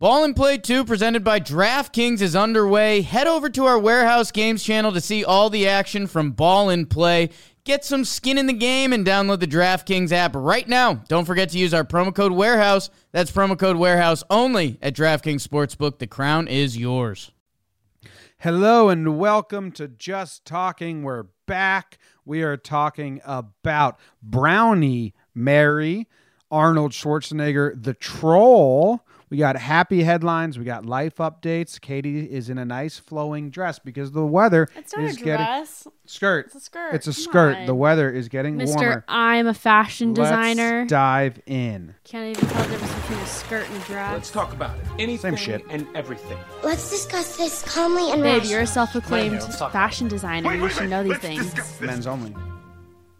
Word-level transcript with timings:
Ball 0.00 0.22
and 0.22 0.36
Play 0.36 0.58
2 0.58 0.84
presented 0.84 1.24
by 1.24 1.40
DraftKings 1.40 2.20
is 2.20 2.36
underway. 2.36 3.00
Head 3.00 3.26
over 3.26 3.50
to 3.50 3.64
our 3.64 3.80
Warehouse 3.80 4.30
Games 4.30 4.62
channel 4.62 4.92
to 4.92 5.00
see 5.00 5.24
all 5.24 5.50
the 5.50 5.66
action 5.66 6.06
from 6.06 6.30
Ball 6.30 6.70
and 6.70 6.88
Play. 6.88 7.30
Get 7.64 7.84
some 7.84 8.04
skin 8.04 8.38
in 8.38 8.46
the 8.46 8.52
game 8.52 8.92
and 8.92 9.04
download 9.04 9.40
the 9.40 9.48
DraftKings 9.48 10.12
app 10.12 10.36
right 10.36 10.68
now. 10.68 11.02
Don't 11.08 11.24
forget 11.24 11.48
to 11.48 11.58
use 11.58 11.74
our 11.74 11.82
promo 11.82 12.14
code 12.14 12.30
Warehouse. 12.30 12.90
That's 13.10 13.32
promo 13.32 13.58
code 13.58 13.76
Warehouse 13.76 14.22
only 14.30 14.78
at 14.80 14.94
DraftKings 14.94 15.44
Sportsbook. 15.44 15.98
The 15.98 16.06
crown 16.06 16.46
is 16.46 16.76
yours. 16.76 17.32
Hello 18.38 18.90
and 18.90 19.18
welcome 19.18 19.72
to 19.72 19.88
Just 19.88 20.44
Talking. 20.44 21.02
We're 21.02 21.26
back. 21.48 21.98
We 22.24 22.44
are 22.44 22.56
talking 22.56 23.20
about 23.24 23.98
Brownie 24.22 25.12
Mary, 25.34 26.06
Arnold 26.52 26.92
Schwarzenegger, 26.92 27.82
the 27.82 27.94
troll. 27.94 29.04
We 29.30 29.36
got 29.36 29.56
happy 29.56 30.02
headlines. 30.04 30.58
We 30.58 30.64
got 30.64 30.86
life 30.86 31.16
updates. 31.16 31.78
Katie 31.80 32.20
is 32.30 32.48
in 32.48 32.56
a 32.56 32.64
nice 32.64 32.98
flowing 32.98 33.50
dress 33.50 33.78
because 33.78 34.12
the 34.12 34.24
weather 34.24 34.68
It's 34.74 34.96
not 34.96 35.04
is 35.04 35.16
a 35.16 35.20
getting 35.20 35.44
dress. 35.46 35.86
skirt. 36.06 36.46
It's 36.46 36.54
a 36.54 36.60
skirt. 36.60 36.94
It's 36.94 37.06
a 37.06 37.12
Come 37.12 37.22
skirt. 37.22 37.56
on. 37.58 37.66
The 37.66 37.74
weather 37.74 38.10
is 38.10 38.28
getting 38.28 38.56
Mister, 38.56 38.78
warmer. 38.78 39.04
I'm 39.06 39.46
a 39.46 39.52
fashion 39.54 40.14
designer. 40.14 40.80
Let's 40.80 40.90
dive 40.90 41.40
in. 41.46 41.94
Can't 42.04 42.36
even 42.38 42.48
tell 42.48 42.62
the 42.64 42.70
difference 42.70 42.94
between 43.02 43.18
a 43.18 43.26
skirt 43.26 43.68
and 43.68 43.82
a 43.82 43.84
dress. 43.86 44.12
Let's 44.14 44.30
talk 44.30 44.52
about 44.54 44.78
it. 44.78 44.84
Anything 44.98 45.36
shit. 45.36 45.62
and 45.68 45.86
everything. 45.94 46.38
Let's 46.62 46.90
discuss 46.90 47.36
this 47.36 47.62
calmly 47.62 48.10
and 48.10 48.22
Babe, 48.22 48.32
rationally. 48.36 48.50
you're 48.50 48.60
a 48.62 48.66
self-proclaimed 48.66 49.32
Wait, 49.34 49.42
let's 49.42 49.58
talk 49.58 49.72
fashion 49.72 50.08
designer. 50.08 50.54
you 50.54 50.68
should 50.70 50.88
know 50.88 51.02
these 51.04 51.18
things. 51.18 51.80
Men's 51.82 52.06
only. 52.06 52.34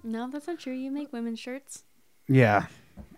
No, 0.03 0.31
that's 0.31 0.47
not 0.47 0.59
true. 0.59 0.73
You 0.73 0.91
make 0.91 1.13
women's 1.13 1.39
shirts. 1.39 1.85
Yeah, 2.29 2.67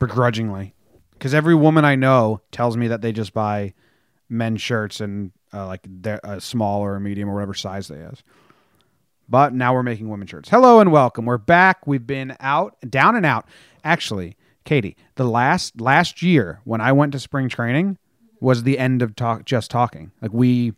begrudgingly, 0.00 0.74
because 1.20 1.34
every 1.34 1.54
woman 1.54 1.84
I 1.84 1.96
know 1.96 2.40
tells 2.50 2.78
me 2.78 2.88
that 2.88 3.02
they 3.02 3.12
just 3.12 3.34
buy 3.34 3.74
men's 4.30 4.62
shirts 4.62 5.02
and 5.02 5.32
uh, 5.52 5.66
like 5.66 5.86
a 6.24 6.40
small 6.40 6.80
or 6.80 6.96
a 6.96 7.00
medium 7.00 7.28
or 7.28 7.34
whatever 7.34 7.52
size 7.52 7.88
they 7.88 7.96
is. 7.96 8.22
But 9.28 9.52
now 9.52 9.74
we're 9.74 9.82
making 9.82 10.08
women's 10.08 10.30
shirts. 10.30 10.48
Hello 10.48 10.80
and 10.80 10.90
welcome. 10.90 11.26
We're 11.26 11.36
back. 11.36 11.86
We've 11.86 12.06
been 12.06 12.34
out, 12.40 12.74
down 12.88 13.16
and 13.16 13.26
out. 13.26 13.46
Actually, 13.84 14.38
Katie, 14.64 14.96
the 15.16 15.24
last 15.24 15.78
last 15.78 16.22
year 16.22 16.60
when 16.64 16.80
I 16.80 16.92
went 16.92 17.12
to 17.12 17.18
spring 17.18 17.50
training 17.50 17.98
was 18.40 18.62
the 18.62 18.78
end 18.78 19.02
of 19.02 19.14
talk. 19.14 19.44
Just 19.44 19.70
talking. 19.70 20.12
Like 20.22 20.32
we 20.32 20.72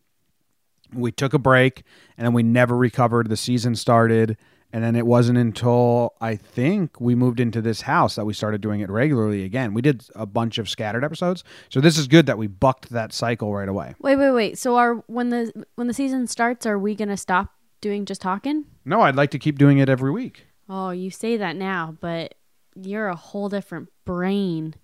we 0.93 1.13
took 1.13 1.35
a 1.35 1.39
break 1.39 1.85
and 2.19 2.27
then 2.27 2.33
we 2.33 2.43
never 2.43 2.77
recovered. 2.77 3.29
The 3.29 3.37
season 3.37 3.77
started, 3.77 4.37
and 4.73 4.83
then 4.83 4.97
it 4.97 5.07
wasn't 5.07 5.39
until 5.39 6.15
I 6.21 6.37
think 6.37 7.01
we 7.01 7.15
moved 7.15 7.41
into 7.41 7.61
this 7.61 7.83
house 7.83 8.15
that 8.17 8.25
we 8.25 8.33
started 8.33 8.61
doing 8.61 8.81
it 8.81 8.89
regularly 8.91 9.45
again. 9.45 9.75
We 9.75 9.83
did 9.83 10.05
a 10.15 10.25
bunch 10.27 10.59
of 10.59 10.69
scattered 10.69 11.05
episodes, 11.05 11.45
so 11.69 11.81
this 11.81 11.99
is 11.99 12.07
good 12.09 12.27
that 12.27 12.39
we 12.39 12.47
bucked 12.47 12.91
that 12.91 13.13
cycle 13.13 13.53
right 13.55 13.69
away. 13.69 13.95
Wait, 14.01 14.17
wait, 14.17 14.31
wait. 14.33 14.59
So 14.59 14.77
are 14.77 14.95
when 15.07 15.31
the 15.31 15.53
when 15.75 15.87
the 15.89 15.95
season 15.95 16.27
starts, 16.27 16.65
are 16.67 16.79
we 16.79 16.95
gonna 16.95 17.17
stop 17.17 17.53
doing 17.81 18.05
just 18.05 18.21
talking? 18.21 18.65
No, 18.85 19.01
I'd 19.03 19.17
like 19.17 19.31
to 19.33 19.39
keep 19.39 19.59
doing 19.59 19.79
it 19.79 19.89
every 19.89 20.11
week. 20.11 20.47
Oh, 20.69 20.91
you 20.91 21.11
say 21.11 21.37
that 21.37 21.57
now, 21.57 21.97
but 22.01 22.35
you're 22.75 23.09
a 23.09 23.17
whole 23.17 23.49
different 23.51 23.89
brain 24.07 24.75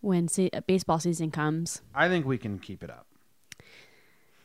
when 0.00 0.28
se- 0.28 0.50
baseball 0.66 1.00
season 1.00 1.30
comes. 1.30 1.80
I 1.94 2.08
think 2.08 2.24
we 2.26 2.38
can 2.38 2.58
keep 2.58 2.84
it 2.84 2.90
up. 2.90 3.06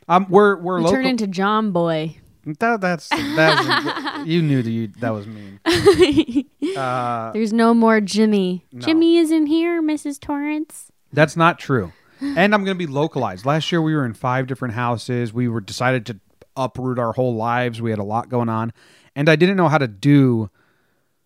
Um, 0.08 0.26
we're 0.28 0.56
we're 0.56 0.78
You 0.78 0.84
local. 0.84 0.96
turn 0.96 1.06
into 1.06 1.26
John 1.28 1.70
Boy. 1.70 2.16
That, 2.44 2.80
that's 2.80 3.08
that. 3.08 4.22
you 4.26 4.42
knew 4.42 4.62
that 4.62 4.70
you 4.70 4.88
that 5.00 5.10
was 5.10 5.26
mean. 5.26 5.60
Uh, 6.76 7.32
There's 7.32 7.52
no 7.52 7.74
more 7.74 8.00
Jimmy. 8.00 8.64
No. 8.70 8.86
Jimmy 8.86 9.16
isn't 9.16 9.46
here, 9.46 9.82
Mrs. 9.82 10.20
Torrance. 10.20 10.92
That's 11.12 11.36
not 11.36 11.58
true. 11.58 11.92
And 12.22 12.54
I'm 12.54 12.64
going 12.64 12.76
to 12.76 12.86
be 12.86 12.86
localized. 12.86 13.46
Last 13.46 13.72
year 13.72 13.80
we 13.80 13.94
were 13.94 14.04
in 14.04 14.12
five 14.12 14.46
different 14.46 14.74
houses. 14.74 15.32
We 15.32 15.48
were 15.48 15.62
decided 15.62 16.04
to 16.06 16.20
uproot 16.54 16.98
our 16.98 17.12
whole 17.12 17.34
lives. 17.34 17.80
We 17.80 17.88
had 17.88 17.98
a 17.98 18.04
lot 18.04 18.28
going 18.28 18.50
on, 18.50 18.74
and 19.16 19.26
I 19.28 19.36
didn't 19.36 19.56
know 19.56 19.68
how 19.68 19.78
to 19.78 19.88
do 19.88 20.50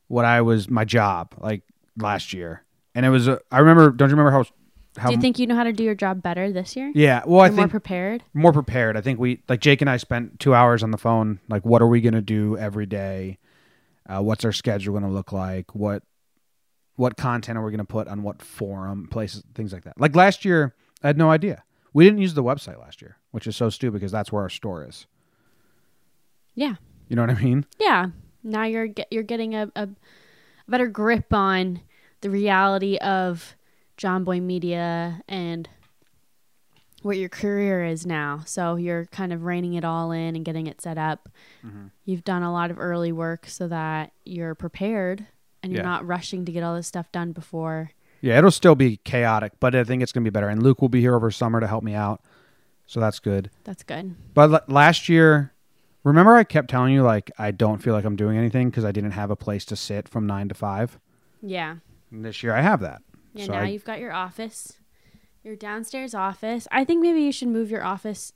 what 0.07 0.25
I 0.25 0.41
was 0.41 0.71
my 0.71 0.85
job 0.85 1.35
like 1.39 1.63
last 1.99 2.33
year. 2.33 2.63
And 2.95 3.05
it 3.05 3.09
was 3.09 3.27
a, 3.27 3.41
I 3.51 3.59
remember. 3.59 3.91
Don't 3.91 4.09
you 4.09 4.17
remember 4.17 4.31
how 4.31 4.45
how 4.97 5.09
Do 5.09 5.15
you 5.15 5.21
think 5.21 5.39
you 5.39 5.47
know 5.47 5.55
how 5.57 5.65
to 5.65 5.73
do 5.73 5.83
your 5.83 5.95
job 5.95 6.23
better 6.23 6.53
this 6.53 6.77
year? 6.77 6.93
Yeah. 6.95 7.23
Well, 7.27 7.41
I 7.41 7.47
You're 7.47 7.53
more 7.53 7.63
think 7.65 7.71
prepared. 7.71 8.23
more 8.33 8.53
prepared. 8.53 8.97
I 8.97 9.01
think 9.01 9.19
we 9.19 9.43
like 9.49 9.61
Jake 9.61 9.81
and 9.81 9.91
I 9.91 9.97
spent 9.97 10.39
two 10.41 10.55
hours 10.55 10.83
on 10.83 10.91
the 10.91 10.99
phone. 10.99 11.41
Like, 11.49 11.65
what 11.65 11.83
are 11.83 11.87
we 11.89 12.01
going 12.01 12.15
to 12.15 12.23
do 12.23 12.57
every 12.57 12.87
day? 12.87 13.39
Uh, 14.09 14.21
what's 14.23 14.45
our 14.45 14.53
schedule 14.53 14.93
going 14.93 15.05
to 15.05 15.11
look 15.11 15.33
like? 15.33 15.75
What 15.75 16.03
what 16.97 17.17
content 17.17 17.59
are 17.59 17.65
we 17.65 17.71
going 17.71 17.79
to 17.79 17.85
put 17.85 18.07
on 18.07 18.23
what 18.23 18.41
forum, 18.41 19.09
places, 19.11 19.43
things 19.55 19.73
like 19.73 19.83
that. 19.85 20.01
Like 20.01 20.15
last 20.15 20.45
year, 20.45 20.75
I 21.03 21.09
had 21.09 21.19
no 21.19 21.31
idea. 21.31 21.65
We 21.93 22.05
didn't 22.05 22.21
use 22.21 22.35
the 22.35 22.43
website 22.45 22.79
last 22.81 23.03
year, 23.03 23.17
which 23.33 23.47
is 23.49 23.57
so 23.57 23.69
stupid 23.71 23.95
because 23.95 24.13
that's 24.13 24.31
where 24.31 24.43
our 24.43 24.49
store 24.49 24.87
is. 24.87 25.07
Yeah. 26.55 26.75
You 27.09 27.17
know 27.17 27.23
what 27.23 27.31
I 27.37 27.41
mean? 27.43 27.67
Yeah. 27.81 28.07
Now 28.43 28.65
you're 28.65 28.87
get, 28.87 29.09
you're 29.11 29.23
getting 29.25 29.55
a, 29.55 29.71
a 29.75 29.89
better 30.69 30.87
grip 30.87 31.33
on 31.33 31.81
the 32.21 32.31
reality 32.31 32.97
of 32.99 33.57
John 33.97 34.25
Boy 34.25 34.41
Media 34.41 35.23
and 35.29 35.69
what 37.03 37.17
your 37.19 37.29
career 37.29 37.85
is 37.85 38.07
now. 38.07 38.43
So 38.47 38.77
you're 38.77 39.05
kind 39.07 39.33
of 39.33 39.45
reining 39.45 39.75
it 39.75 39.85
all 39.85 40.11
in 40.11 40.37
and 40.37 40.45
getting 40.45 40.67
it 40.67 40.81
set 40.81 40.97
up. 40.97 41.29
Mm-hmm. 41.65 41.87
You've 42.05 42.25
done 42.25 42.43
a 42.43 42.53
lot 42.53 42.71
of 42.71 42.79
early 42.79 43.13
work 43.13 43.47
so 43.47 43.69
that 43.69 44.13
you're 44.25 44.55
prepared 44.55 45.27
and 45.63 45.73
you're 45.73 45.83
Yeah. 45.83 45.89
not 45.89 46.07
rushing 46.07 46.45
to 46.47 46.53
get 46.53 46.63
all 46.63 46.75
this 46.75 46.87
stuff 46.87 47.13
done 47.13 47.33
before. 47.33 47.91
Yeah, 48.23 48.39
it'll 48.39 48.51
still 48.51 48.75
be 48.75 48.97
chaotic, 48.99 49.53
but 49.61 49.75
I 49.75 49.85
think 49.85 50.03
it's 50.03 50.13
going 50.13 50.25
to 50.25 50.31
be 50.31 50.33
better. 50.33 50.49
And 50.49 50.63
Luke 50.63 50.81
will 50.81 50.89
be 50.89 51.01
here 51.03 51.15
over 51.15 51.31
summer 51.31 51.61
to 51.61 51.67
help 51.67 51.85
me 51.85 51.93
out, 51.95 52.23
so 52.87 52.99
that's 52.99 53.19
good. 53.19 53.51
That's 53.65 53.83
good. 53.83 54.15
But 54.33 54.51
l- 54.51 54.61
last 54.67 55.11
year, 55.11 55.53
remember 56.05 56.35
I 56.35 56.45
kept 56.45 56.71
telling 56.71 56.95
you 56.95 57.03
like 57.03 57.31
I 57.39 57.51
don't 57.51 57.83
feel 57.83 57.93
like 57.93 58.07
I'm 58.07 58.17
doing 58.17 58.39
anything 58.39 58.71
because 58.71 58.85
I 58.87 58.93
didn't 58.93 59.11
have 59.11 59.31
a 59.31 59.37
place 59.37 59.67
to 59.67 59.77
sit 59.77 60.09
from 60.09 60.27
nine 60.27 60.49
to 60.49 60.55
five. 60.55 60.99
Yeah. 61.43 61.77
And 62.11 62.25
this 62.25 62.43
year 62.43 62.55
I 62.55 62.63
have 62.63 62.81
that. 62.81 63.03
Yeah, 63.35 63.47
So 63.47 63.53
now 63.53 63.61
I- 63.61 63.67
you've 63.69 63.85
got 63.85 64.01
your 64.01 64.13
office, 64.13 64.79
your 65.43 65.57
downstairs 65.57 66.15
office. 66.15 66.67
I 66.71 66.85
think 66.85 67.03
maybe 67.03 67.21
you 67.23 67.33
should 67.33 67.49
move 67.49 67.71
your 67.71 67.85
office. 67.85 68.33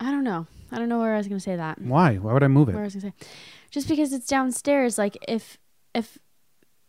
I 0.00 0.10
don't 0.10 0.24
know. 0.24 0.46
I 0.70 0.78
don't 0.78 0.88
know 0.88 0.98
where 0.98 1.14
I 1.14 1.18
was 1.18 1.28
going 1.28 1.38
to 1.38 1.42
say 1.42 1.56
that. 1.56 1.80
Why? 1.80 2.16
Why 2.16 2.32
would 2.32 2.42
I 2.42 2.48
move 2.48 2.68
it? 2.68 2.72
Where 2.72 2.82
I 2.82 2.86
it? 2.86 2.94
was 2.94 3.02
going 3.02 3.12
to 3.12 3.24
say, 3.24 3.28
just 3.70 3.88
because 3.88 4.12
it's 4.12 4.26
downstairs. 4.26 4.98
Like 4.98 5.16
if 5.26 5.58
if 5.94 6.18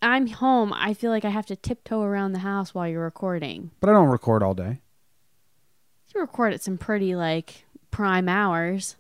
I'm 0.02 0.28
home, 0.28 0.74
I 0.74 0.94
feel 0.94 1.12
like 1.12 1.26
I 1.26 1.30
have 1.30 1.46
to 1.48 1.56
tiptoe 1.56 2.02
around 2.02 2.34
the 2.34 2.40
house 2.40 2.74
while 2.74 2.88
you're 2.88 3.04
recording. 3.04 3.72
But 3.80 3.90
I 3.90 3.94
don't 3.94 4.10
record 4.10 4.44
all 4.44 4.54
day. 4.54 4.80
You 6.14 6.22
record 6.22 6.54
at 6.54 6.62
some 6.64 6.78
pretty 6.78 7.16
like 7.16 7.66
prime 7.92 8.28
hours, 8.30 8.96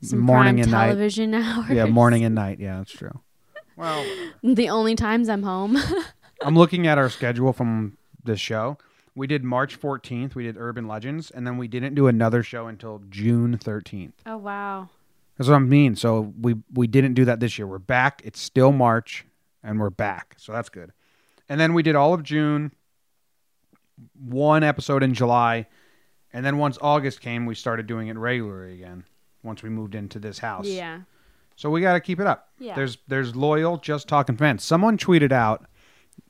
some 0.00 0.20
Morning 0.20 0.54
prime 0.56 0.62
and 0.62 0.70
night. 0.72 0.86
television 0.86 1.34
hours. 1.34 1.70
Yeah, 1.70 1.86
morning 1.86 2.24
and 2.24 2.34
night. 2.34 2.58
Yeah, 2.60 2.78
that's 2.78 2.92
true. 2.92 3.20
Well, 3.76 4.04
The 4.42 4.68
only 4.68 4.94
times 4.96 5.28
I'm 5.28 5.42
home. 5.42 5.76
I'm 6.44 6.56
looking 6.56 6.86
at 6.86 6.98
our 6.98 7.08
schedule 7.10 7.52
from 7.52 7.96
this 8.22 8.40
show. 8.40 8.78
We 9.16 9.26
did 9.26 9.44
March 9.44 9.80
14th. 9.80 10.34
We 10.34 10.42
did 10.44 10.56
Urban 10.58 10.88
Legends, 10.88 11.30
and 11.30 11.46
then 11.46 11.56
we 11.56 11.68
didn't 11.68 11.94
do 11.94 12.06
another 12.08 12.42
show 12.42 12.66
until 12.66 13.02
June 13.08 13.58
13th. 13.58 14.12
oh 14.26 14.36
wow. 14.36 14.88
That's 15.36 15.48
what 15.48 15.56
I 15.56 15.58
mean. 15.60 15.96
So 15.96 16.32
we 16.40 16.54
we 16.72 16.86
didn't 16.86 17.14
do 17.14 17.24
that 17.24 17.40
this 17.40 17.58
year. 17.58 17.66
We're 17.66 17.78
back. 17.78 18.22
It's 18.24 18.40
still 18.40 18.70
March, 18.72 19.24
and 19.64 19.80
we're 19.80 19.90
back. 19.90 20.34
So 20.38 20.52
that's 20.52 20.68
good. 20.68 20.92
And 21.48 21.60
then 21.60 21.74
we 21.74 21.82
did 21.82 21.96
all 21.96 22.14
of 22.14 22.22
June, 22.22 22.70
one 24.18 24.62
episode 24.62 25.02
in 25.02 25.14
July, 25.14 25.66
and 26.32 26.44
then 26.44 26.58
once 26.58 26.78
August 26.80 27.20
came, 27.20 27.46
we 27.46 27.54
started 27.54 27.86
doing 27.86 28.08
it 28.08 28.16
regularly 28.16 28.74
again. 28.74 29.04
Once 29.42 29.62
we 29.62 29.68
moved 29.70 29.94
into 29.94 30.18
this 30.18 30.38
house, 30.38 30.66
Yeah. 30.66 31.00
So 31.56 31.70
we 31.70 31.80
got 31.80 31.92
to 31.92 32.00
keep 32.00 32.18
it 32.18 32.26
up. 32.26 32.48
Yeah. 32.58 32.74
There's 32.74 32.98
there's 33.06 33.36
loyal, 33.36 33.76
just 33.78 34.08
talking 34.08 34.36
fans. 34.36 34.64
Someone 34.64 34.98
tweeted 34.98 35.30
out 35.32 35.66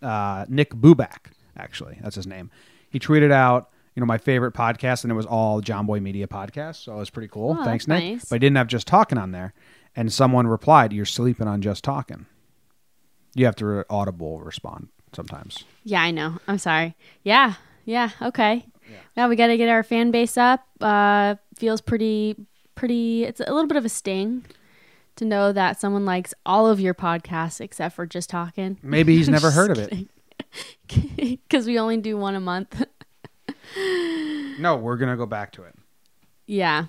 uh, 0.03 0.47
Nick 0.49 0.71
Bubak. 0.75 1.33
Actually, 1.56 1.99
that's 2.03 2.17
his 2.17 2.27
name. 2.27 2.50
He 2.91 2.99
tweeted 2.99 3.31
out, 3.33 3.71
you 3.95 4.00
know, 4.00 4.06
my 4.06 4.19
favorite 4.19 4.55
podcast, 4.55 5.05
and 5.05 5.11
it 5.12 5.14
was 5.14 5.26
all 5.26 5.61
John 5.61 5.87
Boy 5.87 6.00
Media 6.00 6.26
podcast. 6.26 6.76
So 6.85 6.94
it 6.94 6.99
was 6.99 7.11
pretty 7.11 7.29
cool. 7.29 7.56
Oh, 7.58 7.64
Thanks, 7.64 7.87
that's 7.87 8.00
Nick. 8.03 8.12
nice. 8.14 8.25
But 8.26 8.37
I 8.37 8.38
didn't 8.38 8.56
have 8.56 8.67
just 8.67 8.87
talking 8.87 9.19
on 9.19 9.31
there. 9.32 9.55
And 9.97 10.12
someone 10.12 10.47
replied, 10.49 10.93
"You're 10.93 11.05
sleeping 11.05 11.47
on 11.47 11.62
just 11.62 11.85
talking." 11.85 12.26
You 13.37 13.47
have 13.47 13.56
to 13.56 13.67
re- 13.67 13.85
audible 13.91 14.41
respond 14.41 14.88
sometimes. 15.12 15.64
Yeah, 15.85 16.03
I 16.03 16.11
know. 16.11 16.38
I'm 16.49 16.58
sorry. 16.58 16.97
Yeah, 17.23 17.55
yeah, 17.85 18.11
okay. 18.23 18.67
Yeah, 19.17 19.29
we 19.29 19.37
got 19.37 19.47
to 19.49 19.56
get 19.56 19.69
our 19.69 19.82
fan 19.82 20.11
base 20.11 20.37
up. 20.37 20.67
Uh, 20.81 21.37
feels 21.56 21.81
pretty, 21.81 22.37
pretty. 22.75 23.25
It's 23.25 23.41
a 23.41 23.53
little 23.53 23.67
bit 23.67 23.76
of 23.76 23.85
a 23.85 23.88
sting 23.88 24.44
to 25.16 25.25
know 25.25 25.52
that 25.52 25.81
someone 25.81 26.05
likes 26.05 26.34
all 26.44 26.66
of 26.66 26.81
your 26.81 26.94
podcasts 26.94 27.61
except 27.61 27.94
for 27.94 28.06
just 28.06 28.28
talking. 28.31 28.78
Maybe 28.82 29.16
he's 29.16 29.28
never 29.28 29.50
heard 29.50 29.70
of 29.70 29.78
it. 29.78 30.08
because 31.49 31.66
we 31.66 31.78
only 31.78 31.96
do 31.99 32.16
one 32.16 32.34
a 32.34 32.40
month. 32.40 32.84
No, 34.58 34.76
we're 34.76 34.96
gonna 34.96 35.16
go 35.16 35.26
back 35.26 35.50
to 35.52 35.64
it. 35.64 35.75
yeah. 36.46 36.84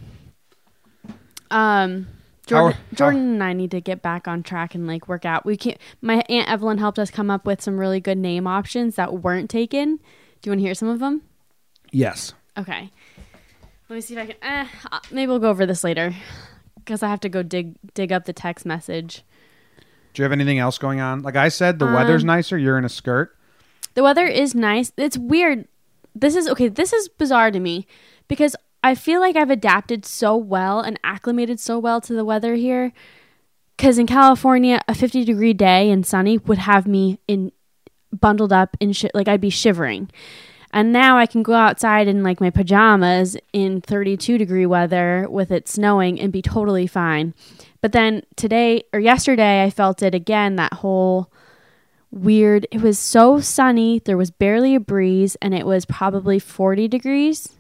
Um. 1.50 2.08
How- 2.48 2.48
Jordan, 2.48 2.80
how- 2.92 2.96
Jordan 2.96 3.22
and 3.34 3.44
I 3.44 3.54
need 3.54 3.72
to 3.72 3.82
get 3.82 4.04
back 4.04 4.28
on 4.28 4.44
track 4.44 4.76
and 4.76 4.86
like 4.86 5.08
work 5.08 5.26
out. 5.26 5.46
We 5.48 5.58
can't. 5.58 5.80
My 6.02 6.24
aunt 6.30 6.48
Evelyn 6.48 6.78
helped 6.78 7.00
us 7.00 7.10
come 7.10 7.32
up 7.32 7.46
with 7.48 7.62
some 7.64 7.80
really 7.80 8.00
good 8.00 8.20
name 8.20 8.46
options 8.46 8.96
that 8.98 9.22
weren't 9.24 9.50
taken. 9.50 9.98
Do 9.98 10.02
you 10.44 10.52
want 10.52 10.60
to 10.60 10.66
hear 10.66 10.76
some 10.76 10.90
of 10.90 11.00
them? 11.00 11.24
Yes. 11.92 12.34
Okay. 12.56 12.92
Let 13.90 13.96
me 13.96 14.02
see 14.02 14.16
if 14.16 14.20
I 14.22 14.26
can. 14.28 14.36
Eh, 14.44 14.68
uh, 14.92 15.00
maybe 15.10 15.28
we'll 15.32 15.40
go 15.40 15.50
over 15.50 15.66
this 15.66 15.84
later 15.84 16.14
because 16.86 17.04
I 17.04 17.10
have 17.10 17.20
to 17.22 17.30
go 17.30 17.44
dig 17.44 17.76
dig 17.94 18.12
up 18.12 18.26
the 18.26 18.34
text 18.34 18.66
message. 18.66 19.24
Do 20.14 20.22
you 20.22 20.24
have 20.24 20.32
anything 20.32 20.60
else 20.60 20.78
going 20.78 21.02
on? 21.02 21.24
Like 21.24 21.36
I 21.36 21.50
said, 21.50 21.80
the 21.80 21.86
weather's 21.88 22.24
Um, 22.24 22.28
nicer. 22.28 22.58
You're 22.58 22.78
in 22.78 22.86
a 22.86 22.90
skirt. 22.90 23.36
The 23.96 24.04
weather 24.04 24.26
is 24.26 24.56
nice. 24.56 24.92
It's 24.96 25.18
weird. 25.18 25.68
This 26.14 26.36
is 26.36 26.48
okay. 26.48 26.70
This 26.70 26.94
is 26.94 27.10
bizarre 27.10 27.52
to 27.52 27.60
me 27.60 27.86
because 28.30 28.56
I 28.84 28.96
feel 28.96 29.20
like 29.20 29.36
I've 29.36 29.50
adapted 29.50 30.06
so 30.06 30.38
well 30.38 30.80
and 30.80 31.00
acclimated 31.04 31.60
so 31.60 31.80
well 31.80 32.00
to 32.02 32.14
the 32.14 32.24
weather 32.24 32.56
here. 32.56 32.94
Because 33.76 33.98
in 33.98 34.08
California, 34.08 34.80
a 34.88 34.96
50 34.96 35.26
degree 35.26 35.54
day 35.54 35.90
and 35.90 36.06
sunny 36.06 36.38
would 36.38 36.60
have 36.60 36.88
me 36.88 37.20
in 37.28 37.52
bundled 38.14 38.54
up 38.54 38.78
in 38.80 38.94
shi 38.94 39.10
like 39.14 39.28
I'd 39.28 39.42
be 39.42 39.50
shivering. 39.50 40.10
And 40.76 40.92
now 40.92 41.18
I 41.18 41.26
can 41.26 41.42
go 41.42 41.54
outside 41.54 42.10
in 42.10 42.22
like 42.22 42.42
my 42.42 42.50
pajamas 42.50 43.38
in 43.54 43.80
32 43.80 44.38
degree 44.38 44.66
weather 44.66 45.26
with 45.30 45.50
it 45.50 45.70
snowing 45.70 46.20
and 46.20 46.34
be 46.34 46.42
totally 46.42 46.86
fine. 46.86 47.34
But 47.80 47.94
then 47.94 48.24
today 48.36 48.84
or 48.92 49.00
yesterday, 49.00 49.64
I 49.64 49.70
felt 49.70 50.04
it 50.04 50.14
again 50.14 50.58
that 50.58 50.74
whole 50.74 51.32
weird. 52.12 52.68
It 52.72 52.82
was 52.82 53.00
so 53.00 53.40
sunny, 53.40 54.00
there 54.00 54.18
was 54.18 54.32
barely 54.32 54.76
a 54.76 54.82
breeze, 54.82 55.38
and 55.42 55.54
it 55.54 55.66
was 55.66 55.86
probably 55.86 56.40
40 56.40 56.90
degrees. 56.90 57.54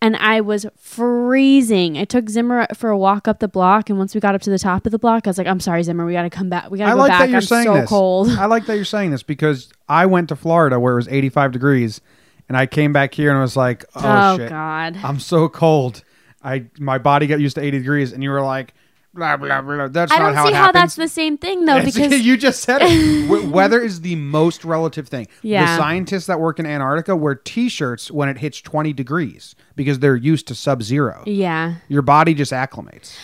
And 0.00 0.14
I 0.14 0.42
was 0.42 0.66
freezing. 0.76 1.96
I 1.98 2.04
took 2.04 2.28
Zimmer 2.28 2.66
for 2.74 2.90
a 2.90 2.98
walk 2.98 3.26
up 3.26 3.40
the 3.40 3.48
block, 3.48 3.88
and 3.88 3.98
once 3.98 4.14
we 4.14 4.20
got 4.20 4.34
up 4.34 4.42
to 4.42 4.50
the 4.50 4.58
top 4.58 4.84
of 4.84 4.92
the 4.92 4.98
block, 4.98 5.26
I 5.26 5.30
was 5.30 5.38
like, 5.38 5.48
"I'm 5.48 5.60
sorry, 5.60 5.82
Zimmer, 5.82 6.04
we 6.04 6.12
got 6.12 6.22
to 6.22 6.30
come 6.30 6.48
back. 6.50 6.70
We 6.70 6.78
got 6.78 6.84
to 6.84 6.90
I 6.90 6.94
go 6.94 7.00
like 7.00 7.10
back. 7.10 7.20
that 7.20 7.30
you're 7.30 7.36
I'm 7.38 7.42
saying 7.42 7.64
so 7.64 7.74
this. 7.74 7.88
cold." 7.88 8.28
I 8.28 8.44
like 8.44 8.66
that 8.66 8.76
you're 8.76 8.84
saying 8.84 9.10
this 9.10 9.24
because 9.24 9.70
I 9.88 10.06
went 10.06 10.28
to 10.28 10.36
Florida 10.36 10.78
where 10.78 10.92
it 10.92 10.96
was 10.96 11.08
85 11.08 11.50
degrees, 11.50 12.00
and 12.48 12.56
I 12.56 12.66
came 12.66 12.92
back 12.92 13.14
here 13.14 13.30
and 13.30 13.38
I 13.38 13.42
was 13.42 13.56
like, 13.56 13.84
"Oh, 13.94 14.00
Oh, 14.04 14.36
shit, 14.38 14.48
God. 14.48 14.96
I'm 15.02 15.20
so 15.20 15.48
cold." 15.48 16.02
I 16.42 16.66
my 16.78 16.98
body 16.98 17.26
got 17.26 17.40
used 17.40 17.56
to 17.56 17.62
80 17.62 17.78
degrees, 17.78 18.12
and 18.12 18.22
you 18.22 18.30
were 18.30 18.40
like, 18.42 18.72
"Blah 19.12 19.36
blah 19.36 19.60
blah." 19.60 19.88
That's 19.88 20.12
I 20.12 20.18
not 20.18 20.26
don't 20.26 20.34
how 20.36 20.44
see 20.44 20.50
it 20.50 20.54
how 20.54 20.62
happens. 20.66 20.80
that's 20.82 20.94
the 20.94 21.08
same 21.08 21.36
thing 21.36 21.64
though, 21.64 21.78
It's- 21.78 21.94
because 21.96 22.20
you 22.22 22.36
just 22.36 22.62
said 22.62 22.80
it. 22.82 23.22
W- 23.28 23.50
Weather 23.50 23.80
is 23.80 24.02
the 24.02 24.14
most 24.14 24.64
relative 24.64 25.08
thing. 25.08 25.26
The 25.42 25.48
Yeah. 25.48 25.76
scientists 25.76 26.26
that 26.26 26.38
work 26.40 26.60
in 26.60 26.66
Antarctica 26.66 27.16
wear 27.16 27.34
T-shirts 27.34 28.10
when 28.12 28.28
it 28.28 28.38
hits 28.38 28.60
20 28.60 28.92
degrees 28.92 29.56
because 29.74 29.98
they're 29.98 30.16
used 30.16 30.46
to 30.48 30.54
sub-zero. 30.54 31.24
yeah, 31.26 31.74
Your 31.88 32.02
body 32.02 32.34
just 32.34 32.52
acclimates. 32.52 33.16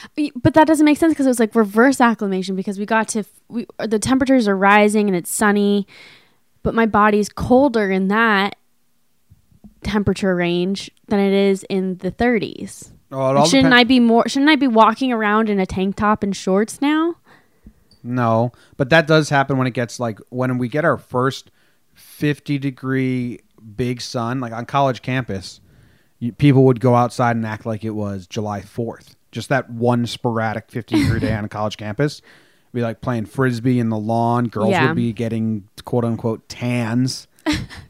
but 0.42 0.54
that 0.54 0.66
doesn't 0.66 0.84
make 0.84 0.98
sense 0.98 1.12
because 1.12 1.26
it 1.26 1.30
was 1.30 1.40
like 1.40 1.54
reverse 1.54 2.00
acclimation 2.00 2.56
because 2.56 2.78
we 2.80 2.84
got 2.86 3.06
to 3.08 3.24
we 3.48 3.66
the 3.78 3.98
temperatures 4.00 4.48
are 4.48 4.56
rising 4.56 5.06
and 5.08 5.16
it's 5.16 5.30
sunny, 5.30 5.86
but 6.64 6.74
my 6.74 6.86
body's 6.86 7.28
colder 7.28 7.90
in 7.92 8.08
that 8.08 8.56
temperature 9.84 10.34
range 10.34 10.90
than 11.08 11.20
it 11.20 11.32
is 11.32 11.64
in 11.70 11.98
the 11.98 12.10
30s. 12.10 12.90
Oh, 13.12 13.32
shouldn't 13.44 13.50
depend- 13.64 13.74
I 13.74 13.84
be 13.84 14.00
more? 14.00 14.28
Shouldn't 14.28 14.50
I 14.50 14.56
be 14.56 14.66
walking 14.66 15.12
around 15.12 15.48
in 15.48 15.60
a 15.60 15.66
tank 15.66 15.96
top 15.96 16.22
and 16.22 16.34
shorts 16.34 16.80
now? 16.80 17.14
No, 18.02 18.52
but 18.76 18.90
that 18.90 19.06
does 19.06 19.30
happen 19.30 19.56
when 19.56 19.66
it 19.66 19.72
gets 19.74 19.98
like 20.00 20.18
when 20.30 20.58
we 20.58 20.68
get 20.68 20.84
our 20.84 20.98
first 20.98 21.50
50 21.94 22.58
degree 22.58 23.40
big 23.76 24.00
sun, 24.00 24.40
like 24.40 24.52
on 24.52 24.66
college 24.66 25.00
campus, 25.02 25.60
you, 26.18 26.32
people 26.32 26.64
would 26.64 26.80
go 26.80 26.94
outside 26.94 27.36
and 27.36 27.46
act 27.46 27.64
like 27.66 27.84
it 27.84 27.90
was 27.90 28.26
July 28.26 28.60
4th. 28.60 29.14
Just 29.32 29.48
that 29.48 29.70
one 29.70 30.06
sporadic 30.06 30.70
50 30.70 31.02
degree 31.04 31.20
day 31.20 31.34
on 31.34 31.44
a 31.44 31.48
college 31.48 31.76
campus. 31.76 32.20
Be 32.72 32.82
like 32.82 33.00
playing 33.00 33.26
frisbee 33.26 33.78
in 33.78 33.88
the 33.88 33.98
lawn. 33.98 34.46
Girls 34.46 34.70
Yeah. 34.70 34.88
would 34.88 34.96
be 34.96 35.12
getting 35.12 35.68
quote 35.84 36.04
unquote 36.04 36.48
tans. 36.48 37.28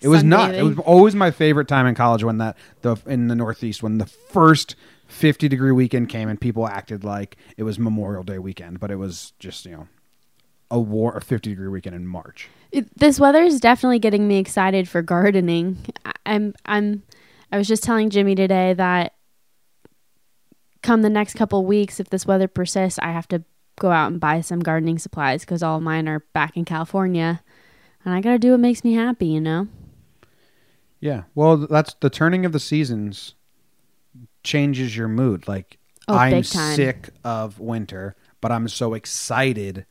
It 0.01 0.09
was 0.09 0.23
not. 0.23 0.55
It 0.55 0.63
was 0.63 0.79
always 0.81 1.15
my 1.15 1.31
favorite 1.31 1.69
time 1.69 1.87
in 1.87 1.95
college 1.95 2.23
when 2.25 2.39
that 2.39 2.57
the 2.83 2.97
in 3.07 3.29
the 3.29 3.35
Northeast 3.35 3.83
when 3.83 3.99
the 3.99 4.07
first 4.07 4.77
50 5.09 5.49
degree 5.49 5.73
weekend 5.73 6.09
came 6.09 6.29
and 6.29 6.41
people 6.41 6.67
acted 6.67 7.05
like 7.05 7.37
it 7.57 7.63
was 7.63 7.79
Memorial 7.79 8.23
Day 8.23 8.39
weekend, 8.39 8.81
but 8.81 8.91
it 8.91 8.97
was 8.97 9.33
just 9.39 9.65
you 9.67 9.73
know 9.73 9.89
a 10.71 10.79
war 10.81 11.17
a 11.17 11.21
50 11.21 11.51
degree 11.51 11.69
weekend 11.69 11.95
in 11.95 12.07
March. 12.07 12.49
It, 12.73 12.99
this 12.99 13.21
weather 13.21 13.43
is 13.43 13.61
definitely 13.61 13.99
getting 13.99 14.27
me 14.27 14.39
excited 14.39 14.89
for 14.89 15.03
gardening. 15.03 15.79
I- 16.05 16.13
I'm 16.27 16.55
I'm 16.67 17.03
I 17.53 17.59
was 17.59 17.69
just 17.69 17.83
telling 17.83 18.11
Jimmy 18.11 18.35
today 18.35 18.73
that 18.75 19.15
come 20.83 21.03
the 21.03 21.11
next 21.11 21.35
couple 21.35 21.65
weeks 21.65 22.01
if 22.01 22.11
this 22.11 22.27
weather 22.27 22.49
persists, 22.49 22.99
I 22.99 23.13
have 23.13 23.29
to 23.29 23.43
go 23.79 23.91
out 23.91 24.11
and 24.11 24.21
buy 24.21 24.41
some 24.41 24.61
gardening 24.61 24.99
supplies 24.99 25.45
cuz 25.45 25.63
all 25.63 25.81
mine 25.81 26.09
are 26.09 26.21
back 26.33 26.57
in 26.57 26.65
California. 26.65 27.43
And 28.05 28.15
I 28.15 28.21
got 28.21 28.33
to 28.33 28.39
do 28.39 28.51
what 28.53 28.61
makes 28.61 28.85
me 28.85 28.95
happy, 28.95 29.27
you 29.27 29.41
know. 29.41 29.69
Yeah. 31.01 31.25
Well, 31.35 31.57
that's 31.57 31.95
the 31.95 32.11
turning 32.11 32.45
of 32.45 32.53
the 32.53 32.61
seasons 32.61 33.35
changes 34.43 34.97
your 34.97 35.09
mood. 35.09 35.49
Like 35.49 35.79
Oh, 36.07 36.17
I'm 36.17 36.33
sick 36.77 37.11
of 37.25 37.59
winter, 37.59 38.15
but 38.43 38.53
I'm 38.53 38.69
so 38.69 38.93
excited 38.95 39.87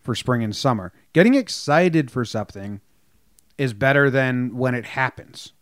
for 0.00 0.14
spring 0.14 0.44
and 0.44 0.54
summer. 0.54 0.92
Getting 1.12 1.34
excited 1.34 2.10
for 2.12 2.24
something 2.24 2.80
is 3.58 3.72
better 3.72 4.08
than 4.08 4.56
when 4.56 4.74
it 4.76 4.84
happens. 4.84 5.52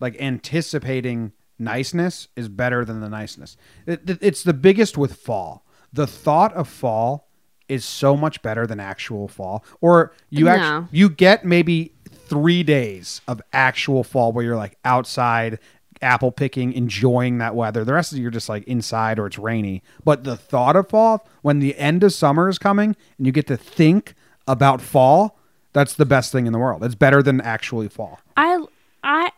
Like 0.00 0.16
anticipating 0.20 1.32
niceness 1.58 2.28
is 2.36 2.48
better 2.48 2.84
than 2.86 3.00
the 3.00 3.08
niceness. 3.10 3.56
It, 3.86 4.08
it- 4.08 4.18
it's 4.22 4.42
the 4.42 4.54
biggest 4.54 4.96
with 4.96 5.14
fall. 5.16 5.66
The 5.92 6.06
thought 6.06 6.52
of 6.54 6.68
fall 6.68 7.25
is 7.68 7.84
so 7.84 8.16
much 8.16 8.40
better 8.42 8.66
than 8.66 8.78
actual 8.80 9.28
fall. 9.28 9.64
Or 9.80 10.12
you 10.30 10.44
No. 10.46 10.50
actually 10.52 10.88
you 10.98 11.08
get 11.08 11.44
maybe 11.44 11.92
three 12.28 12.62
days 12.62 13.20
of 13.28 13.40
actual 13.52 14.02
fall 14.04 14.32
where 14.32 14.44
you're 14.44 14.56
like 14.56 14.76
outside 14.84 15.58
apple 16.02 16.30
picking 16.30 16.72
enjoying 16.74 17.38
that 17.38 17.54
weather 17.54 17.82
the 17.82 17.92
rest 17.94 18.12
of 18.12 18.18
you're 18.18 18.30
just 18.30 18.48
like 18.50 18.62
inside 18.64 19.18
or 19.18 19.26
it's 19.26 19.38
rainy 19.38 19.82
but 20.04 20.24
the 20.24 20.36
thought 20.36 20.76
of 20.76 20.86
fall 20.90 21.26
when 21.40 21.58
the 21.60 21.74
end 21.78 22.04
of 22.04 22.12
summer 22.12 22.48
is 22.50 22.58
coming 22.58 22.94
and 23.16 23.26
you 23.26 23.32
get 23.32 23.46
to 23.46 23.56
think 23.56 24.14
about 24.46 24.82
fall 24.82 25.38
that's 25.72 25.94
the 25.94 26.04
best 26.04 26.32
thing 26.32 26.46
in 26.46 26.52
the 26.52 26.58
world 26.58 26.84
it's 26.84 26.94
better 26.94 27.22
than 27.22 27.40
actually 27.40 27.88
fall 27.88 28.20
I 28.36 28.62
I 29.02 29.30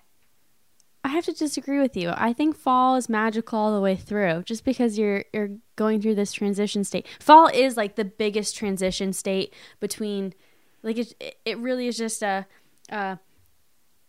I 1.04 1.08
have 1.08 1.24
to 1.26 1.32
disagree 1.32 1.80
with 1.80 1.96
you. 1.96 2.12
I 2.14 2.32
think 2.32 2.56
fall 2.56 2.96
is 2.96 3.08
magical 3.08 3.58
all 3.58 3.74
the 3.74 3.80
way 3.80 3.96
through. 3.96 4.42
Just 4.44 4.64
because 4.64 4.98
you're 4.98 5.24
you're 5.32 5.50
going 5.76 6.00
through 6.02 6.16
this 6.16 6.32
transition 6.32 6.84
state. 6.84 7.06
Fall 7.20 7.48
is 7.52 7.76
like 7.76 7.96
the 7.96 8.04
biggest 8.04 8.56
transition 8.56 9.12
state 9.12 9.54
between 9.80 10.34
like 10.82 10.98
it 10.98 11.36
it 11.44 11.58
really 11.58 11.86
is 11.86 11.96
just 11.96 12.22
a 12.22 12.46
a, 12.90 13.18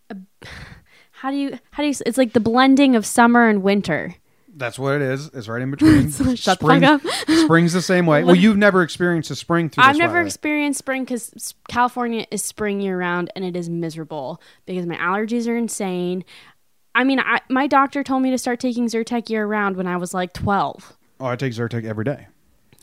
a 0.09 0.15
how 1.11 1.31
do 1.31 1.37
you 1.37 1.59
how 1.71 1.83
do 1.83 1.87
you 1.89 1.95
it's 2.05 2.17
like 2.17 2.33
the 2.33 2.39
blending 2.39 2.95
of 2.95 3.05
summer 3.05 3.47
and 3.49 3.61
winter. 3.61 4.15
that's 4.55 4.79
what 4.79 4.95
it 4.95 5.01
is 5.01 5.29
it's 5.33 5.47
right 5.47 5.61
in 5.61 5.69
between 5.71 6.09
So 6.11 6.33
shut 6.35 6.59
Spring- 6.59 6.83
up. 6.83 7.01
spring's 7.27 7.73
the 7.73 7.81
same 7.81 8.05
way 8.05 8.23
well 8.23 8.35
you've 8.35 8.57
never 8.57 8.83
experienced 8.83 9.29
a 9.31 9.35
spring 9.35 9.69
through 9.69 9.83
I've 9.83 9.97
never 9.97 10.21
experienced 10.21 10.79
spring 10.79 11.03
because 11.03 11.53
California 11.67 12.25
is 12.31 12.43
spring 12.43 12.81
year 12.81 12.97
round 12.97 13.31
and 13.35 13.43
it 13.45 13.55
is 13.55 13.69
miserable 13.69 14.41
because 14.65 14.85
my 14.85 14.95
allergies 14.97 15.47
are 15.47 15.57
insane. 15.57 16.23
I 16.99 17.05
mean, 17.05 17.19
I, 17.19 17.39
my 17.49 17.65
doctor 17.65 18.03
told 18.03 18.23
me 18.23 18.29
to 18.31 18.37
start 18.37 18.59
taking 18.59 18.87
Zyrtec 18.87 19.29
year 19.29 19.45
round 19.45 19.77
when 19.77 19.87
I 19.87 19.97
was 19.97 20.13
like 20.13 20.33
12 20.33 20.97
oh 21.21 21.25
i 21.25 21.35
take 21.35 21.51
zyrtec 21.51 21.83
every 21.83 22.05
day 22.05 22.27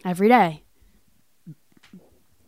every 0.07 0.29
day. 0.29 0.63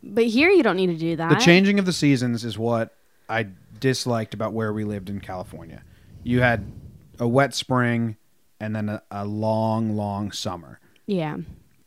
But 0.03 0.27
here 0.27 0.49
you 0.49 0.63
don't 0.63 0.77
need 0.77 0.87
to 0.87 0.97
do 0.97 1.17
that. 1.17 1.29
The 1.29 1.45
changing 1.45 1.79
of 1.79 1.85
the 1.85 1.93
seasons 1.93 2.45
is 2.45 2.57
what 2.57 2.97
I 3.29 3.49
disliked 3.81 4.33
about 4.33 4.53
where 4.53 4.73
we 4.73 4.85
lived 4.85 5.11
in 5.11 5.21
California. 5.21 5.83
You 6.23 6.41
had 6.41 6.71
a 7.19 7.27
wet 7.27 7.53
spring 7.53 8.17
and 8.61 8.75
then 8.75 8.89
a, 8.89 9.03
a 9.11 9.25
long, 9.25 9.97
long 9.97 10.31
summer. 10.31 10.79
Yeah. 11.07 11.39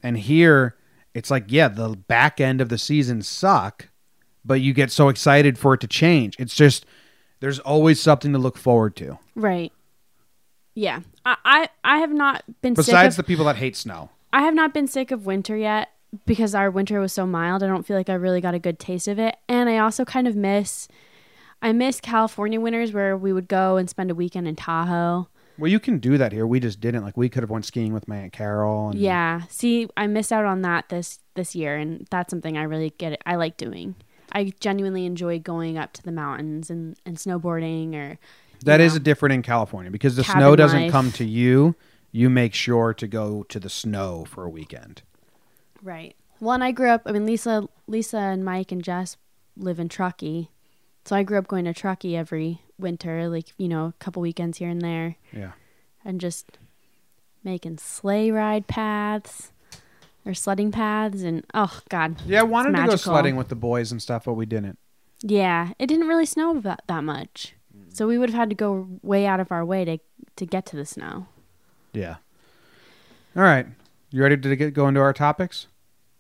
And 0.04 0.18
here, 0.18 0.76
it's 1.14 1.32
like, 1.32 1.46
yeah, 1.48 1.70
the 1.70 1.90
back 1.90 2.42
end 2.42 2.60
of 2.60 2.70
the 2.70 2.78
season 2.78 3.22
suck, 3.22 3.88
but 4.44 4.60
you 4.62 4.74
get 4.74 4.92
so 4.92 5.08
excited 5.08 5.58
for 5.58 5.74
it 5.74 5.80
to 5.82 5.88
change. 5.88 6.36
It's 6.38 6.56
just 6.56 6.86
there's 7.42 7.60
always 7.60 8.00
something 8.00 8.32
to 8.32 8.40
look 8.40 8.58
forward 8.58 8.96
to. 8.96 9.20
Right. 9.36 9.74
Yeah. 10.74 11.02
I, 11.26 11.36
I, 11.44 11.70
I 11.84 11.98
have 11.98 12.14
not 12.14 12.44
been 12.62 12.74
Besides 12.74 12.86
sick 12.86 12.94
of, 12.94 12.98
Besides 12.98 13.16
the 13.18 13.24
people 13.24 13.46
that 13.46 13.58
hate 13.58 13.76
snow. 13.76 14.10
I 14.32 14.44
have 14.44 14.54
not 14.54 14.74
been 14.74 14.88
sick 14.88 15.12
of 15.12 15.26
winter 15.26 15.58
yet 15.58 15.90
because 16.26 16.56
our 16.56 16.72
winter 16.72 17.00
was 17.00 17.12
so 17.12 17.26
mild. 17.26 17.64
I 17.64 17.68
don't 17.68 17.86
feel 17.86 17.98
like 17.98 18.10
I 18.10 18.14
really 18.14 18.42
got 18.42 18.54
a 18.54 18.60
good 18.60 18.80
taste 18.80 19.08
of 19.08 19.20
it. 19.20 19.36
And 19.50 19.70
I 19.70 19.80
also 19.80 20.06
kind 20.06 20.28
of 20.28 20.36
miss 20.36 20.88
I 21.62 21.74
miss 21.74 22.00
California 22.00 22.60
winters 22.60 22.92
where 22.92 23.16
we 23.16 23.34
would 23.34 23.48
go 23.48 23.78
and 23.78 23.88
spend 23.90 24.10
a 24.10 24.16
weekend 24.16 24.48
in 24.48 24.56
Tahoe. 24.56 25.28
Well, 25.60 25.70
you 25.70 25.80
can 25.80 26.00
do 26.00 26.18
that 26.18 26.32
here. 26.32 26.48
We 26.48 26.60
just 26.60 26.80
didn't. 26.80 27.04
Like 27.04 27.18
we 27.18 27.30
could 27.30 27.44
have 27.44 27.52
went 27.52 27.66
skiing 27.66 27.94
with 27.94 28.08
my 28.08 28.18
aunt 28.18 28.34
Carol. 28.34 28.90
And 28.90 29.00
Yeah. 29.00 29.42
See, 29.50 29.88
I 29.96 30.08
missed 30.08 30.32
out 30.32 30.46
on 30.46 30.62
that 30.62 30.90
this 30.90 31.20
this 31.36 31.56
year 31.56 31.76
and 31.78 32.08
that's 32.10 32.30
something 32.30 32.58
I 32.58 32.64
really 32.64 32.92
get 32.98 33.22
I 33.26 33.36
like 33.36 33.58
doing. 33.58 33.96
I 34.32 34.52
genuinely 34.60 35.06
enjoy 35.06 35.40
going 35.40 35.78
up 35.78 35.94
to 35.94 36.04
the 36.04 36.12
mountains 36.12 36.70
and, 36.70 36.98
and 37.06 37.18
snowboarding 37.18 37.94
or 37.96 38.18
That 38.66 38.80
you 38.80 38.86
is 38.86 38.96
a 38.96 39.00
different 39.00 39.34
in 39.34 39.42
California 39.42 39.92
because 39.92 40.16
the 40.16 40.24
snow 40.24 40.56
doesn't 40.56 40.84
life. 40.84 40.92
come 40.92 41.12
to 41.14 41.26
you. 41.26 41.76
You 42.12 42.30
make 42.30 42.54
sure 42.54 42.94
to 42.94 43.08
go 43.08 43.44
to 43.44 43.60
the 43.60 43.70
snow 43.70 44.26
for 44.26 44.44
a 44.44 44.50
weekend. 44.50 45.02
Right. 45.82 46.16
Well, 46.40 46.54
and 46.54 46.64
I 46.64 46.72
grew 46.72 46.90
up. 46.90 47.04
I 47.06 47.12
mean, 47.12 47.26
Lisa, 47.26 47.68
Lisa, 47.88 48.18
and 48.18 48.44
Mike 48.44 48.72
and 48.72 48.84
Jess 48.84 49.16
live 49.56 49.80
in 49.80 49.90
Truckee, 49.90 50.50
So 51.06 51.16
I 51.16 51.24
grew 51.24 51.38
up 51.38 51.48
going 51.48 51.66
to 51.66 51.74
Truckee 51.74 52.16
every 52.18 52.62
winter, 52.78 53.28
like, 53.30 53.54
you 53.58 53.68
know, 53.68 53.86
a 53.88 53.94
couple 54.00 54.22
weekends 54.22 54.58
here 54.58 54.70
and 54.70 54.82
there, 54.82 55.16
Yeah. 55.32 55.52
and 56.06 56.20
just 56.22 56.58
making 57.44 57.78
sleigh 57.78 58.30
ride 58.32 58.68
paths 58.68 59.52
or 60.26 60.34
sledding 60.34 60.72
paths. 60.72 61.22
And 61.24 61.46
oh, 61.54 61.80
God. 61.90 62.22
Yeah, 62.26 62.42
I 62.42 62.44
wanted 62.44 62.76
to 62.76 62.86
go 62.88 62.96
sledding 62.96 63.36
with 63.36 63.50
the 63.50 63.56
boys 63.56 63.92
and 63.92 64.02
stuff, 64.02 64.26
but 64.26 64.34
we 64.34 64.46
didn't. 64.46 64.78
Yeah, 65.22 65.74
it 65.78 65.88
didn't 65.88 66.08
really 66.08 66.26
snow 66.26 66.60
that, 66.62 66.84
that 66.88 67.04
much. 67.04 67.54
Mm. 67.76 67.96
So 67.96 68.08
we 68.08 68.18
would 68.18 68.30
have 68.30 68.38
had 68.38 68.50
to 68.50 68.56
go 68.56 68.88
way 69.02 69.26
out 69.26 69.40
of 69.40 69.52
our 69.52 69.64
way 69.64 69.86
to, 69.86 69.98
to 70.36 70.46
get 70.46 70.66
to 70.68 70.76
the 70.76 70.86
snow. 70.86 71.28
Yeah. 71.94 72.16
All 73.36 73.44
right. 73.44 73.68
You 74.10 74.22
ready 74.22 74.38
to 74.38 74.56
get 74.56 74.74
go 74.74 74.88
into 74.88 75.00
our 75.00 75.14
topics? 75.14 75.68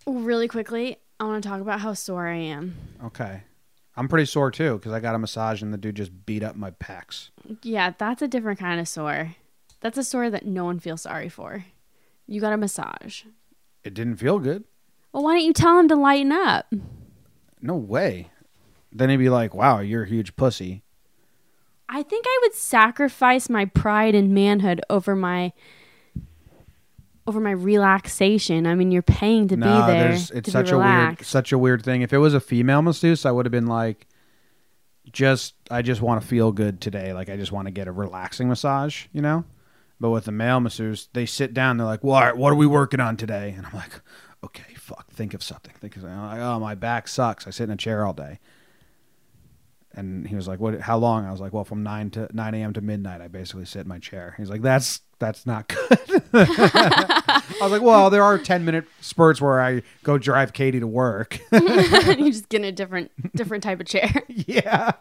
Really 0.05 0.47
quickly, 0.47 0.97
I 1.19 1.25
want 1.25 1.43
to 1.43 1.49
talk 1.49 1.61
about 1.61 1.81
how 1.81 1.93
sore 1.93 2.27
I 2.27 2.37
am. 2.37 2.75
Okay. 3.03 3.43
I'm 3.97 4.07
pretty 4.07 4.25
sore 4.25 4.49
too 4.51 4.75
because 4.75 4.93
I 4.93 4.99
got 4.99 5.15
a 5.15 5.19
massage 5.19 5.61
and 5.61 5.73
the 5.73 5.77
dude 5.77 5.95
just 5.95 6.25
beat 6.25 6.43
up 6.43 6.55
my 6.55 6.71
pecs. 6.71 7.29
Yeah, 7.61 7.93
that's 7.97 8.21
a 8.21 8.27
different 8.27 8.59
kind 8.59 8.79
of 8.79 8.87
sore. 8.87 9.35
That's 9.81 9.97
a 9.97 10.03
sore 10.03 10.29
that 10.29 10.45
no 10.45 10.63
one 10.63 10.79
feels 10.79 11.01
sorry 11.01 11.27
for. 11.27 11.65
You 12.27 12.39
got 12.39 12.53
a 12.53 12.57
massage. 12.57 13.23
It 13.83 13.93
didn't 13.93 14.17
feel 14.17 14.39
good. 14.39 14.63
Well, 15.11 15.23
why 15.23 15.33
don't 15.33 15.45
you 15.45 15.53
tell 15.53 15.79
him 15.79 15.87
to 15.89 15.95
lighten 15.95 16.31
up? 16.31 16.73
No 17.61 17.75
way. 17.75 18.29
Then 18.91 19.09
he'd 19.09 19.17
be 19.17 19.29
like, 19.29 19.53
"Wow, 19.53 19.79
you're 19.79 20.03
a 20.03 20.09
huge 20.09 20.35
pussy." 20.35 20.83
I 21.87 22.03
think 22.03 22.25
I 22.27 22.39
would 22.43 22.53
sacrifice 22.53 23.49
my 23.49 23.65
pride 23.65 24.15
and 24.15 24.33
manhood 24.33 24.81
over 24.89 25.15
my 25.15 25.51
over 27.27 27.39
my 27.39 27.51
relaxation. 27.51 28.65
I 28.65 28.75
mean, 28.75 28.91
you're 28.91 29.01
paying 29.01 29.47
to 29.49 29.57
no, 29.57 29.65
be 29.65 29.91
there. 29.91 30.11
it's 30.11 30.51
such 30.51 30.71
a 30.71 30.77
weird 30.77 31.25
such 31.25 31.51
a 31.51 31.57
weird 31.57 31.83
thing. 31.83 32.01
If 32.01 32.13
it 32.13 32.17
was 32.17 32.33
a 32.33 32.39
female 32.39 32.81
masseuse, 32.81 33.25
I 33.25 33.31
would 33.31 33.45
have 33.45 33.51
been 33.51 33.67
like, 33.67 34.07
just 35.11 35.55
I 35.69 35.81
just 35.81 36.01
want 36.01 36.21
to 36.21 36.27
feel 36.27 36.51
good 36.51 36.81
today. 36.81 37.13
Like 37.13 37.29
I 37.29 37.37
just 37.37 37.51
want 37.51 37.67
to 37.67 37.71
get 37.71 37.87
a 37.87 37.91
relaxing 37.91 38.47
massage, 38.47 39.05
you 39.11 39.21
know. 39.21 39.45
But 40.01 40.09
with 40.09 40.25
the 40.25 40.31
male 40.31 40.59
masseuse, 40.59 41.09
they 41.13 41.27
sit 41.27 41.53
down. 41.53 41.77
They're 41.77 41.85
like, 41.85 42.03
"Well, 42.03 42.15
all 42.15 42.23
right, 42.23 42.35
what 42.35 42.51
are 42.51 42.55
we 42.55 42.65
working 42.65 42.99
on 42.99 43.17
today?" 43.17 43.53
And 43.55 43.67
I'm 43.67 43.73
like, 43.73 44.01
"Okay, 44.43 44.73
fuck, 44.73 45.11
think 45.11 45.35
of 45.35 45.43
something." 45.43 45.75
Think 45.79 45.95
of 45.95 46.01
something. 46.01 46.17
I'm 46.17 46.25
like, 46.25 46.39
"Oh, 46.39 46.59
my 46.59 46.73
back 46.73 47.07
sucks. 47.07 47.45
I 47.45 47.51
sit 47.51 47.65
in 47.65 47.69
a 47.69 47.77
chair 47.77 48.03
all 48.03 48.13
day." 48.13 48.39
And 49.93 50.27
he 50.27 50.35
was 50.35 50.47
like, 50.47 50.59
"What? 50.59 50.81
How 50.81 50.97
long?" 50.97 51.25
I 51.27 51.31
was 51.31 51.39
like, 51.39 51.53
"Well, 51.53 51.65
from 51.65 51.83
nine 51.83 52.09
to 52.11 52.27
nine 52.33 52.55
a.m. 52.55 52.73
to 52.73 52.81
midnight, 52.81 53.21
I 53.21 53.27
basically 53.27 53.65
sit 53.65 53.81
in 53.81 53.87
my 53.87 53.99
chair." 53.99 54.33
He's 54.39 54.49
like, 54.49 54.63
"That's 54.63 55.01
that's 55.19 55.45
not 55.45 55.67
good." 55.67 56.23
I 56.33 57.43
was 57.61 57.71
like, 57.71 57.83
"Well, 57.83 58.09
there 58.09 58.23
are 58.23 58.39
ten 58.39 58.65
minute 58.65 58.85
spurts 59.01 59.39
where 59.39 59.61
I 59.61 59.83
go 60.03 60.17
drive 60.17 60.51
Katie 60.53 60.79
to 60.79 60.87
work." 60.87 61.39
you 61.51 62.31
just 62.31 62.49
get 62.49 62.61
in 62.61 62.65
a 62.65 62.71
different 62.71 63.11
different 63.35 63.63
type 63.63 63.79
of 63.79 63.85
chair. 63.85 64.23
yeah. 64.27 64.93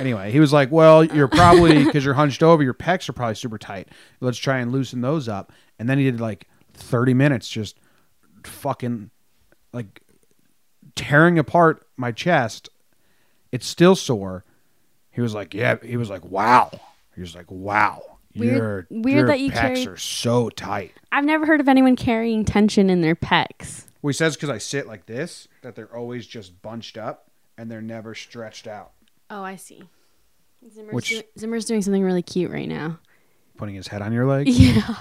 Anyway, 0.00 0.30
he 0.30 0.40
was 0.40 0.52
like, 0.52 0.70
"Well, 0.70 1.04
you're 1.04 1.28
probably 1.28 1.84
because 1.84 2.04
you're 2.04 2.14
hunched 2.14 2.42
over, 2.42 2.62
your 2.62 2.74
pecs 2.74 3.08
are 3.08 3.12
probably 3.12 3.34
super 3.34 3.58
tight. 3.58 3.88
Let's 4.20 4.38
try 4.38 4.58
and 4.58 4.72
loosen 4.72 5.00
those 5.00 5.28
up." 5.28 5.52
And 5.78 5.88
then 5.88 5.98
he 5.98 6.04
did 6.04 6.20
like 6.20 6.48
30 6.74 7.14
minutes 7.14 7.48
just 7.48 7.78
fucking 8.44 9.10
like 9.72 10.00
tearing 10.94 11.38
apart 11.38 11.86
my 11.96 12.12
chest. 12.12 12.68
It's 13.52 13.66
still 13.66 13.96
sore. 13.96 14.44
He 15.10 15.20
was 15.20 15.34
like, 15.34 15.54
"Yeah." 15.54 15.76
He 15.82 15.96
was 15.96 16.10
like, 16.10 16.24
"Wow." 16.24 16.70
He 17.14 17.20
was 17.20 17.34
like, 17.34 17.50
"Wow." 17.50 18.02
Weird- 18.34 18.56
your, 18.58 18.86
weird 18.90 19.16
your 19.16 19.26
that 19.28 19.40
you 19.40 19.50
pecs 19.50 19.60
carried- 19.60 19.88
are 19.88 19.96
so 19.96 20.50
tight. 20.50 20.92
I've 21.10 21.24
never 21.24 21.46
heard 21.46 21.60
of 21.60 21.68
anyone 21.68 21.96
carrying 21.96 22.44
tension 22.44 22.90
in 22.90 23.00
their 23.00 23.16
pecs. 23.16 23.86
Well, 24.02 24.10
he 24.10 24.12
says 24.12 24.36
because 24.36 24.50
I 24.50 24.58
sit 24.58 24.86
like 24.86 25.06
this 25.06 25.48
that 25.62 25.74
they're 25.74 25.94
always 25.96 26.26
just 26.26 26.60
bunched 26.60 26.98
up 26.98 27.30
and 27.56 27.70
they're 27.70 27.80
never 27.80 28.14
stretched 28.14 28.66
out. 28.66 28.92
Oh, 29.30 29.42
I 29.42 29.56
see. 29.56 29.82
Zimmer's, 30.72 30.94
Which- 30.94 31.08
do- 31.10 31.22
Zimmer's 31.38 31.64
doing 31.64 31.82
something 31.82 32.02
really 32.02 32.22
cute 32.22 32.50
right 32.50 32.68
now. 32.68 32.98
Putting 33.56 33.74
his 33.74 33.88
head 33.88 34.02
on 34.02 34.12
your 34.12 34.26
leg. 34.26 34.48
Yeah. 34.48 34.96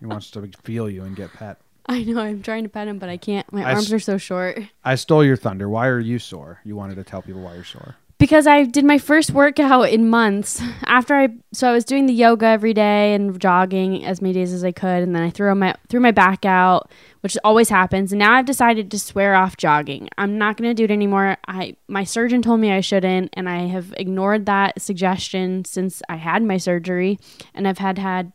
He 0.00 0.06
wants 0.06 0.30
to 0.30 0.48
feel 0.62 0.88
you 0.88 1.02
and 1.04 1.14
get 1.14 1.30
pet. 1.34 1.58
I 1.86 2.02
know. 2.04 2.18
I'm 2.18 2.42
trying 2.42 2.62
to 2.62 2.70
pet 2.70 2.88
him, 2.88 2.98
but 2.98 3.10
I 3.10 3.18
can't. 3.18 3.50
My 3.52 3.62
I 3.64 3.74
arms 3.74 3.86
s- 3.88 3.92
are 3.92 3.98
so 4.00 4.16
short. 4.16 4.58
I 4.82 4.94
stole 4.94 5.22
your 5.22 5.36
thunder. 5.36 5.68
Why 5.68 5.88
are 5.88 6.00
you 6.00 6.18
sore? 6.18 6.60
You 6.64 6.74
wanted 6.74 6.94
to 6.94 7.04
tell 7.04 7.20
people 7.20 7.42
why 7.42 7.54
you're 7.54 7.64
sore. 7.64 7.94
Because 8.18 8.46
I 8.46 8.64
did 8.64 8.84
my 8.84 8.98
first 8.98 9.32
workout 9.32 9.90
in 9.90 10.08
months. 10.08 10.62
After 10.86 11.14
I, 11.14 11.28
so 11.52 11.68
I 11.68 11.72
was 11.72 11.84
doing 11.84 12.06
the 12.06 12.12
yoga 12.12 12.46
every 12.46 12.72
day 12.72 13.14
and 13.14 13.38
jogging 13.40 14.04
as 14.04 14.22
many 14.22 14.34
days 14.34 14.52
as 14.52 14.64
I 14.64 14.72
could, 14.72 15.02
and 15.02 15.14
then 15.14 15.22
I 15.22 15.30
threw 15.30 15.54
my 15.54 15.74
threw 15.88 16.00
my 16.00 16.10
back 16.10 16.44
out, 16.44 16.90
which 17.20 17.36
always 17.44 17.68
happens. 17.68 18.12
And 18.12 18.18
now 18.18 18.34
I've 18.34 18.46
decided 18.46 18.90
to 18.90 18.98
swear 18.98 19.34
off 19.34 19.56
jogging. 19.56 20.08
I'm 20.16 20.38
not 20.38 20.56
going 20.56 20.70
to 20.70 20.74
do 20.74 20.84
it 20.84 20.90
anymore. 20.90 21.36
I 21.48 21.76
my 21.88 22.04
surgeon 22.04 22.40
told 22.40 22.60
me 22.60 22.70
I 22.72 22.80
shouldn't, 22.80 23.30
and 23.34 23.48
I 23.48 23.66
have 23.66 23.92
ignored 23.96 24.46
that 24.46 24.80
suggestion 24.80 25.64
since 25.64 26.00
I 26.08 26.16
had 26.16 26.42
my 26.42 26.56
surgery, 26.56 27.18
and 27.52 27.66
I've 27.66 27.78
had 27.78 27.98
had 27.98 28.32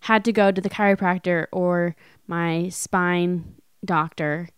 had 0.00 0.24
to 0.24 0.32
go 0.32 0.50
to 0.50 0.60
the 0.60 0.70
chiropractor 0.70 1.46
or 1.52 1.96
my 2.26 2.68
spine 2.68 3.54
doctor 3.84 4.48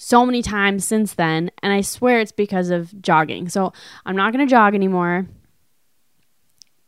so 0.00 0.24
many 0.24 0.42
times 0.42 0.84
since 0.84 1.14
then 1.14 1.50
and 1.60 1.72
i 1.72 1.80
swear 1.80 2.20
it's 2.20 2.30
because 2.30 2.70
of 2.70 3.02
jogging. 3.02 3.48
So 3.48 3.72
i'm 4.06 4.16
not 4.16 4.32
going 4.32 4.46
to 4.46 4.50
jog 4.50 4.74
anymore. 4.74 5.26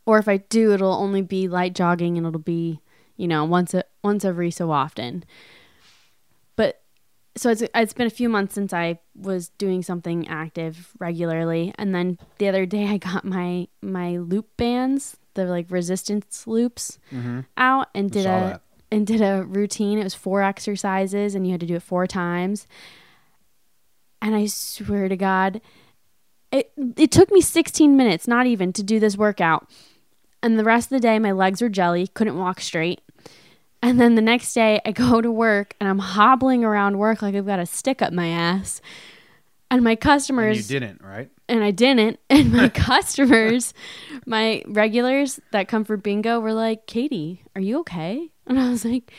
Or 0.05 0.17
if 0.17 0.27
i 0.27 0.37
do 0.37 0.71
it'll 0.71 0.93
only 0.93 1.21
be 1.21 1.47
light 1.47 1.75
jogging 1.75 2.17
and 2.17 2.25
it'll 2.25 2.39
be 2.39 2.79
you 3.17 3.27
know 3.27 3.43
once 3.43 3.73
a, 3.73 3.83
once 4.03 4.23
every 4.23 4.49
so 4.49 4.71
often. 4.71 5.25
But 6.55 6.81
so 7.35 7.49
it's 7.49 7.63
it's 7.75 7.93
been 7.93 8.07
a 8.07 8.09
few 8.09 8.29
months 8.29 8.55
since 8.55 8.73
i 8.73 8.99
was 9.15 9.49
doing 9.57 9.81
something 9.81 10.27
active 10.27 10.91
regularly 10.99 11.73
and 11.77 11.95
then 11.95 12.17
the 12.39 12.47
other 12.49 12.65
day 12.65 12.87
i 12.87 12.97
got 12.97 13.23
my 13.23 13.67
my 13.81 14.17
loop 14.17 14.47
bands 14.57 15.17
the 15.33 15.45
like 15.45 15.65
resistance 15.69 16.45
loops 16.45 16.99
mm-hmm. 17.11 17.41
out 17.57 17.87
and 17.95 18.11
did 18.11 18.25
a 18.25 18.59
that. 18.59 18.61
and 18.91 19.07
did 19.07 19.21
a 19.21 19.43
routine. 19.45 19.97
It 19.97 20.03
was 20.03 20.13
four 20.13 20.41
exercises 20.41 21.35
and 21.35 21.45
you 21.45 21.51
had 21.51 21.61
to 21.61 21.65
do 21.65 21.75
it 21.75 21.83
four 21.83 22.07
times 22.07 22.67
and 24.21 24.35
I 24.35 24.45
swear 24.45 25.07
to 25.09 25.15
God, 25.17 25.61
it 26.51 26.71
it 26.97 27.11
took 27.11 27.31
me 27.31 27.41
16 27.41 27.95
minutes, 27.95 28.27
not 28.27 28.45
even, 28.45 28.73
to 28.73 28.83
do 28.83 28.99
this 28.99 29.17
workout. 29.17 29.69
And 30.43 30.57
the 30.57 30.63
rest 30.63 30.85
of 30.91 30.95
the 30.95 30.99
day, 30.99 31.19
my 31.19 31.31
legs 31.31 31.61
were 31.61 31.69
jelly, 31.69 32.07
couldn't 32.07 32.37
walk 32.37 32.61
straight. 32.61 33.01
And 33.83 33.99
then 33.99 34.15
the 34.15 34.21
next 34.21 34.53
day, 34.53 34.79
I 34.85 34.91
go 34.91 35.21
to 35.21 35.31
work 35.31 35.75
and 35.79 35.89
I'm 35.89 35.99
hobbling 35.99 36.63
around 36.63 36.97
work 36.99 37.21
like 37.21 37.35
I've 37.35 37.45
got 37.47 37.59
a 37.59 37.65
stick 37.65 38.01
up 38.01 38.13
my 38.13 38.27
ass. 38.27 38.81
And 39.71 39.83
my 39.83 39.91
And 39.91 40.01
customers 40.01 40.69
you 40.71 40.79
didn't, 40.79 41.01
right? 41.01 41.29
and 41.47 41.63
I 41.63 41.71
didn't. 41.71 42.19
And 42.29 42.51
my 42.51 42.69
customers, 42.89 43.73
my 44.25 44.63
regulars 44.67 45.39
that 45.51 45.67
come 45.67 45.83
for 45.85 45.97
bingo 45.97 46.39
were 46.39 46.53
like, 46.53 46.87
Katie, 46.87 47.43
are 47.55 47.61
you 47.61 47.79
okay? 47.79 48.29
And 48.47 48.59
I 48.59 48.69
was 48.69 48.83
like, 48.85 49.11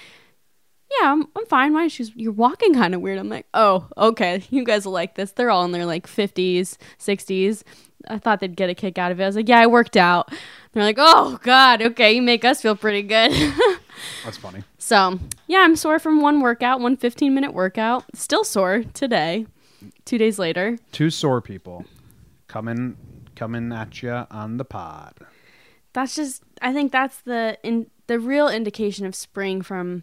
Yeah, 1.00 1.12
I'm, 1.12 1.26
I'm 1.36 1.46
fine. 1.46 1.72
Why? 1.72 1.88
She's, 1.88 2.14
You're 2.16 2.32
walking 2.32 2.74
kind 2.74 2.94
of 2.94 3.00
weird. 3.00 3.18
I'm 3.18 3.28
like, 3.28 3.46
Oh, 3.54 3.88
okay. 3.96 4.42
You 4.50 4.64
guys 4.64 4.84
will 4.84 4.92
like 4.92 5.14
this. 5.14 5.32
They're 5.32 5.50
all 5.50 5.64
in 5.64 5.72
their 5.72 5.86
like 5.86 6.06
50s, 6.06 6.76
60s. 6.98 7.62
I 8.08 8.18
thought 8.18 8.40
they'd 8.40 8.56
get 8.56 8.68
a 8.68 8.74
kick 8.74 8.98
out 8.98 9.12
of 9.12 9.20
it. 9.20 9.22
I 9.22 9.26
was 9.26 9.36
like, 9.36 9.48
Yeah, 9.48 9.60
I 9.60 9.66
worked 9.66 9.96
out. 9.96 10.32
They're 10.72 10.82
like, 10.82 10.96
Oh, 10.98 11.38
God. 11.42 11.80
Okay. 11.82 12.12
You 12.12 12.22
make 12.22 12.44
us 12.44 12.60
feel 12.60 12.76
pretty 12.76 13.02
good. 13.02 13.32
That's 14.24 14.36
funny. 14.38 14.64
so, 14.78 15.18
yeah, 15.46 15.58
I'm 15.60 15.76
sore 15.76 15.98
from 15.98 16.20
one 16.20 16.40
workout, 16.40 16.80
one 16.80 16.96
15 16.96 17.32
minute 17.34 17.54
workout. 17.54 18.04
Still 18.14 18.42
sore 18.44 18.82
today, 18.94 19.46
two 20.04 20.18
days 20.18 20.38
later. 20.38 20.78
Two 20.90 21.10
sore 21.10 21.40
people 21.40 21.84
coming 22.48 22.96
coming 23.36 23.72
at 23.72 24.02
you 24.02 24.10
on 24.30 24.56
the 24.58 24.64
pod. 24.64 25.14
that's 25.94 26.14
just 26.14 26.42
i 26.60 26.70
think 26.72 26.92
that's 26.92 27.22
the 27.22 27.56
in 27.62 27.86
the 28.06 28.18
real 28.20 28.46
indication 28.46 29.06
of 29.06 29.14
spring 29.14 29.62
from 29.62 30.02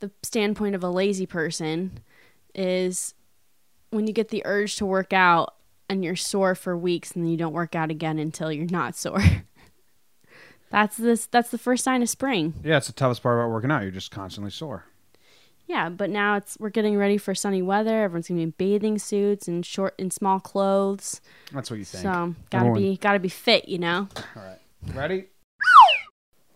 the 0.00 0.10
standpoint 0.22 0.74
of 0.74 0.82
a 0.84 0.90
lazy 0.90 1.26
person 1.26 1.98
is 2.54 3.14
when 3.90 4.06
you 4.06 4.12
get 4.12 4.28
the 4.28 4.42
urge 4.44 4.76
to 4.76 4.86
work 4.86 5.12
out 5.12 5.54
and 5.88 6.04
you're 6.04 6.16
sore 6.16 6.54
for 6.54 6.76
weeks 6.76 7.12
and 7.12 7.24
then 7.24 7.30
you 7.30 7.36
don't 7.36 7.52
work 7.52 7.74
out 7.74 7.90
again 7.90 8.18
until 8.18 8.50
you're 8.52 8.66
not 8.66 8.96
sore 8.96 9.22
that's 10.70 10.96
this 10.96 11.26
that's 11.26 11.50
the 11.50 11.58
first 11.58 11.84
sign 11.84 12.02
of 12.02 12.08
spring 12.08 12.54
Yeah, 12.64 12.76
it's 12.78 12.88
the 12.88 12.92
toughest 12.92 13.22
part 13.22 13.38
about 13.38 13.50
working 13.52 13.70
out. 13.70 13.82
You're 13.82 13.90
just 13.92 14.10
constantly 14.10 14.50
sore. 14.50 14.84
yeah 15.66 15.88
but 15.88 16.10
now 16.10 16.36
it's 16.36 16.56
we're 16.58 16.70
getting 16.70 16.96
ready 16.96 17.18
for 17.18 17.34
sunny 17.34 17.62
weather 17.62 18.02
everyone's 18.02 18.28
gonna 18.28 18.38
be 18.38 18.42
in 18.42 18.50
bathing 18.58 18.98
suits 18.98 19.46
and 19.48 19.64
short 19.64 19.94
and 19.98 20.12
small 20.12 20.40
clothes 20.40 21.20
That's 21.52 21.70
what 21.70 21.78
you 21.78 21.84
think. 21.84 22.02
so 22.02 22.34
gotta 22.50 22.66
Everyone- 22.66 22.80
be 22.82 22.96
gotta 22.96 23.18
be 23.20 23.28
fit 23.28 23.68
you 23.68 23.78
know 23.78 24.08
All 24.36 24.42
right. 24.42 24.58
Ready? 24.94 25.26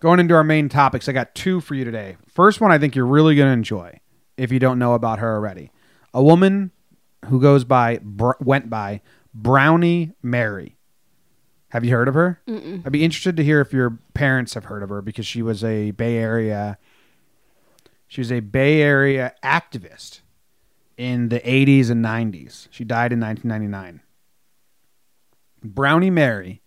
Going 0.01 0.19
into 0.19 0.35
our 0.35 0.45
main 0.45 0.69
topics, 0.69 1.09
I 1.09 1.13
got 1.13 1.35
two 1.35 1.61
for 1.61 1.75
you 1.75 1.85
today. 1.85 2.17
First 2.27 2.61
one 2.61 2.73
I 2.73 2.79
think 2.79 2.95
you're 2.95 3.07
really 3.07 3.35
going 3.35 3.49
to 3.49 3.53
enjoy 3.53 4.01
if 4.37 4.51
you 4.51 4.59
don't 4.59 4.79
know 4.79 4.95
about 4.95 5.19
her 5.19 5.35
already. 5.35 5.71
A 6.15 6.23
woman 6.23 6.71
who 7.27 7.41
goes 7.41 7.65
by 7.65 8.01
br- 8.03 8.33
went 8.41 8.71
by 8.71 9.03
Brownie 9.35 10.13
Mary. 10.23 10.77
Have 11.69 11.85
you 11.85 11.93
heard 11.93 12.09
of 12.09 12.15
her? 12.15 12.41
Mm-mm. 12.49 12.85
I'd 12.85 12.93
be 12.93 13.05
interested 13.05 13.37
to 13.37 13.45
hear 13.45 13.61
if 13.61 13.73
your 13.73 13.99
parents 14.15 14.55
have 14.55 14.65
heard 14.65 14.83
of 14.83 14.89
her 14.89 15.03
because 15.03 15.27
she 15.27 15.43
was 15.43 15.63
a 15.63 15.93
Bay 15.93 16.17
Area 16.17 16.79
she 18.11 18.21
was 18.21 18.33
a 18.33 18.41
Bay 18.41 18.83
Area 18.83 19.35
activist 19.41 20.23
in 20.97 21.29
the 21.29 21.39
80s 21.39 21.91
and 21.91 22.05
90s. 22.05 22.67
She 22.73 22.83
died 22.83 23.13
in 23.13 23.21
1999. 23.21 24.01
Brownie 25.63 26.11
Mary. 26.11 26.61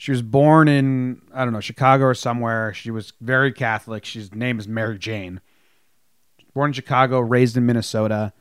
She 0.00 0.12
was 0.12 0.22
born 0.22 0.66
in 0.66 1.20
I 1.34 1.44
don't 1.44 1.52
know 1.52 1.60
Chicago 1.60 2.06
or 2.06 2.14
somewhere. 2.14 2.72
She 2.72 2.90
was 2.90 3.12
very 3.20 3.52
Catholic. 3.52 4.06
She's 4.06 4.34
name 4.34 4.58
is 4.58 4.66
Mary 4.66 4.98
Jane. 4.98 5.42
Born 6.54 6.70
in 6.70 6.72
Chicago, 6.72 7.20
raised 7.20 7.54
in 7.58 7.66
Minnesota. 7.66 8.32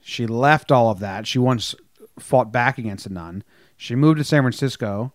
She 0.00 0.26
left 0.26 0.72
all 0.72 0.90
of 0.90 0.98
that. 1.00 1.26
She 1.26 1.38
once 1.38 1.74
fought 2.18 2.50
back 2.50 2.78
against 2.78 3.04
a 3.04 3.12
nun. 3.12 3.44
She 3.76 3.94
moved 3.94 4.16
to 4.16 4.24
San 4.24 4.42
Francisco. 4.42 5.12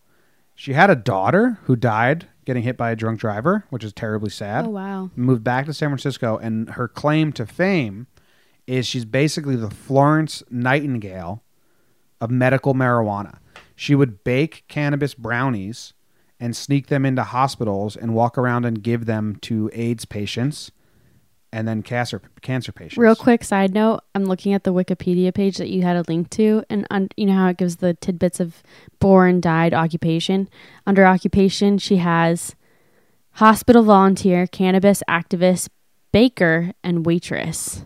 She 0.54 0.74
had 0.74 0.92
a 0.92 0.96
daughter 0.96 1.58
who 1.64 1.76
died 1.76 2.28
getting 2.46 2.62
hit 2.62 2.78
by 2.78 2.92
a 2.92 2.96
drunk 2.96 3.20
driver, 3.20 3.66
which 3.72 3.84
is 3.84 3.94
terribly 3.94 4.30
sad 4.30 4.68
Oh 4.68 4.70
wow. 4.70 5.10
moved 5.16 5.44
back 5.44 5.66
to 5.66 5.74
San 5.74 5.90
Francisco, 5.90 6.38
and 6.38 6.70
her 6.70 6.88
claim 6.88 7.34
to 7.34 7.48
fame 7.48 8.06
is 8.68 8.86
she's 8.86 9.06
basically 9.06 9.56
the 9.56 9.72
Florence 9.72 10.44
Nightingale 10.52 11.44
of 12.22 12.30
medical 12.30 12.76
marijuana. 12.76 13.40
She 13.76 13.96
would 13.96 14.24
bake 14.24 14.64
cannabis 14.68 15.14
brownies 15.14 15.94
and 16.40 16.56
sneak 16.56 16.88
them 16.88 17.06
into 17.06 17.24
hospitals 17.24 17.96
and 17.96 18.14
walk 18.14 18.38
around 18.38 18.66
and 18.66 18.82
give 18.82 19.06
them 19.06 19.38
to 19.42 19.70
AIDS 19.74 20.06
patients 20.06 20.72
and 21.56 21.66
then 21.66 21.82
cancer 21.82 22.22
cancer 22.42 22.74
patients. 22.74 22.98
Real 22.98 23.16
quick 23.16 23.44
side 23.44 23.74
note: 23.74 24.02
I'm 24.14 24.26
looking 24.26 24.54
at 24.54 24.66
the 24.66 24.74
Wikipedia 24.74 25.34
page 25.34 25.58
that 25.58 25.70
you 25.70 25.84
had 25.84 25.96
a 25.96 26.04
link 26.08 26.30
to, 26.32 26.64
and 26.70 26.86
un- 26.92 27.08
you 27.16 27.26
know 27.26 27.34
how 27.34 27.48
it 27.48 27.58
gives 27.58 27.78
the 27.78 27.94
tidbits 27.94 28.42
of 28.42 28.62
born, 29.00 29.40
died, 29.40 29.74
occupation. 29.74 30.50
Under 30.86 31.06
occupation, 31.06 31.78
she 31.78 31.98
has 31.98 32.56
hospital 33.32 33.84
volunteer, 33.84 34.48
cannabis 34.48 35.02
activist, 35.10 35.70
baker, 36.12 36.74
and 36.84 37.06
waitress. 37.06 37.86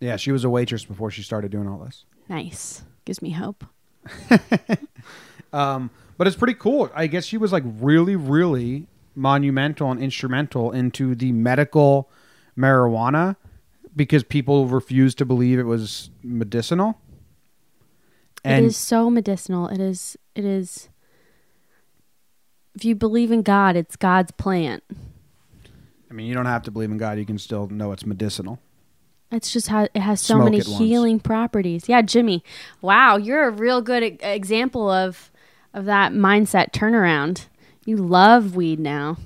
Yeah, 0.00 0.16
she 0.16 0.32
was 0.32 0.42
a 0.42 0.50
waitress 0.50 0.84
before 0.84 1.12
she 1.12 1.22
started 1.22 1.52
doing 1.52 1.68
all 1.68 1.78
this. 1.78 2.04
Nice, 2.28 2.84
gives 3.04 3.22
me 3.22 3.30
hope. 3.30 3.64
Um, 5.52 5.90
but 6.16 6.26
it's 6.26 6.36
pretty 6.36 6.54
cool. 6.54 6.90
I 6.94 7.06
guess 7.06 7.24
she 7.24 7.36
was 7.36 7.52
like 7.52 7.64
really, 7.64 8.16
really 8.16 8.86
monumental 9.14 9.90
and 9.90 10.02
instrumental 10.02 10.70
into 10.70 11.14
the 11.14 11.32
medical 11.32 12.08
marijuana 12.56 13.36
because 13.96 14.22
people 14.22 14.66
refused 14.66 15.18
to 15.18 15.24
believe 15.24 15.58
it 15.58 15.64
was 15.64 16.10
medicinal. 16.22 17.00
it 18.44 18.62
is 18.64 18.76
so 18.76 19.10
medicinal. 19.10 19.68
It 19.68 19.80
is. 19.80 20.16
It 20.34 20.44
is. 20.44 20.88
If 22.74 22.84
you 22.84 22.94
believe 22.94 23.32
in 23.32 23.42
God, 23.42 23.74
it's 23.76 23.96
God's 23.96 24.30
plant. 24.30 24.84
I 26.08 26.14
mean, 26.14 26.26
you 26.26 26.34
don't 26.34 26.46
have 26.46 26.62
to 26.62 26.70
believe 26.70 26.90
in 26.90 26.98
God; 26.98 27.18
you 27.18 27.26
can 27.26 27.38
still 27.38 27.66
know 27.68 27.92
it's 27.92 28.06
medicinal. 28.06 28.60
It's 29.32 29.52
just 29.52 29.68
how 29.68 29.84
it 29.94 29.96
has 29.96 30.20
so 30.20 30.34
Smoke 30.34 30.44
many 30.44 30.58
it 30.58 30.66
once. 30.66 30.78
healing 30.78 31.20
properties. 31.20 31.88
Yeah, 31.88 32.02
Jimmy. 32.02 32.42
Wow, 32.82 33.16
you're 33.16 33.46
a 33.46 33.50
real 33.50 33.80
good 33.80 34.02
e- 34.02 34.18
example 34.22 34.90
of 34.90 35.30
of 35.72 35.84
that 35.84 36.12
mindset 36.12 36.72
turnaround. 36.72 37.46
You 37.84 37.96
love 37.96 38.56
weed 38.56 38.80
now. 38.80 39.16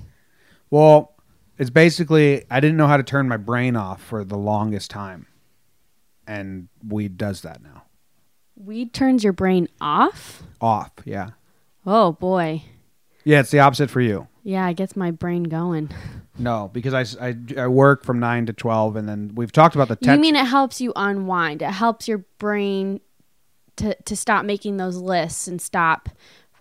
Well, 0.69 1.15
it's 1.57 1.69
basically 1.71 2.43
I 2.51 2.59
didn't 2.59 2.77
know 2.77 2.87
how 2.87 2.97
to 2.97 3.03
turn 3.03 3.27
my 3.27 3.37
brain 3.37 3.75
off 3.75 4.01
for 4.01 4.23
the 4.23 4.37
longest 4.37 4.91
time, 4.91 5.25
and 6.27 6.67
weed 6.87 7.17
does 7.17 7.41
that 7.41 7.63
now. 7.63 7.83
Weed 8.55 8.93
turns 8.93 9.23
your 9.23 9.33
brain 9.33 9.67
off? 9.81 10.43
Off, 10.61 10.91
yeah, 11.03 11.31
Oh 11.85 12.13
boy. 12.13 12.63
yeah. 13.23 13.39
It's 13.41 13.51
the 13.51 13.59
opposite 13.59 13.89
for 13.89 14.01
you. 14.01 14.27
Yeah, 14.43 14.69
it 14.69 14.75
gets 14.77 14.95
my 14.95 15.09
brain 15.11 15.43
going. 15.43 15.89
No, 16.37 16.69
because 16.73 16.93
I 16.93 17.35
I 17.57 17.67
work 17.67 18.03
from 18.03 18.19
nine 18.19 18.45
to 18.47 18.53
twelve, 18.53 18.95
and 18.95 19.07
then 19.07 19.31
we've 19.35 19.51
talked 19.51 19.75
about 19.75 19.87
the. 19.87 19.97
You 20.01 20.17
mean 20.19 20.35
it 20.35 20.45
helps 20.45 20.81
you 20.81 20.91
unwind. 20.95 21.61
It 21.61 21.71
helps 21.71 22.07
your 22.07 22.25
brain 22.37 22.99
to 23.77 23.95
to 24.03 24.15
stop 24.15 24.45
making 24.45 24.77
those 24.77 24.97
lists 24.97 25.47
and 25.47 25.61
stop 25.61 26.09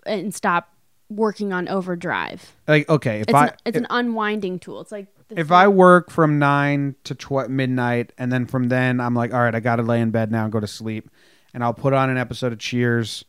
and 0.07 0.35
stop 0.35 0.71
working 1.11 1.53
on 1.53 1.69
overdrive. 1.69 2.55
like 2.67 2.89
okay 2.89 3.21
if 3.21 3.29
It's 3.29 3.35
I 3.35 3.47
an, 3.47 3.53
it's 3.67 3.77
an 3.77 3.87
unwinding 3.91 4.59
tool. 4.59 4.81
It's 4.81 4.93
like 4.93 5.09
if 5.31 5.51
I 5.51 5.69
work 5.69 6.11
from 6.11 6.39
nine 6.39 6.95
to 7.05 7.15
tw- 7.15 7.49
midnight, 7.49 8.13
and 8.19 8.33
then 8.33 8.47
from 8.47 8.69
then 8.69 9.01
I'm 9.01 9.15
like, 9.15 9.33
all 9.33 9.41
right, 9.41 9.55
I 9.55 9.61
got 9.61 9.77
to 9.77 9.83
lay 9.83 10.01
in 10.01 10.11
bed 10.11 10.31
now 10.31 10.45
and 10.45 10.53
go 10.53 10.61
to 10.61 10.67
sleep, 10.67 11.11
and 11.53 11.65
I'll 11.65 11.75
put 11.75 11.93
on 11.93 12.11
an 12.11 12.19
episode 12.19 12.53
of 12.53 12.59
Cheers. 12.59 13.25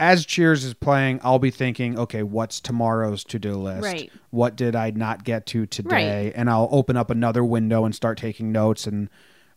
As 0.00 0.24
Cheers 0.24 0.64
is 0.64 0.72
playing, 0.74 1.20
I'll 1.22 1.38
be 1.38 1.50
thinking, 1.50 1.98
okay, 1.98 2.22
what's 2.22 2.58
tomorrow's 2.58 3.22
to 3.24 3.38
do 3.38 3.54
list? 3.54 3.84
Right. 3.84 4.10
What 4.30 4.56
did 4.56 4.74
I 4.74 4.90
not 4.90 5.24
get 5.24 5.44
to 5.48 5.66
today? 5.66 6.24
Right. 6.24 6.32
And 6.34 6.48
I'll 6.48 6.68
open 6.72 6.96
up 6.96 7.10
another 7.10 7.44
window 7.44 7.84
and 7.84 7.94
start 7.94 8.16
taking 8.16 8.50
notes 8.50 8.86
and 8.86 9.10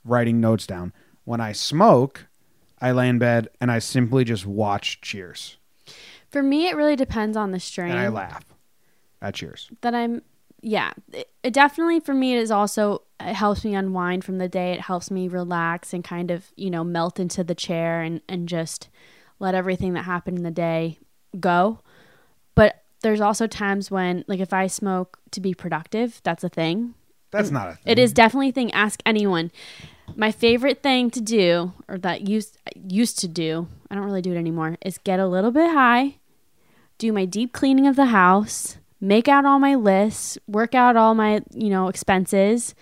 writing 0.04 0.42
notes 0.42 0.68
down. 0.68 0.92
When 1.24 1.40
I 1.40 1.54
smoke, 1.54 2.28
I 2.82 2.92
lay 2.92 3.08
in 3.08 3.20
bed 3.20 3.48
and 3.62 3.72
I 3.72 3.80
simply 3.80 4.26
just 4.26 4.46
watch 4.46 5.00
Cheers 5.00 5.56
For 6.30 6.44
me, 6.44 6.68
it 6.68 6.76
really 6.76 6.98
depends 6.98 7.38
on 7.38 7.52
the 7.52 7.60
strain. 7.62 7.92
and 7.92 8.00
I 8.00 8.10
laugh 8.10 8.44
at 9.22 9.36
Cheers. 9.36 9.70
that 9.82 9.96
I'm 9.96 10.22
yeah 10.66 10.92
it, 11.12 11.30
it 11.44 11.54
definitely 11.54 12.00
for 12.00 12.14
me 12.14 12.36
it 12.36 12.40
is 12.40 12.50
also 12.52 13.02
it 13.20 13.34
helps 13.34 13.66
me 13.66 13.76
unwind 13.76 14.24
from 14.24 14.38
the 14.38 14.48
day 14.48 14.72
it 14.72 14.80
helps 14.80 15.12
me 15.12 15.28
relax 15.28 15.94
and 15.94 16.06
kind 16.06 16.32
of 16.32 16.52
you 16.56 16.70
know 16.70 16.84
melt 16.86 17.20
into 17.20 17.44
the 17.44 17.56
chair 17.56 18.02
and 18.02 18.22
and 18.30 18.48
just 18.48 18.90
let 19.40 19.56
everything 19.56 19.94
that 19.94 20.04
happened 20.04 20.38
in 20.38 20.44
the 20.44 20.52
day 20.52 21.00
go. 21.40 21.80
But 22.56 22.84
there's 23.02 23.22
also 23.22 23.48
times 23.48 23.92
when 23.92 24.24
like 24.28 24.40
if 24.40 24.54
i 24.54 24.66
smoke 24.66 25.20
to 25.32 25.42
be 25.42 25.54
productive 25.54 26.22
that's 26.24 26.44
a 26.44 26.50
thing. 26.50 26.96
That's 27.32 27.52
not 27.52 27.68
a 27.68 27.72
thing. 27.74 27.84
it 27.86 28.00
is 28.00 28.14
definitely 28.14 28.50
a 28.50 28.54
thing. 28.54 28.72
Ask 28.72 29.02
anyone. 29.06 29.52
My 30.16 30.32
favorite 30.32 30.84
thing 30.84 31.10
to 31.12 31.22
do 31.22 31.74
or 31.88 31.98
that 32.00 32.28
used 32.28 32.58
used 32.76 33.20
to 33.20 33.28
do 33.28 33.68
i 33.90 33.96
don't 33.96 34.04
really 34.04 34.22
do 34.22 34.34
it 34.34 34.38
anymore 34.38 34.78
is 34.86 34.98
get 34.98 35.20
a 35.20 35.28
little 35.28 35.52
bit 35.52 35.72
high 35.72 36.18
do 36.98 37.12
my 37.14 37.26
deep 37.26 37.54
cleaning 37.54 37.88
of 37.88 37.96
the 37.96 38.08
house 38.08 38.78
make 39.04 39.28
out 39.28 39.46
all 39.46 39.60
my 39.60 39.76
lists 39.76 40.38
work 40.48 40.74
out 40.74 40.96
all 40.96 41.14
my 41.14 41.42
you 41.54 41.70
know 41.70 41.88
expenses. 41.88 42.74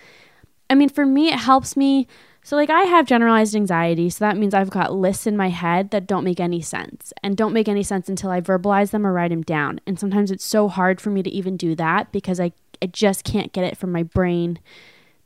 I 0.70 0.76
mean 0.76 0.90
for 0.90 1.06
me 1.06 1.30
it 1.30 1.40
helps 1.40 1.76
me 1.76 2.08
so 2.44 2.56
like 2.56 2.70
i 2.70 2.84
have 2.84 3.06
generalized 3.06 3.56
anxiety 3.56 4.10
so 4.10 4.24
that 4.24 4.38
means 4.38 4.54
i've 4.54 4.70
got 4.70 4.94
lists 4.94 5.28
in 5.28 5.38
my 5.38 5.50
head 5.50 5.92
that 5.92 6.08
don't 6.08 6.24
make 6.24 6.40
any 6.40 6.62
sense 6.62 7.14
and 7.24 7.38
don't 7.38 7.54
make 7.54 7.68
any 7.68 7.84
sense 7.84 8.10
until 8.10 8.30
i 8.30 8.42
verbalize 8.42 8.92
them 8.92 9.06
or 9.06 9.14
write 9.14 9.30
them 9.30 9.42
down 9.42 9.80
and 9.86 10.00
sometimes 10.00 10.32
it's 10.32 10.46
so 10.46 10.68
hard 10.68 11.00
for 11.00 11.10
me 11.10 11.24
to 11.24 11.30
even 11.30 11.58
do 11.58 11.76
that 11.76 12.12
because 12.12 12.40
i, 12.40 12.52
I 12.82 12.88
just 12.88 13.24
can't 13.24 13.54
get 13.54 13.64
it 13.64 13.78
from 13.78 13.92
my 13.92 14.04
brain 14.04 14.60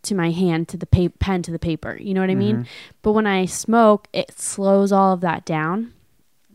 to 0.03 0.15
my 0.15 0.31
hand 0.31 0.67
to 0.67 0.77
the 0.77 0.85
pa- 0.85 1.15
pen 1.19 1.41
to 1.43 1.51
the 1.51 1.59
paper 1.59 1.97
you 1.99 2.13
know 2.13 2.21
what 2.21 2.29
i 2.29 2.35
mean 2.35 2.57
mm-hmm. 2.57 2.71
but 3.01 3.13
when 3.13 3.27
i 3.27 3.45
smoke 3.45 4.07
it 4.13 4.37
slows 4.39 4.91
all 4.91 5.13
of 5.13 5.21
that 5.21 5.45
down 5.45 5.93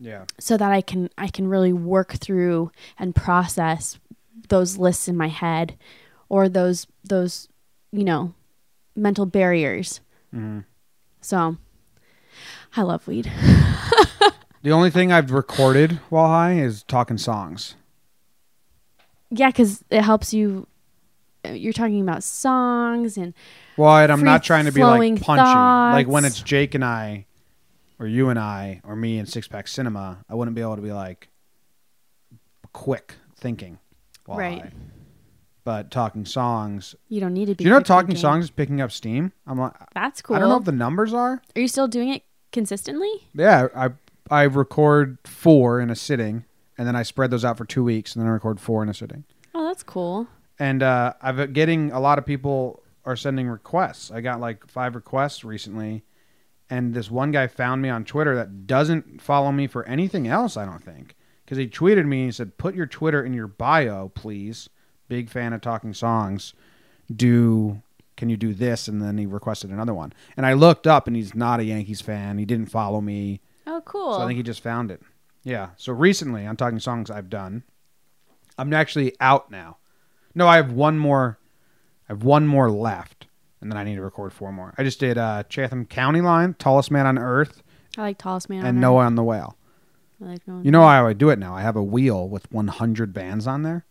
yeah. 0.01 0.25
so 0.39 0.57
that 0.57 0.73
I 0.73 0.81
can 0.81 1.11
I 1.17 1.29
can 1.29 1.47
really 1.47 1.73
work 1.73 2.15
through 2.15 2.73
and 2.99 3.15
process 3.15 3.99
those 4.49 4.79
lists 4.79 5.07
in 5.07 5.17
my 5.17 5.29
head 5.29 5.77
or 6.29 6.49
those 6.49 6.87
those 7.05 7.49
you 7.93 8.05
know 8.05 8.35
mental 8.97 9.27
barriers. 9.27 10.01
So 11.21 11.57
I 12.77 12.83
love 12.83 13.07
weed. 13.07 13.31
The 14.63 14.73
only 14.73 14.91
thing 14.91 15.11
I've 15.11 15.31
recorded 15.31 15.93
while 16.11 16.27
high 16.27 16.59
is 16.59 16.83
talking 16.83 17.17
songs. 17.17 17.77
Yeah, 19.31 19.51
cuz 19.53 19.83
it 19.89 20.03
helps 20.03 20.35
you 20.35 20.67
uh, 21.47 21.53
you're 21.53 21.73
talking 21.73 22.03
about 22.03 22.23
songs 22.23 23.17
and 23.17 23.33
Well, 23.79 23.97
and 23.97 24.13
I'm 24.13 24.23
not 24.23 24.43
trying 24.43 24.67
to 24.67 24.73
be 24.73 24.85
like 24.85 25.23
punchy. 25.23 25.95
Like 25.95 26.09
when 26.09 26.27
it's 26.27 26.43
Jake 26.43 26.75
and 26.75 26.85
I, 26.85 27.25
or 27.99 28.07
you 28.07 28.29
and 28.29 28.39
I, 28.39 28.83
or 28.85 28.95
me 28.97 29.19
and 29.19 29.27
Six 29.27 29.49
Pack 29.49 29.67
Cinema, 29.67 30.25
I 30.29 30.35
wouldn't 30.35 30.55
be 30.55 30.61
able 30.61 30.77
to 30.77 30.83
be 30.83 30.93
like 30.93 31.29
quick 32.73 33.15
thinking 33.35 33.79
while 34.27 34.39
Right. 34.39 34.61
high. 34.63 34.73
But 35.63 35.91
talking 35.91 36.25
songs, 36.25 36.95
you 37.09 37.21
don't 37.21 37.35
need 37.35 37.47
to 37.47 37.55
be 37.55 37.65
do 37.65 37.65
you 37.65 37.71
know 37.71 37.81
talking 37.81 38.17
songs 38.17 38.45
is 38.45 38.51
picking 38.51 38.81
up 38.81 38.91
steam? 38.91 39.33
I'm 39.47 39.59
like, 39.59 39.75
That's 39.95 40.23
cool. 40.23 40.37
I 40.37 40.39
don't 40.39 40.49
know 40.49 40.57
if 40.57 40.65
the 40.65 40.73
numbers 40.73 41.13
are. 41.13 41.43
Are 41.55 41.61
you 41.61 41.69
still 41.69 41.87
doing 41.89 42.09
it 42.09 42.23
consistently? 42.51 43.11
Yeah, 43.35 43.69
I 43.77 43.91
I 44.31 44.43
record 44.45 45.19
four 45.25 45.81
in 45.81 45.91
a 45.91 45.97
sitting, 45.97 46.45
and 46.79 46.87
then 46.89 46.97
I 46.97 47.03
spread 47.03 47.31
those 47.31 47.45
out 47.45 47.59
for 47.59 47.65
two 47.67 47.85
weeks, 47.85 48.15
and 48.15 48.23
then 48.23 48.29
I 48.31 48.33
record 48.33 48.59
four 48.61 48.83
in 48.83 48.89
a 48.89 48.95
sitting. 48.95 49.25
Oh, 49.55 49.67
that's 49.67 49.83
cool. 49.83 50.29
and 50.59 50.83
uh, 50.83 51.13
I've 51.21 51.37
been 51.37 51.53
getting 51.53 51.91
a 51.93 52.01
lot 52.01 52.19
of 52.19 52.25
people 52.25 52.83
are 53.05 53.17
sending 53.17 53.49
requests. 53.49 54.11
I 54.11 54.21
got 54.23 54.41
like 54.41 54.67
five 54.67 54.95
requests 54.95 55.45
recently, 55.45 56.05
and 56.71 56.95
this 56.95 57.11
one 57.11 57.33
guy 57.33 57.49
found 57.49 57.83
me 57.83 57.89
on 57.91 58.05
Twitter 58.05 58.35
that 58.37 58.67
doesn't 58.67 59.21
follow 59.21 59.53
me 59.53 59.67
for 59.67 59.85
anything 59.85 60.27
else. 60.27 60.57
I 60.57 60.65
don't 60.65 60.83
think 60.83 61.17
because 61.45 61.59
he 61.59 61.67
tweeted 61.69 62.07
me. 62.07 62.21
And 62.21 62.29
he 62.29 62.33
said, 62.33 62.57
"Put 62.57 62.75
your 62.75 62.87
Twitter 62.87 63.23
in 63.23 63.35
your 63.35 63.47
bio, 63.47 64.09
please." 64.15 64.71
Big 65.11 65.29
fan 65.29 65.53
of 65.53 65.61
talking 65.61 65.93
songs. 65.93 66.55
Do 67.15 67.83
can 68.17 68.31
you 68.31 68.37
do 68.37 68.55
this? 68.55 68.87
And 68.87 69.03
then 69.03 69.19
he 69.19 69.27
requested 69.27 69.71
another 69.71 69.93
one, 69.93 70.13
and 70.37 70.47
I 70.47 70.53
looked 70.53 70.87
up, 70.87 71.07
and 71.07 71.17
he's 71.17 71.35
not 71.35 71.59
a 71.59 71.65
Yankees 71.65 72.01
fan. 72.01 72.39
He 72.39 72.45
didn't 72.45 72.71
follow 72.71 73.01
me. 73.01 73.41
Oh, 73.67 73.83
cool. 73.85 74.15
So 74.15 74.21
I 74.23 74.27
think 74.27 74.37
he 74.37 74.43
just 74.43 74.63
found 74.63 74.91
it. 74.91 75.03
Yeah. 75.43 75.71
So 75.77 75.93
recently 75.93 76.47
on 76.47 76.57
Talking 76.57 76.79
Songs 76.79 77.11
I've 77.11 77.29
done. 77.29 77.65
I'm 78.57 78.73
actually 78.73 79.15
out 79.21 79.51
now. 79.51 79.79
No, 80.35 80.47
I 80.47 80.57
have 80.57 80.71
one 80.73 80.99
more 80.99 81.39
I 82.09 82.13
have 82.13 82.23
one 82.23 82.47
more 82.47 82.71
left. 82.71 83.27
And 83.61 83.71
then 83.71 83.77
I 83.79 83.85
need 83.85 83.97
to 83.97 84.03
record 84.03 84.33
four 84.33 84.53
more. 84.53 84.75
I 84.79 84.85
just 84.85 85.01
did 85.01 85.19
uh 85.19 85.43
Chatham 85.49 85.87
County 85.87 86.21
line, 86.21 86.55
Tallest 86.55 86.91
Man 86.91 87.07
on 87.07 87.19
Earth, 87.19 87.63
I 87.99 88.03
like 88.03 88.19
Tallest 88.19 88.49
Man. 88.49 88.61
on 88.61 88.67
and. 88.67 88.81
Noah 88.81 89.07
and 89.07 89.19
the 89.19 89.25
Whale. 89.25 89.57
I 90.23 90.27
like 90.27 90.47
knowing. 90.47 90.65
You 90.65 90.71
know 90.71 90.87
how 90.87 91.07
I 91.07 91.13
do 91.15 91.31
it 91.31 91.39
now? 91.39 91.55
I 91.55 91.63
have 91.63 91.77
a 91.77 91.83
wheel 91.83 92.29
with 92.29 92.51
100 92.53 93.13
bands 93.13 93.47
on 93.47 93.63
there. 93.63 93.87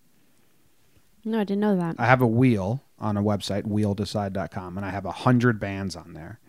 No, 1.26 1.40
I 1.40 1.44
didn't 1.44 1.62
know 1.62 1.76
that. 1.78 1.96
I 2.00 2.06
have 2.06 2.22
a 2.22 2.28
wheel 2.28 2.84
on 2.98 3.18
a 3.18 3.24
website, 3.24 3.64
wheeldecide.com, 3.64 4.78
and 4.78 4.86
I 4.86 4.90
have 4.90 5.06
a 5.06 5.10
100 5.10 5.60
bands 5.60 5.96
on 5.96 6.14
there. 6.14 6.40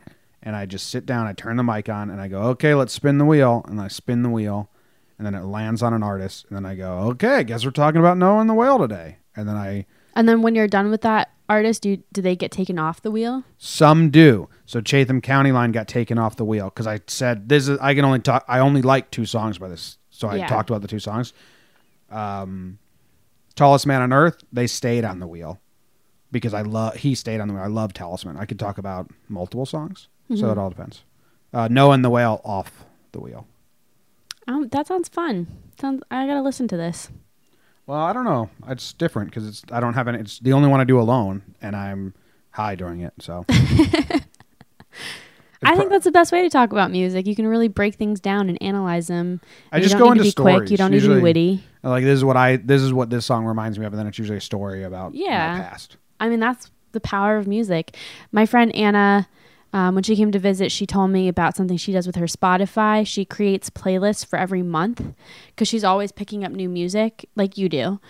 And 0.42 0.56
I 0.56 0.64
just 0.66 0.88
sit 0.88 1.04
down, 1.04 1.26
I 1.26 1.32
turn 1.34 1.56
the 1.56 1.62
mic 1.62 1.88
on, 1.88 2.08
and 2.10 2.20
I 2.20 2.28
go, 2.28 2.42
okay, 2.44 2.74
let's 2.74 2.92
spin 2.94 3.18
the 3.18 3.24
wheel. 3.26 3.64
And 3.68 3.80
I 3.80 3.88
spin 3.88 4.22
the 4.22 4.30
wheel, 4.30 4.70
and 5.18 5.26
then 5.26 5.34
it 5.34 5.44
lands 5.44 5.82
on 5.82 5.92
an 5.92 6.02
artist. 6.02 6.46
And 6.48 6.56
then 6.56 6.64
I 6.64 6.74
go, 6.74 6.98
okay, 7.10 7.36
I 7.36 7.42
guess 7.42 7.64
we're 7.64 7.70
talking 7.72 8.00
about 8.00 8.16
Noah 8.16 8.40
and 8.40 8.48
the 8.48 8.54
Whale 8.54 8.78
today. 8.78 9.18
And 9.36 9.46
then 9.48 9.56
I, 9.56 9.84
And 10.16 10.28
then 10.28 10.40
when 10.42 10.54
you're 10.54 10.66
done 10.68 10.90
with 10.90 11.02
that 11.02 11.30
artist, 11.48 11.82
do 11.82 11.98
do 12.12 12.22
they 12.22 12.36
get 12.36 12.50
taken 12.52 12.78
off 12.78 13.02
the 13.02 13.10
wheel? 13.10 13.44
some 13.58 14.08
do. 14.10 14.48
So 14.66 14.80
Chatham 14.80 15.20
County 15.20 15.52
Line 15.52 15.72
got 15.72 15.88
taken 15.88 16.16
off 16.16 16.36
the 16.36 16.44
wheel 16.44 16.66
because 16.66 16.86
I 16.86 17.00
said, 17.06 17.48
this 17.48 17.68
is, 17.68 17.78
I 17.80 17.92
can 17.94 18.04
only 18.04 18.20
talk, 18.20 18.44
I 18.48 18.60
only 18.60 18.82
like 18.82 19.10
two 19.10 19.26
songs 19.26 19.58
by 19.58 19.68
this. 19.68 19.98
So 20.10 20.28
I 20.28 20.36
Yeah. 20.36 20.46
talked 20.46 20.70
about 20.70 20.80
the 20.82 20.88
two 20.88 21.00
songs. 21.00 21.32
Um, 22.10 22.78
Tallest 23.60 23.86
Man 23.86 24.00
on 24.00 24.10
Earth, 24.10 24.42
they 24.50 24.66
stayed 24.66 25.04
on 25.04 25.20
the 25.20 25.26
wheel 25.26 25.60
because 26.32 26.54
I 26.54 26.62
love 26.62 26.94
he 26.96 27.14
stayed 27.14 27.40
on 27.40 27.48
the 27.48 27.52
wheel. 27.52 27.62
I 27.62 27.66
love 27.66 27.92
Tallest 27.92 28.24
Man. 28.24 28.38
I 28.38 28.46
could 28.46 28.58
talk 28.58 28.78
about 28.78 29.10
multiple 29.28 29.66
songs, 29.66 30.08
so 30.34 30.50
it 30.50 30.56
all 30.56 30.70
depends. 30.70 31.04
Uh, 31.52 31.68
Noah 31.68 31.92
and 31.92 32.02
the 32.02 32.08
Whale 32.08 32.40
off 32.42 32.86
the 33.12 33.20
wheel. 33.20 33.46
Um, 34.48 34.68
that 34.68 34.86
sounds 34.86 35.10
fun. 35.10 35.46
Sounds. 35.78 36.02
I 36.10 36.26
gotta 36.26 36.40
listen 36.40 36.68
to 36.68 36.78
this. 36.78 37.10
Well, 37.86 37.98
I 37.98 38.14
don't 38.14 38.24
know. 38.24 38.48
It's 38.66 38.94
different 38.94 39.28
because 39.28 39.46
it's 39.46 39.62
I 39.70 39.78
don't 39.78 39.92
have 39.92 40.08
any. 40.08 40.20
It's 40.20 40.38
the 40.38 40.54
only 40.54 40.70
one 40.70 40.80
I 40.80 40.84
do 40.84 40.98
alone, 40.98 41.42
and 41.60 41.76
I'm 41.76 42.14
high 42.52 42.76
during 42.76 43.00
it. 43.00 43.12
So 43.20 43.44
I 45.62 45.76
think 45.76 45.90
that's 45.90 46.04
the 46.04 46.10
best 46.12 46.32
way 46.32 46.42
to 46.42 46.48
talk 46.50 46.72
about 46.72 46.90
music. 46.90 47.26
You 47.26 47.36
can 47.36 47.46
really 47.46 47.68
break 47.68 47.94
things 47.96 48.18
down 48.20 48.48
and 48.48 48.60
analyze 48.62 49.08
them. 49.08 49.40
I 49.70 49.80
just 49.80 49.98
go 49.98 50.10
into 50.12 50.24
to 50.24 50.28
be 50.30 50.32
quick. 50.32 50.54
stories. 50.54 50.70
You 50.70 50.76
don't 50.76 50.90
need 50.90 50.98
to 51.00 51.02
Usually- 51.04 51.16
be 51.18 51.22
witty. 51.22 51.64
like 51.82 52.04
this 52.04 52.16
is 52.16 52.24
what 52.24 52.36
I 52.36 52.56
this 52.56 52.80
is 52.82 52.92
what 52.92 53.10
this 53.10 53.26
song 53.26 53.44
reminds 53.44 53.78
me 53.78 53.84
of, 53.86 53.92
and 53.92 54.00
then 54.00 54.06
it's 54.06 54.18
usually 54.18 54.38
a 54.38 54.40
story 54.42 54.82
about 54.84 55.14
Yeah. 55.14 55.52
my 55.58 55.60
past. 55.64 55.96
I 56.18 56.28
mean, 56.28 56.40
that's 56.40 56.70
the 56.92 57.00
power 57.00 57.36
of 57.36 57.46
music. 57.46 57.96
My 58.32 58.46
friend 58.46 58.74
Anna, 58.74 59.28
um, 59.72 59.94
when 59.94 60.02
she 60.02 60.16
came 60.16 60.32
to 60.32 60.38
visit, 60.38 60.72
she 60.72 60.84
told 60.86 61.10
me 61.10 61.28
about 61.28 61.54
something 61.56 61.76
she 61.76 61.92
does 61.92 62.06
with 62.06 62.16
her 62.16 62.26
Spotify. 62.26 63.06
She 63.06 63.24
creates 63.24 63.70
playlists 63.70 64.26
for 64.26 64.36
every 64.38 64.62
month 64.62 65.00
because 65.48 65.68
she's 65.68 65.84
always 65.84 66.10
picking 66.10 66.42
up 66.44 66.50
new 66.52 66.68
music, 66.68 67.26
like 67.36 67.56
you 67.56 67.68
do. 67.68 68.00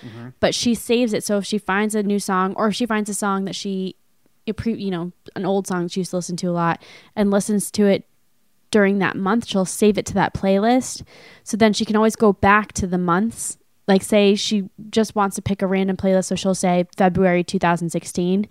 But 0.41 0.55
she 0.55 0.75
saves 0.75 1.13
it. 1.13 1.23
So 1.25 1.37
if 1.39 1.45
she 1.45 1.59
finds 1.59 1.95
a 1.95 2.03
new 2.03 2.19
song, 2.19 2.55
or 2.57 2.69
if 2.69 2.75
she 2.75 2.87
finds 2.87 3.11
a 3.11 3.15
song 3.15 3.45
that 3.45 3.55
she, 3.55 3.95
pre- 4.55 4.81
you 4.81 4.91
know, 4.91 5.13
an 5.37 5.45
old 5.45 5.67
song 5.67 5.89
she 5.89 6.01
used 6.01 6.11
to 6.11 6.17
listen 6.17 6.37
to 6.39 6.49
a 6.49 6.53
lot, 6.53 6.83
and 7.17 7.31
listens 7.31 7.71
to 7.73 7.87
it 7.87 8.07
during 8.71 8.99
that 8.99 9.17
month, 9.17 9.47
she'll 9.47 9.65
save 9.65 9.99
it 9.99 10.07
to 10.07 10.15
that 10.15 10.35
playlist. 10.35 11.03
So 11.43 11.57
then 11.57 11.73
she 11.73 11.85
can 11.85 11.97
always 11.97 12.17
go 12.17 12.33
back 12.33 12.73
to 12.75 12.87
the 12.87 12.99
months. 12.99 13.59
Like, 13.89 14.03
say 14.03 14.37
she 14.37 14.69
just 14.91 15.17
wants 15.17 15.35
to 15.37 15.43
pick 15.43 15.63
a 15.63 15.67
random 15.67 15.97
playlist, 15.97 16.27
so 16.27 16.37
she'll 16.37 16.55
say 16.55 16.87
February 16.97 17.43
2016, 17.43 18.47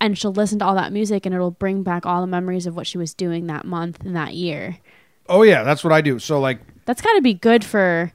and 0.00 0.18
she'll 0.18 0.32
listen 0.32 0.58
to 0.58 0.64
all 0.64 0.74
that 0.74 0.92
music, 0.92 1.24
and 1.24 1.34
it'll 1.34 1.52
bring 1.52 1.82
back 1.84 2.04
all 2.04 2.20
the 2.20 2.26
memories 2.26 2.66
of 2.66 2.74
what 2.74 2.86
she 2.86 2.98
was 2.98 3.14
doing 3.14 3.46
that 3.46 3.64
month 3.64 4.00
and 4.04 4.16
that 4.16 4.34
year. 4.34 4.78
Oh 5.28 5.42
yeah, 5.42 5.62
that's 5.62 5.84
what 5.84 5.92
I 5.92 6.00
do. 6.00 6.18
So 6.18 6.40
like 6.40 6.60
That's 6.84 7.00
got 7.00 7.14
to 7.14 7.22
be 7.22 7.34
good 7.34 7.64
for 7.64 8.12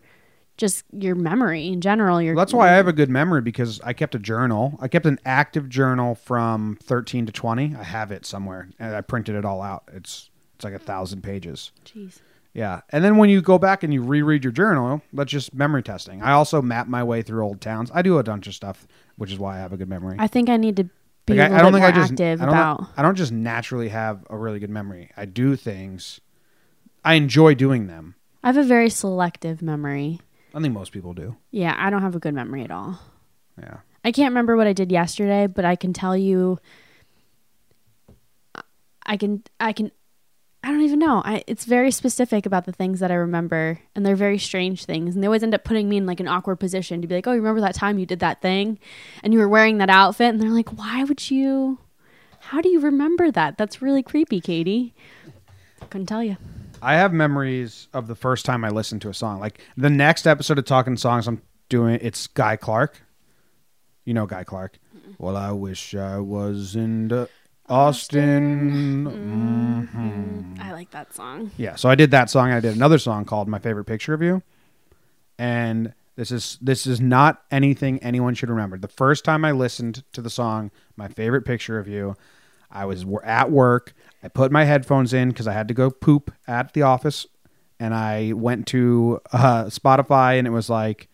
just 0.61 0.85
your 0.93 1.15
memory 1.15 1.67
in 1.67 1.81
general. 1.81 2.21
Your 2.21 2.35
that's 2.35 2.53
why 2.53 2.69
I 2.69 2.73
have 2.73 2.87
a 2.87 2.93
good 2.93 3.09
memory 3.09 3.41
because 3.41 3.81
I 3.81 3.91
kept 3.93 4.15
a 4.15 4.19
journal. 4.19 4.77
I 4.79 4.87
kept 4.87 5.07
an 5.07 5.19
active 5.25 5.67
journal 5.67 6.15
from 6.15 6.77
13 6.83 7.25
to 7.25 7.31
20. 7.31 7.75
I 7.75 7.83
have 7.83 8.11
it 8.11 8.25
somewhere, 8.25 8.69
and 8.79 8.95
I 8.95 9.01
printed 9.01 9.35
it 9.35 9.43
all 9.43 9.61
out. 9.61 9.83
It's 9.91 10.29
it's 10.55 10.63
like 10.63 10.75
a 10.75 10.79
thousand 10.79 11.23
pages. 11.23 11.71
Jeez. 11.83 12.19
Yeah. 12.53 12.81
And 12.89 13.03
then 13.03 13.17
when 13.17 13.29
you 13.29 13.41
go 13.41 13.57
back 13.57 13.81
and 13.81 13.91
you 13.93 14.03
reread 14.03 14.43
your 14.43 14.53
journal, 14.53 15.01
that's 15.13 15.31
just 15.31 15.53
memory 15.53 15.81
testing. 15.81 16.21
I 16.21 16.33
also 16.33 16.61
map 16.61 16.87
my 16.87 17.03
way 17.03 17.23
through 17.23 17.43
old 17.43 17.59
towns. 17.59 17.89
I 17.93 18.01
do 18.03 18.17
a 18.19 18.23
bunch 18.23 18.45
of 18.45 18.53
stuff, 18.53 18.87
which 19.17 19.31
is 19.31 19.39
why 19.39 19.55
I 19.55 19.59
have 19.59 19.73
a 19.73 19.77
good 19.77 19.89
memory. 19.89 20.17
I 20.19 20.27
think 20.27 20.49
I 20.49 20.57
need 20.57 20.75
to 20.75 20.83
be 21.25 21.35
Like, 21.35 21.49
a 21.49 21.55
I, 21.55 21.61
don't 21.61 21.71
bit 21.71 21.81
think 21.81 21.81
more 21.81 21.87
I 21.87 21.91
just 21.91 22.11
active 22.11 22.41
I 22.41 22.45
don't, 22.45 22.53
about. 22.53 22.87
I 22.97 23.01
don't 23.01 23.15
just 23.15 23.31
naturally 23.31 23.89
have 23.89 24.23
a 24.29 24.37
really 24.37 24.59
good 24.59 24.69
memory. 24.69 25.09
I 25.17 25.25
do 25.25 25.55
things. 25.55 26.19
I 27.03 27.15
enjoy 27.15 27.55
doing 27.55 27.87
them. 27.87 28.15
I 28.43 28.47
have 28.47 28.57
a 28.57 28.63
very 28.63 28.89
selective 28.89 29.61
memory. 29.61 30.19
I 30.53 30.59
think 30.59 30.73
most 30.73 30.91
people 30.91 31.13
do. 31.13 31.35
Yeah, 31.51 31.75
I 31.77 31.89
don't 31.89 32.01
have 32.01 32.15
a 32.15 32.19
good 32.19 32.33
memory 32.33 32.63
at 32.63 32.71
all. 32.71 32.99
Yeah. 33.59 33.77
I 34.03 34.11
can't 34.11 34.31
remember 34.31 34.57
what 34.57 34.67
I 34.67 34.73
did 34.73 34.91
yesterday, 34.91 35.47
but 35.47 35.65
I 35.65 35.75
can 35.75 35.93
tell 35.93 36.17
you 36.17 36.59
I 39.05 39.17
can 39.17 39.43
I 39.59 39.73
can 39.73 39.91
I 40.63 40.67
don't 40.69 40.81
even 40.81 40.99
know. 40.99 41.21
I 41.25 41.43
it's 41.47 41.65
very 41.65 41.91
specific 41.91 42.45
about 42.45 42.65
the 42.65 42.71
things 42.71 42.99
that 42.99 43.11
I 43.11 43.15
remember 43.15 43.79
and 43.95 44.05
they're 44.05 44.15
very 44.15 44.37
strange 44.37 44.85
things 44.85 45.15
and 45.15 45.23
they 45.23 45.27
always 45.27 45.43
end 45.43 45.55
up 45.55 45.63
putting 45.63 45.89
me 45.89 45.97
in 45.97 46.05
like 46.05 46.19
an 46.19 46.27
awkward 46.27 46.57
position 46.57 47.01
to 47.01 47.07
be 47.07 47.15
like, 47.15 47.27
"Oh, 47.27 47.31
you 47.31 47.39
remember 47.39 47.61
that 47.61 47.75
time 47.75 47.99
you 47.99 48.05
did 48.05 48.19
that 48.19 48.41
thing 48.41 48.79
and 49.23 49.33
you 49.33 49.39
were 49.39 49.49
wearing 49.49 49.79
that 49.79 49.89
outfit?" 49.89 50.29
And 50.29 50.41
they're 50.41 50.49
like, 50.49 50.77
"Why 50.77 51.03
would 51.03 51.29
you 51.29 51.79
How 52.39 52.59
do 52.59 52.69
you 52.69 52.79
remember 52.79 53.29
that? 53.31 53.57
That's 53.57 53.81
really 53.81 54.03
creepy, 54.03 54.41
Katie." 54.41 54.93
Couldn't 55.89 56.07
tell 56.07 56.23
you. 56.23 56.37
I 56.81 56.95
have 56.95 57.13
memories 57.13 57.87
of 57.93 58.07
the 58.07 58.15
first 58.15 58.45
time 58.45 58.63
I 58.65 58.69
listened 58.69 59.01
to 59.03 59.09
a 59.09 59.13
song. 59.13 59.39
Like 59.39 59.59
the 59.77 59.89
next 59.89 60.25
episode 60.25 60.57
of 60.57 60.65
Talking 60.65 60.97
Songs 60.97 61.27
I'm 61.27 61.41
doing, 61.69 61.99
it's 62.01 62.27
Guy 62.27 62.55
Clark. 62.55 63.01
You 64.05 64.13
know 64.13 64.25
Guy 64.25 64.43
Clark. 64.43 64.77
Well, 65.19 65.37
I 65.37 65.51
wish 65.51 65.93
I 65.93 66.17
was 66.17 66.75
in 66.75 67.09
the 67.09 67.29
Austin. 67.69 69.05
Mhm. 69.05 70.59
I 70.61 70.73
like 70.73 70.91
that 70.91 71.13
song. 71.13 71.51
Yeah, 71.57 71.75
so 71.75 71.89
I 71.89 71.95
did 71.95 72.11
that 72.11 72.29
song. 72.29 72.51
I 72.51 72.59
did 72.59 72.75
another 72.75 72.97
song 72.97 73.25
called 73.25 73.47
"My 73.47 73.59
Favorite 73.59 73.85
Picture 73.85 74.13
of 74.13 74.21
You," 74.21 74.41
and 75.37 75.93
this 76.15 76.31
is 76.31 76.57
this 76.61 76.85
is 76.87 76.99
not 76.99 77.43
anything 77.51 77.99
anyone 77.99 78.33
should 78.33 78.49
remember. 78.49 78.77
The 78.77 78.87
first 78.87 79.23
time 79.23 79.45
I 79.45 79.51
listened 79.51 80.03
to 80.13 80.21
the 80.21 80.29
song 80.29 80.71
"My 80.97 81.07
Favorite 81.07 81.43
Picture 81.43 81.77
of 81.79 81.87
You," 81.87 82.17
I 82.71 82.85
was 82.85 83.05
at 83.23 83.51
work. 83.51 83.93
I 84.23 84.27
put 84.27 84.51
my 84.51 84.63
headphones 84.65 85.13
in 85.13 85.29
because 85.29 85.47
I 85.47 85.53
had 85.53 85.67
to 85.67 85.73
go 85.73 85.89
poop 85.89 86.31
at 86.47 86.73
the 86.73 86.83
office, 86.83 87.25
and 87.79 87.93
I 87.93 88.33
went 88.33 88.67
to 88.67 89.19
uh, 89.33 89.65
Spotify, 89.65 90.37
and 90.37 90.47
it 90.47 90.51
was 90.51 90.69
like 90.69 91.09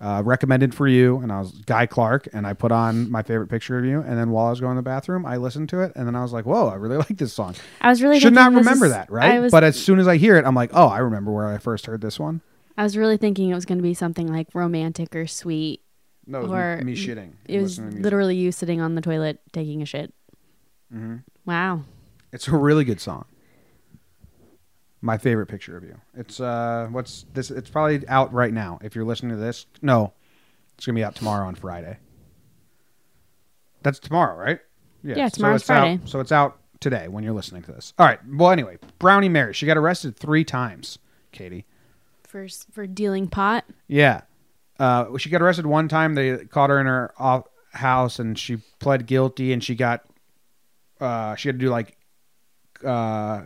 uh, 0.00 0.22
recommended 0.24 0.74
for 0.74 0.86
you, 0.88 1.18
and 1.18 1.30
I 1.32 1.40
was 1.40 1.52
Guy 1.66 1.86
Clark, 1.86 2.28
and 2.32 2.46
I 2.46 2.52
put 2.52 2.70
on 2.72 3.10
my 3.10 3.22
favorite 3.22 3.48
picture 3.48 3.78
of 3.78 3.84
you, 3.84 4.00
and 4.00 4.16
then 4.16 4.30
while 4.30 4.46
I 4.46 4.50
was 4.50 4.60
going 4.60 4.76
to 4.76 4.78
the 4.78 4.82
bathroom, 4.84 5.26
I 5.26 5.36
listened 5.36 5.68
to 5.70 5.80
it, 5.82 5.92
and 5.96 6.06
then 6.06 6.14
I 6.14 6.22
was 6.22 6.32
like, 6.32 6.46
"Whoa, 6.46 6.68
I 6.68 6.74
really 6.76 6.96
like 7.08 7.16
this 7.16 7.32
song." 7.32 7.54
I 7.80 7.90
was 7.90 8.02
really 8.02 8.18
Should 8.20 8.32
not 8.32 8.52
remember 8.52 8.86
is- 8.86 8.92
that, 8.92 9.10
right? 9.10 9.40
Was 9.40 9.52
but 9.52 9.64
as 9.64 9.78
soon 9.78 9.98
as 9.98 10.08
I 10.08 10.16
hear 10.16 10.36
it, 10.36 10.44
I'm 10.46 10.54
like, 10.54 10.70
"Oh, 10.72 10.86
I 10.88 10.98
remember 10.98 11.32
where 11.32 11.48
I 11.48 11.58
first 11.58 11.86
heard 11.86 12.00
this 12.00 12.18
one." 12.18 12.40
I 12.76 12.84
was 12.84 12.96
really 12.96 13.16
thinking 13.16 13.50
it 13.50 13.54
was 13.54 13.64
going 13.66 13.78
to 13.78 13.82
be 13.82 13.92
something 13.92 14.28
like 14.32 14.46
romantic 14.54 15.16
or 15.16 15.26
sweet. 15.26 15.82
No, 16.28 16.42
Or 16.42 16.76
me, 16.76 16.84
me 16.84 16.94
shitting. 16.94 17.32
It 17.46 17.60
was 17.60 17.72
listening 17.72 17.86
to 17.88 17.94
music. 17.96 18.04
literally 18.04 18.36
you 18.36 18.52
sitting 18.52 18.80
on 18.80 18.94
the 18.94 19.00
toilet 19.00 19.40
taking 19.52 19.82
a 19.82 19.86
shit. 19.86 20.14
Mhm. 20.94 21.22
Wow. 21.44 21.82
It's 22.32 22.48
a 22.48 22.56
really 22.56 22.84
good 22.84 23.00
song. 23.00 23.24
My 25.00 25.16
favorite 25.16 25.46
picture 25.46 25.76
of 25.76 25.84
you. 25.84 26.00
It's 26.14 26.40
uh, 26.40 26.88
what's 26.90 27.24
this? 27.32 27.50
It's 27.50 27.70
probably 27.70 28.06
out 28.08 28.32
right 28.32 28.52
now. 28.52 28.78
If 28.82 28.96
you're 28.96 29.04
listening 29.04 29.30
to 29.30 29.36
this, 29.36 29.66
no, 29.80 30.12
it's 30.76 30.84
gonna 30.86 30.96
be 30.96 31.04
out 31.04 31.14
tomorrow 31.14 31.46
on 31.46 31.54
Friday. 31.54 31.98
That's 33.82 33.98
tomorrow, 34.00 34.36
right? 34.36 34.58
Yeah, 35.04 35.28
so 35.28 35.36
tomorrow's 35.36 35.60
it's 35.62 35.70
out- 35.70 35.80
Friday. 35.82 36.00
so 36.04 36.18
it's 36.20 36.32
out 36.32 36.58
today 36.80 37.06
when 37.06 37.22
you're 37.22 37.32
listening 37.32 37.62
to 37.62 37.72
this. 37.72 37.92
All 37.98 38.06
right. 38.06 38.18
Well, 38.28 38.50
anyway, 38.50 38.78
Brownie 38.98 39.28
Mary. 39.28 39.54
She 39.54 39.66
got 39.66 39.76
arrested 39.76 40.16
three 40.16 40.44
times. 40.44 40.98
Katie. 41.30 41.64
For 42.26 42.48
for 42.72 42.86
dealing 42.86 43.28
pot. 43.28 43.64
Yeah. 43.86 44.22
Uh, 44.80 45.16
she 45.18 45.30
got 45.30 45.42
arrested 45.42 45.66
one 45.66 45.86
time. 45.88 46.14
They 46.14 46.38
caught 46.46 46.70
her 46.70 46.80
in 46.80 46.86
her 46.86 47.12
off- 47.18 47.46
house 47.72 48.18
and 48.18 48.36
she 48.38 48.56
pled 48.80 49.06
guilty 49.06 49.52
and 49.52 49.62
she 49.62 49.74
got, 49.76 50.04
uh, 51.00 51.34
she 51.36 51.48
had 51.48 51.58
to 51.58 51.64
do 51.64 51.70
like, 51.70 51.96
uh, 52.84 53.42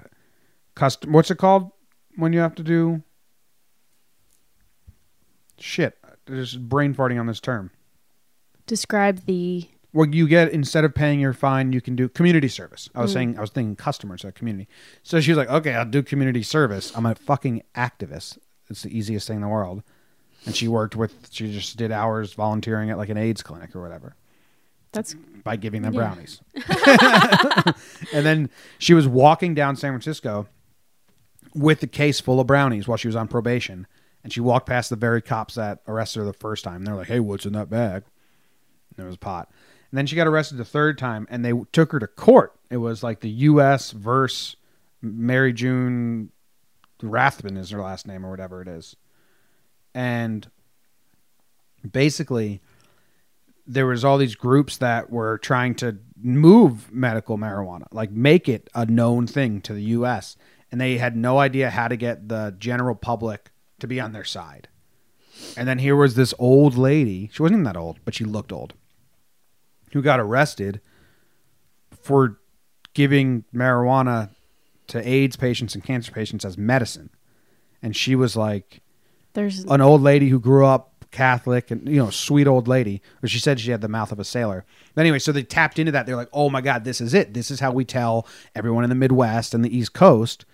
custom, 0.75 1.12
what's 1.12 1.31
it 1.31 1.38
called 1.38 1.71
when 2.17 2.33
you 2.33 2.41
have 2.41 2.55
to 2.57 2.62
do? 2.62 3.03
Shit. 5.59 5.99
There's 6.27 6.57
brain 6.57 6.95
farting 6.95 7.19
on 7.19 7.27
this 7.27 7.41
term. 7.41 7.71
Describe 8.67 9.25
the 9.27 9.69
Well, 9.93 10.09
you 10.09 10.29
get 10.29 10.51
instead 10.53 10.85
of 10.85 10.95
paying 10.95 11.21
your 11.21 11.33
fine, 11.33 11.73
you 11.73 11.81
can 11.81 11.97
do 11.97 12.09
community 12.09 12.49
service. 12.49 12.88
I 12.95 13.03
was 13.03 13.12
saying, 13.12 13.37
I 13.37 13.41
was 13.41 13.51
thinking 13.51 13.77
customers, 13.77 14.25
not 14.25 14.35
community. 14.35 14.69
So 15.03 15.21
she 15.21 15.33
was 15.33 15.38
like, 15.38 15.51
"Okay, 15.51 15.75
I'll 15.75 15.85
do 15.85 16.03
community 16.03 16.43
service. 16.43 16.93
I'm 16.95 17.07
a 17.07 17.15
fucking 17.15 17.62
activist. 17.75 18.38
It's 18.71 18.83
the 18.83 18.97
easiest 18.97 19.27
thing 19.27 19.37
in 19.37 19.43
the 19.43 19.49
world." 19.49 19.83
And 20.47 20.57
she 20.57 20.69
worked 20.69 20.97
with, 20.97 21.29
she 21.31 21.53
just 21.53 21.77
did 21.77 21.93
hours 21.93 22.33
volunteering 22.33 22.91
at 22.91 22.99
like 22.99 23.09
an 23.11 23.17
AIDS 23.17 23.43
clinic 23.43 23.77
or 23.77 23.83
whatever 23.83 24.17
that's 24.92 25.14
by 25.44 25.57
giving 25.57 25.83
them 25.83 25.94
Yeah. 25.94 26.00
brownies. 26.00 26.40
and 28.12 28.24
then 28.26 28.50
she 28.78 28.94
was 28.94 29.09
walking 29.09 29.55
down 29.55 29.76
San 29.76 29.90
Francisco 29.92 30.46
with 31.55 31.81
the 31.81 31.87
case 31.87 32.20
full 32.20 32.40
of 32.40 32.46
brownies 32.46 32.87
while 32.87 32.96
she 32.96 33.09
was 33.09 33.16
on 33.16 33.28
probation. 33.28 33.87
And 34.24 34.33
she 34.33 34.40
walked 34.40 34.66
past 34.68 34.88
the 34.90 34.96
very 34.96 35.20
cops 35.20 35.55
that 35.57 35.81
arrested 35.88 36.20
her 36.20 36.26
the 36.26 36.33
first 36.33 36.62
time. 36.62 36.85
They're 36.85 36.94
like, 36.94 37.09
hey, 37.09 37.18
what's 37.20 37.44
in 37.44 37.55
that 37.55 37.68
bag? 37.68 38.05
And 38.96 39.05
it 39.05 39.09
was 39.09 39.16
pot. 39.16 39.50
And 39.90 39.98
then 39.98 40.07
she 40.07 40.14
got 40.16 40.26
arrested 40.28 40.59
the 40.59 40.64
third 40.64 40.96
time 40.96 41.26
and 41.28 41.44
they 41.44 41.52
took 41.72 41.90
her 41.92 41.98
to 41.98 42.07
court. 42.07 42.55
It 42.70 42.76
was 42.76 43.02
like 43.02 43.20
the 43.20 43.28
U.S. 43.31 43.90
versus 43.90 44.57
Mary 45.02 45.52
June 45.52 46.31
Rathbun 47.02 47.57
is 47.57 47.70
her 47.70 47.81
last 47.81 48.07
name 48.07 48.24
or 48.24 48.31
whatever 48.31 48.62
it 48.62 48.68
is. 48.68 48.94
and 49.92 50.48
basically 51.90 52.61
there 53.66 53.87
was 53.87 54.05
all 54.05 54.18
these 54.18 54.35
groups 54.35 54.77
that 54.79 55.11
were 55.11 55.38
trying 55.38 55.75
to 55.77 55.98
move 56.20 56.92
medical 56.92 57.38
marijuana, 57.38 57.87
like 57.92 58.11
make 58.11 58.48
it 58.48 58.68
a 58.75 58.87
known 58.87 59.27
thing 59.27 59.61
to 59.62 59.72
the 59.72 59.83
US, 59.83 60.37
and 60.70 60.81
they 60.81 60.98
had 60.98 61.16
no 61.16 61.38
idea 61.38 61.70
how 61.70 61.88
to 61.88 61.96
get 61.96 62.29
the 62.29 62.55
general 62.59 62.94
public 62.94 63.51
to 63.81 63.87
be 63.87 64.01
on 64.01 64.12
their 64.12 64.25
side. 64.25 64.68
And 65.57 65.68
then 65.68 65.79
here 65.79 65.96
was 65.96 66.14
this 66.14 66.35
old 66.38 66.77
lady, 66.77 67.31
she 67.33 67.42
wasn't 67.42 67.57
even 67.57 67.64
that 67.64 67.77
old, 67.77 67.98
but 68.05 68.14
she 68.14 68.25
looked 68.25 68.53
old, 68.53 68.75
who 69.92 70.03
got 70.03 70.20
arrested 70.20 70.81
for 71.90 72.38
giving 72.94 73.44
marijuana 73.55 74.31
to 74.88 75.09
AIDS 75.09 75.37
patients 75.37 75.75
and 75.75 75.85
cancer 75.85 76.12
patients 76.12 76.44
as 76.44 76.59
medicine. 76.59 77.11
And 77.83 77.96
she 77.96 78.14
was 78.14 78.37
like 78.37 78.81
There's 79.35 79.64
an 79.64 79.81
old 79.81 80.03
lady 80.03 80.29
who 80.29 80.38
grew 80.38 80.66
up 80.66 80.91
Catholic 81.12 81.70
and 81.70 81.88
you 81.88 81.96
know, 81.98 82.11
sweet 82.11 82.48
old 82.48 82.66
lady. 82.66 83.01
But 83.20 83.31
she 83.31 83.38
said 83.38 83.61
she 83.61 83.70
had 83.70 83.81
the 83.81 83.88
mouth 83.88 84.11
of 84.11 84.18
a 84.18 84.25
sailor. 84.25 84.64
But 84.94 85.03
anyway, 85.03 85.20
so 85.20 85.31
they 85.31 85.44
tapped 85.44 85.79
into 85.79 85.92
that. 85.92 86.07
They're 86.07 86.16
like, 86.16 86.29
"Oh 86.33 86.51
my 86.51 86.61
God, 86.61 86.85
this 86.85 87.01
is 87.01 87.14
it. 87.14 87.35
This 87.35 87.51
is 87.51 87.61
how 87.61 87.70
we 87.70 87.85
tell 87.85 88.27
everyone 88.55 88.83
in 88.83 88.90
the 88.90 88.96
Midwest 88.96 89.55
and 89.55 89.64
the 89.64 89.77
East 89.77 89.92
Coast 89.92 90.44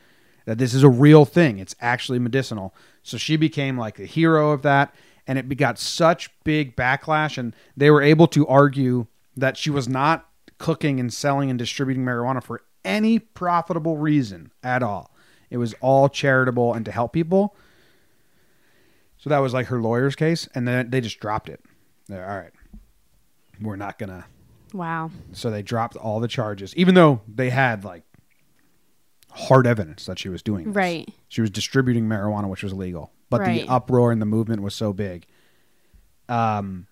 that 0.44 0.58
this 0.58 0.74
is 0.74 0.82
a 0.82 0.88
real 0.88 1.24
thing. 1.24 1.58
It's 1.58 1.74
actually 1.80 2.18
medicinal." 2.18 2.74
So 3.02 3.16
she 3.16 3.36
became 3.36 3.78
like 3.78 3.96
the 3.96 4.04
hero 4.04 4.50
of 4.50 4.62
that, 4.62 4.94
and 5.26 5.38
it 5.38 5.48
got 5.56 5.78
such 5.78 6.30
big 6.44 6.76
backlash, 6.76 7.38
and 7.38 7.56
they 7.76 7.90
were 7.90 8.02
able 8.02 8.26
to 8.28 8.46
argue 8.46 9.06
that 9.36 9.56
she 9.56 9.70
was 9.70 9.88
not 9.88 10.28
cooking 10.58 11.00
and 11.00 11.12
selling 11.12 11.48
and 11.48 11.58
distributing 11.58 12.04
marijuana 12.04 12.42
for 12.42 12.62
any 12.84 13.18
profitable 13.18 13.96
reason 13.96 14.50
at 14.62 14.82
all. 14.82 15.14
It 15.50 15.58
was 15.58 15.74
all 15.80 16.08
charitable 16.08 16.74
and 16.74 16.84
to 16.84 16.92
help 16.92 17.12
people. 17.12 17.54
So 19.18 19.30
that 19.30 19.38
was 19.38 19.52
like 19.52 19.66
her 19.66 19.80
lawyer's 19.80 20.14
case, 20.16 20.48
and 20.54 20.66
then 20.66 20.90
they 20.90 21.00
just 21.00 21.18
dropped 21.20 21.48
it. 21.48 21.60
They're, 22.08 22.28
all 22.28 22.36
right, 22.38 22.52
we're 23.60 23.76
not 23.76 23.98
gonna. 23.98 24.24
wow. 24.72 25.10
So 25.32 25.50
they 25.50 25.62
dropped 25.62 25.96
all 25.96 26.20
the 26.20 26.28
charges, 26.28 26.74
even 26.76 26.94
though 26.94 27.20
they 27.26 27.50
had 27.50 27.84
like 27.84 28.04
hard 29.32 29.66
evidence 29.66 30.06
that 30.06 30.18
she 30.18 30.28
was 30.28 30.42
doing 30.42 30.66
this. 30.66 30.74
Right. 30.74 31.08
She 31.28 31.40
was 31.40 31.50
distributing 31.50 32.06
marijuana, 32.08 32.48
which 32.48 32.62
was 32.62 32.72
illegal, 32.72 33.12
but 33.30 33.40
Right. 33.40 33.62
the 33.62 33.68
uproar 33.68 34.10
and 34.12 34.22
the 34.22 34.26
movement 34.26 34.62
was 34.62 34.74
so 34.74 34.92
big. 34.92 35.26
Um, 36.28 36.86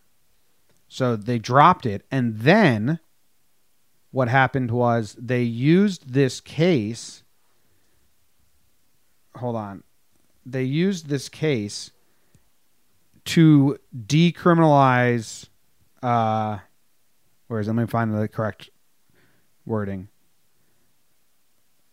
so 0.88 1.14
they 1.16 1.38
dropped 1.38 1.86
it, 1.86 2.04
and 2.10 2.38
then 2.40 2.98
what 4.10 4.28
happened 4.28 4.70
was 4.70 5.14
they 5.18 5.42
used 5.42 6.12
this 6.12 6.40
case. 6.40 7.22
Hold 9.36 9.56
on, 9.56 9.82
they 10.44 10.62
used 10.64 11.08
this 11.08 11.28
case 11.28 11.90
to 13.26 13.78
decriminalize. 13.96 15.48
Uh, 16.02 16.58
where 17.48 17.60
is? 17.60 17.68
it? 17.68 17.72
Let 17.72 17.82
me 17.82 17.86
find 17.86 18.14
the 18.14 18.28
correct 18.28 18.70
wording 19.64 20.08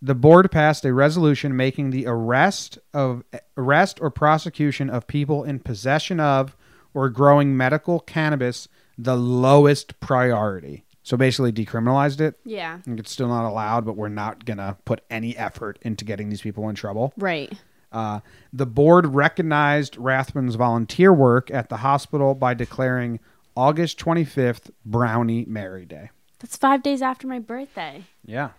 the 0.03 0.13
board 0.13 0.51
passed 0.51 0.83
a 0.83 0.93
resolution 0.93 1.55
making 1.55 1.91
the 1.91 2.05
arrest 2.05 2.77
of 2.93 3.23
arrest 3.55 3.99
or 4.01 4.11
prosecution 4.11 4.89
of 4.89 5.07
people 5.07 5.45
in 5.45 5.59
possession 5.59 6.19
of 6.19 6.57
or 6.93 7.09
growing 7.09 7.55
medical 7.55 8.01
cannabis 8.01 8.67
the 8.97 9.15
lowest 9.15 9.97
priority. 10.01 10.83
So 11.03 11.15
basically 11.15 11.53
decriminalized 11.53 12.19
it. 12.19 12.37
Yeah. 12.43 12.79
It's 12.85 13.11
still 13.11 13.29
not 13.29 13.47
allowed, 13.47 13.85
but 13.85 13.95
we're 13.95 14.09
not 14.09 14.43
gonna 14.43 14.77
put 14.83 15.01
any 15.09 15.37
effort 15.37 15.79
into 15.83 16.03
getting 16.03 16.29
these 16.29 16.41
people 16.41 16.67
in 16.67 16.75
trouble. 16.75 17.13
Right. 17.15 17.53
Uh, 17.93 18.19
the 18.51 18.65
board 18.65 19.05
recognized 19.13 19.95
Rathbun's 19.95 20.55
volunteer 20.55 21.13
work 21.13 21.51
at 21.51 21.69
the 21.69 21.77
hospital 21.77 22.33
by 22.35 22.53
declaring 22.53 23.19
August 23.55 23.99
25th 23.99 24.71
Brownie 24.85 25.45
Mary 25.47 25.85
Day. 25.85 26.09
That's 26.39 26.57
five 26.57 26.83
days 26.83 27.01
after 27.01 27.27
my 27.27 27.39
birthday, 27.39 28.03
Yeah. 28.25 28.49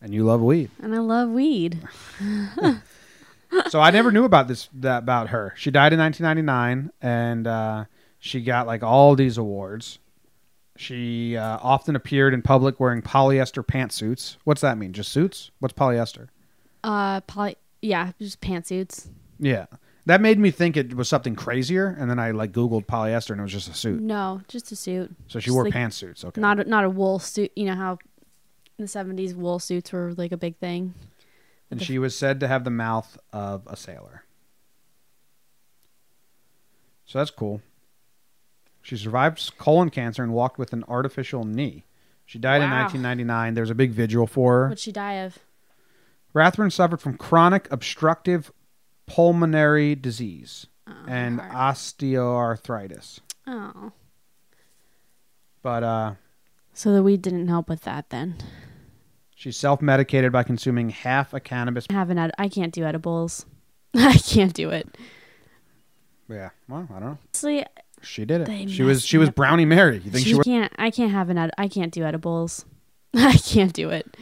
And 0.00 0.14
you 0.14 0.24
love 0.24 0.40
weed. 0.40 0.70
and 0.80 0.94
I 0.94 0.98
love 0.98 1.28
weed. 1.30 1.80
so 3.68 3.80
I 3.80 3.90
never 3.90 4.12
knew 4.12 4.24
about 4.24 4.48
this 4.48 4.68
that 4.74 4.98
about 4.98 5.28
her. 5.30 5.54
She 5.56 5.70
died 5.70 5.92
in 5.92 5.98
1999, 5.98 6.90
and 7.00 7.46
uh, 7.46 7.84
she 8.18 8.40
got 8.42 8.66
like 8.66 8.82
all 8.82 9.14
these 9.16 9.38
awards. 9.38 9.98
She 10.76 11.36
uh, 11.36 11.58
often 11.60 11.96
appeared 11.96 12.34
in 12.34 12.42
public 12.42 12.78
wearing 12.78 13.02
polyester 13.02 13.64
pantsuits. 13.66 14.36
What's 14.44 14.60
that 14.60 14.78
mean? 14.78 14.92
Just 14.92 15.10
suits? 15.10 15.50
What's 15.58 15.74
polyester? 15.74 16.28
Uh, 16.84 17.20
poly. 17.22 17.56
Yeah, 17.82 18.12
just 18.20 18.40
pantsuits. 18.40 19.08
Yeah, 19.38 19.66
that 20.06 20.20
made 20.20 20.38
me 20.38 20.50
think 20.50 20.76
it 20.76 20.94
was 20.94 21.08
something 21.08 21.34
crazier, 21.36 21.86
and 21.98 22.10
then 22.10 22.18
I 22.18 22.32
like 22.32 22.52
Googled 22.52 22.86
polyester, 22.86 23.30
and 23.30 23.40
it 23.40 23.42
was 23.44 23.52
just 23.52 23.68
a 23.68 23.74
suit. 23.74 24.00
No, 24.02 24.40
just 24.48 24.72
a 24.72 24.76
suit. 24.76 25.14
So 25.28 25.38
she 25.38 25.46
Just 25.46 25.54
wore 25.54 25.64
like- 25.64 25.74
pantsuits. 25.74 26.24
Okay, 26.24 26.40
Not 26.40 26.60
a, 26.60 26.64
not 26.64 26.84
a 26.84 26.90
wool 26.90 27.18
suit. 27.18 27.52
You 27.54 27.66
know 27.66 27.74
how 27.76 27.92
in 28.78 28.84
the 28.84 28.88
seventies 28.88 29.34
wool 29.34 29.58
suits 29.58 29.92
were 29.92 30.12
like 30.16 30.32
a 30.32 30.36
big 30.36 30.56
thing. 30.56 30.94
and 31.70 31.82
she 31.82 31.98
was 31.98 32.16
said 32.16 32.40
to 32.40 32.48
have 32.48 32.64
the 32.64 32.70
mouth 32.70 33.18
of 33.32 33.62
a 33.66 33.76
sailor. 33.76 34.24
So 37.04 37.18
that's 37.18 37.30
cool. 37.30 37.60
She 38.82 38.96
survived 38.96 39.56
colon 39.58 39.90
cancer 39.90 40.22
and 40.22 40.32
walked 40.32 40.58
with 40.58 40.72
an 40.72 40.84
artificial 40.88 41.44
knee. 41.44 41.84
She 42.26 42.38
died 42.38 42.62
in 42.62 42.70
Wow. 42.70 42.82
1999. 42.82 43.54
was 43.56 43.70
a 43.70 43.74
big 43.74 43.92
vigil 43.92 44.26
for 44.26 44.54
her. 44.54 44.62
What'd 44.68 44.78
she 44.78 44.92
die 44.92 45.14
of? 45.14 45.38
Rathbun 46.34 46.70
suffered 46.70 47.00
from 47.00 47.16
chronic 47.16 47.68
obstructive 47.70 48.52
pulmonary 49.06 49.94
disease 49.94 50.66
and 51.06 51.40
heart. 51.40 51.76
osteoarthritis. 51.76 53.20
Oh, 53.46 53.92
But 55.62 55.82
uh, 55.82 56.14
so 56.74 56.92
the 56.92 57.02
weed 57.02 57.22
didn't 57.22 57.48
help 57.48 57.68
with 57.68 57.82
that 57.82 58.10
then. 58.10 58.36
she 59.34 59.50
self-medicated 59.50 60.30
by 60.32 60.42
consuming 60.42 60.90
half 60.90 61.32
a 61.34 61.40
cannabis. 61.40 61.86
I 61.90 61.94
haven't. 61.94 62.18
Ed- 62.18 62.32
I 62.38 62.48
can't 62.48 62.72
do 62.72 62.84
edibles. 62.84 63.46
I 63.94 64.14
can't 64.18 64.52
do 64.52 64.70
it. 64.70 64.96
Yeah, 66.28 66.50
well, 66.68 66.86
I 66.90 66.92
don't 67.00 67.00
know. 67.00 67.18
Honestly, 67.32 67.64
She 68.02 68.24
did 68.26 68.46
it. 68.46 68.68
She 68.70 68.82
was 68.82 69.02
she 69.04 69.16
was. 69.16 69.30
Brownie 69.30 69.64
Mary. 69.64 69.96
You 70.04 70.10
think 70.10 70.24
she, 70.24 70.30
she 70.32 70.34
was? 70.34 70.44
can't. 70.44 70.72
I 70.78 70.90
can't 70.90 71.10
have 71.10 71.30
an. 71.30 71.38
Ed- 71.38 71.52
I 71.56 71.68
can't 71.68 71.92
do 71.92 72.04
edibles. 72.04 72.66
I 73.14 73.32
can't 73.38 73.72
do 73.72 73.88
it. 73.90 74.14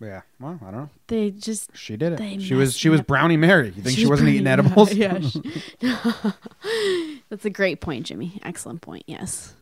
Yeah, 0.00 0.22
well, 0.40 0.58
I 0.62 0.70
don't 0.70 0.80
know. 0.80 0.90
They 1.08 1.30
just. 1.30 1.76
She 1.76 1.96
did 1.96 2.18
it. 2.18 2.40
She 2.40 2.54
was 2.54 2.74
she 2.76 2.88
was 2.88 3.00
up. 3.00 3.06
Brownie 3.06 3.36
Mary. 3.36 3.72
You 3.76 3.82
think 3.82 3.98
she 3.98 4.06
wasn't 4.06 4.30
eating 4.30 4.46
edibles? 4.46 4.92
Yeah. 5.00 5.18
That's 7.28 7.44
a 7.44 7.50
great 7.50 7.80
point, 7.80 8.06
Jimmy. 8.06 8.40
Excellent 8.42 8.80
point. 8.80 9.04
Yes. 9.06 9.54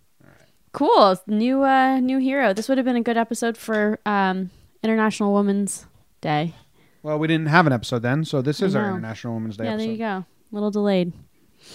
Cool. 0.72 1.18
New 1.26 1.62
uh 1.64 1.98
new 1.98 2.18
hero. 2.18 2.52
This 2.52 2.68
would 2.68 2.78
have 2.78 2.84
been 2.84 2.96
a 2.96 3.02
good 3.02 3.16
episode 3.16 3.56
for 3.56 3.98
um 4.06 4.50
International 4.82 5.34
Women's 5.34 5.86
Day. 6.20 6.54
well, 7.02 7.18
we 7.18 7.26
didn't 7.26 7.48
have 7.48 7.66
an 7.66 7.72
episode 7.72 8.02
then, 8.02 8.24
so 8.24 8.40
this 8.40 8.62
is 8.62 8.76
our. 8.76 8.90
International 8.90 9.34
Women's 9.34 9.56
Day 9.56 9.64
yeah, 9.64 9.72
episode. 9.72 9.84
there 9.86 9.92
you 9.92 9.98
go. 9.98 10.04
A 10.04 10.26
little 10.52 10.70
delayed. 10.70 11.12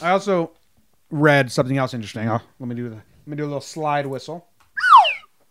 I 0.02 0.12
also 0.12 0.52
read 1.12 1.52
something 1.52 1.78
else 1.78 1.93
interesting. 1.93 2.30
Oh, 2.30 2.39
let 2.60 2.69
me 2.69 2.76
do 2.76 2.89
the 2.89 2.95
let 2.95 3.28
me 3.28 3.36
do 3.36 3.43
a 3.43 3.45
little 3.45 3.62
slide 3.62 4.06
whistle. 4.06 4.47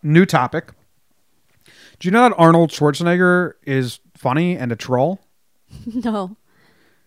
New 0.03 0.25
topic. 0.25 0.73
Do 1.99 2.09
you 2.09 2.13
know 2.13 2.23
that 2.23 2.35
Arnold 2.37 2.71
Schwarzenegger 2.71 3.55
is 3.65 4.01
funny 4.17 4.57
and 4.57 4.73
a 4.73 4.77
troll? 4.77 5.21
no. 5.87 6.37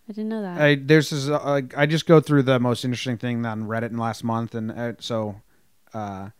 I 0.08 0.12
didn't 0.12 0.28
know 0.28 0.42
that. 0.42 0.60
I 0.60 0.74
there's 0.76 1.10
this, 1.10 1.28
uh, 1.28 1.62
I 1.76 1.86
just 1.86 2.06
go 2.06 2.20
through 2.20 2.44
the 2.44 2.60
most 2.60 2.84
interesting 2.84 3.18
thing 3.18 3.44
on 3.44 3.64
Reddit 3.64 3.90
in 3.90 3.98
last 3.98 4.22
month, 4.22 4.54
and 4.54 4.70
uh, 4.70 4.92
so 5.00 5.40
uh, 5.92 6.30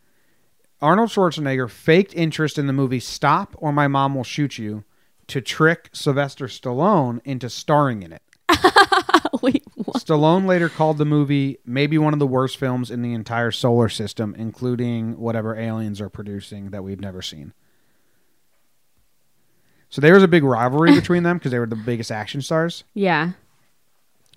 Arnold 0.80 1.11
Schwarzenegger 1.11 1.68
faked 1.68 2.14
interest 2.14 2.59
in 2.59 2.68
the 2.68 2.72
movie 2.72 3.00
Stop 3.00 3.56
or 3.59 3.72
My 3.72 3.88
Mom 3.88 4.14
Will 4.14 4.22
Shoot 4.22 4.59
You 4.59 4.85
to 5.26 5.40
trick 5.40 5.90
Sylvester 5.92 6.46
Stallone 6.46 7.20
into 7.24 7.50
starring 7.50 8.04
in 8.04 8.12
it. 8.12 8.22
Wait, 9.42 9.64
what? 9.74 9.96
Stallone 9.96 10.46
later 10.46 10.68
called 10.68 10.98
the 10.98 11.04
movie 11.04 11.59
maybe 11.64 11.98
one 11.98 12.12
of 12.12 12.20
the 12.20 12.26
worst 12.26 12.59
films 12.59 12.90
in 12.92 13.02
the 13.02 13.14
entire 13.14 13.50
solar 13.50 13.88
system, 13.88 14.35
including 14.38 15.18
whatever 15.18 15.56
aliens 15.56 16.00
are 16.00 16.09
producing 16.09 16.70
that 16.70 16.85
we've 16.85 17.00
never 17.00 17.20
seen. 17.20 17.52
So 19.90 20.01
there 20.01 20.14
was 20.14 20.22
a 20.22 20.29
big 20.29 20.44
rivalry 20.44 20.94
between 21.01 21.22
them 21.22 21.38
because 21.38 21.53
they 21.53 21.59
were 21.59 21.66
the 21.66 21.77
biggest 21.77 22.11
action 22.11 22.42
stars. 22.42 22.85
Yeah. 22.94 23.33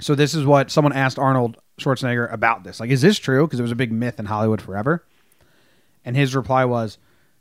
So 0.02 0.16
this 0.16 0.34
is 0.34 0.46
what 0.46 0.72
someone 0.72 0.94
asked 0.94 1.20
Arnold 1.20 1.58
Schwarzenegger 1.80 2.32
about 2.32 2.64
this. 2.64 2.80
Like, 2.80 2.90
is 2.90 3.02
this 3.02 3.18
true? 3.18 3.46
Because 3.46 3.60
it 3.60 3.64
was 3.64 3.72
a 3.72 3.76
big 3.76 3.92
myth 3.92 4.20
in 4.20 4.26
Hollywood 4.26 4.62
forever. 4.62 5.04
And 6.06 6.16
his 6.16 6.36
reply 6.36 6.66
was, 6.66 6.98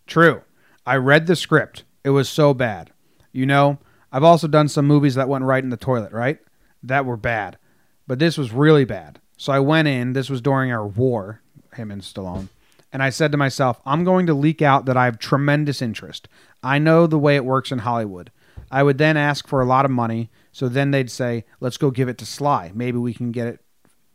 "True. 0.06 0.42
I 0.84 0.96
read 0.96 1.26
the 1.26 1.36
script. 1.36 1.84
It 2.02 2.10
was 2.10 2.28
so 2.28 2.54
bad. 2.54 2.90
You 3.32 3.46
know, 3.46 3.78
I've 4.10 4.24
also 4.24 4.48
done 4.48 4.68
some 4.68 4.86
movies 4.86 5.14
that 5.14 5.28
went 5.28 5.44
right 5.44 5.62
in 5.62 5.70
the 5.70 5.76
toilet, 5.76 6.12
right? 6.12 6.38
That 6.82 7.04
were 7.04 7.16
bad. 7.16 7.58
But 8.06 8.18
this 8.18 8.38
was 8.38 8.52
really 8.52 8.84
bad. 8.84 9.20
So 9.36 9.52
I 9.52 9.60
went 9.60 9.86
in. 9.86 10.14
This 10.14 10.30
was 10.30 10.40
during 10.40 10.72
our 10.72 10.86
war, 10.86 11.40
him 11.74 11.90
and 11.90 12.02
Stallone. 12.02 12.48
And 12.92 13.02
I 13.02 13.10
said 13.10 13.32
to 13.32 13.38
myself, 13.38 13.80
I'm 13.84 14.04
going 14.04 14.26
to 14.26 14.34
leak 14.34 14.62
out 14.62 14.86
that 14.86 14.96
I 14.96 15.04
have 15.04 15.18
tremendous 15.18 15.82
interest. 15.82 16.28
I 16.62 16.78
know 16.78 17.06
the 17.06 17.18
way 17.18 17.36
it 17.36 17.44
works 17.44 17.70
in 17.70 17.80
Hollywood. 17.80 18.30
I 18.70 18.82
would 18.82 18.98
then 18.98 19.16
ask 19.16 19.46
for 19.46 19.60
a 19.60 19.66
lot 19.66 19.84
of 19.84 19.90
money, 19.90 20.30
So 20.52 20.68
then 20.68 20.90
they'd 20.90 21.10
say, 21.10 21.44
"Let's 21.60 21.76
go 21.76 21.90
give 21.90 22.08
it 22.08 22.18
to 22.18 22.26
Sly. 22.26 22.72
Maybe 22.74 22.98
we 22.98 23.14
can 23.14 23.30
get 23.30 23.46
it 23.46 23.60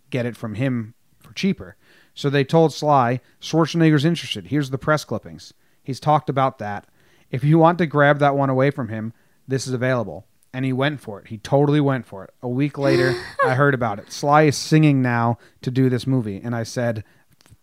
get 0.10 0.26
it 0.26 0.36
from 0.36 0.56
him 0.56 0.94
for 1.20 1.34
cheaper." 1.34 1.78
So 2.14 2.30
they 2.30 2.44
told 2.44 2.74
Sly, 2.74 3.22
"Schwarzenegger's 3.40 4.04
interested. 4.06 4.48
Here's 4.48 4.70
the 4.70 4.78
press 4.78 5.06
clippings. 5.06 5.54
He's 5.82 6.00
talked 6.02 6.30
about 6.30 6.58
that. 6.60 6.86
If 7.32 7.44
you 7.44 7.58
want 7.58 7.78
to 7.78 7.86
grab 7.86 8.20
that 8.20 8.36
one 8.36 8.50
away 8.50 8.72
from 8.72 8.90
him, 8.90 9.14
this 9.48 9.66
is 9.68 9.74
available." 9.74 10.26
And 10.54 10.66
he 10.66 10.74
went 10.74 11.00
for 11.00 11.20
it. 11.20 11.30
He 11.30 11.38
totally 11.38 11.82
went 11.82 12.06
for 12.06 12.26
it. 12.26 12.32
A 12.44 12.50
week 12.50 12.78
later, 12.78 13.16
I 13.44 13.56
heard 13.56 13.74
about 13.74 13.98
it. 13.98 14.12
Sly 14.12 14.44
is 14.44 14.58
singing 14.58 15.02
now 15.02 15.40
to 15.62 15.72
do 15.72 15.90
this 15.90 16.06
movie, 16.06 16.40
and 16.44 16.54
I 16.54 16.64
said, 16.64 17.04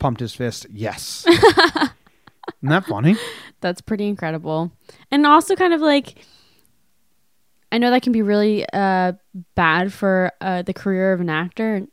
pumped 0.00 0.20
his 0.20 0.34
fist, 0.34 0.66
"Yes." 0.70 1.24
Isn't 1.28 1.92
that 2.62 2.86
funny? 2.86 3.16
That's 3.60 3.80
pretty 3.80 4.08
incredible. 4.08 4.72
And 5.10 5.24
also 5.26 5.54
kind 5.54 5.72
of 5.72 5.80
like 5.80 6.16
I 7.70 7.78
know 7.78 7.90
that 7.90 8.02
can 8.02 8.12
be 8.12 8.22
really 8.22 8.66
uh 8.72 9.12
bad 9.54 9.92
for 9.92 10.32
uh 10.40 10.62
the 10.62 10.74
career 10.74 11.12
of 11.12 11.20
an 11.20 11.30
actor, 11.30 11.86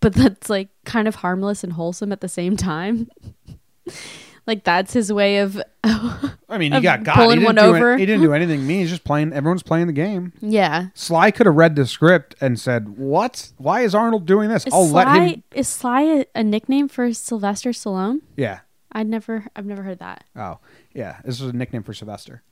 but 0.00 0.12
that's 0.12 0.50
like 0.50 0.68
kind 0.84 1.08
of 1.08 1.16
harmless 1.16 1.64
and 1.64 1.72
wholesome 1.72 2.12
at 2.12 2.20
the 2.20 2.28
same 2.28 2.56
time. 2.56 3.08
like 4.48 4.64
that's 4.64 4.92
his 4.92 5.12
way 5.12 5.38
of 5.38 5.60
I 5.84 6.58
mean, 6.58 6.72
he 6.72 6.78
Of 6.78 6.82
got 6.82 7.04
got. 7.04 7.14
pulling 7.14 7.38
he 7.40 7.46
didn't 7.46 7.46
one 7.46 7.54
do 7.54 7.76
over. 7.76 7.96
he 7.96 8.04
didn't 8.06 8.22
do 8.22 8.32
anything 8.32 8.66
mean. 8.66 8.80
He's 8.80 8.90
just 8.90 9.04
playing. 9.04 9.32
Everyone's 9.32 9.62
playing 9.62 9.86
the 9.86 9.92
game. 9.92 10.32
yeah. 10.40 10.86
Sly 10.94 11.30
could 11.30 11.46
have 11.46 11.54
read 11.54 11.76
the 11.76 11.86
script 11.86 12.34
and 12.40 12.58
said, 12.58 12.98
"What? 12.98 13.52
Why 13.58 13.82
is 13.82 13.94
Arnold 13.94 14.26
doing 14.26 14.48
this? 14.48 14.66
Is 14.66 14.72
I'll 14.74 14.86
Sly, 14.88 15.04
let 15.04 15.30
him." 15.34 15.42
is 15.54 15.68
Sly 15.68 16.02
a, 16.02 16.24
a 16.34 16.42
nickname 16.42 16.88
for 16.88 17.12
Sylvester 17.12 17.70
Stallone? 17.70 18.22
Yeah. 18.36 18.60
I'd 18.90 19.06
never 19.06 19.46
I've 19.54 19.66
never 19.66 19.82
heard 19.82 19.98
that. 20.00 20.24
Oh, 20.34 20.58
yeah. 20.94 21.18
This 21.24 21.40
was 21.40 21.50
a 21.50 21.56
nickname 21.56 21.82
for 21.84 21.92
Sylvester. 21.94 22.42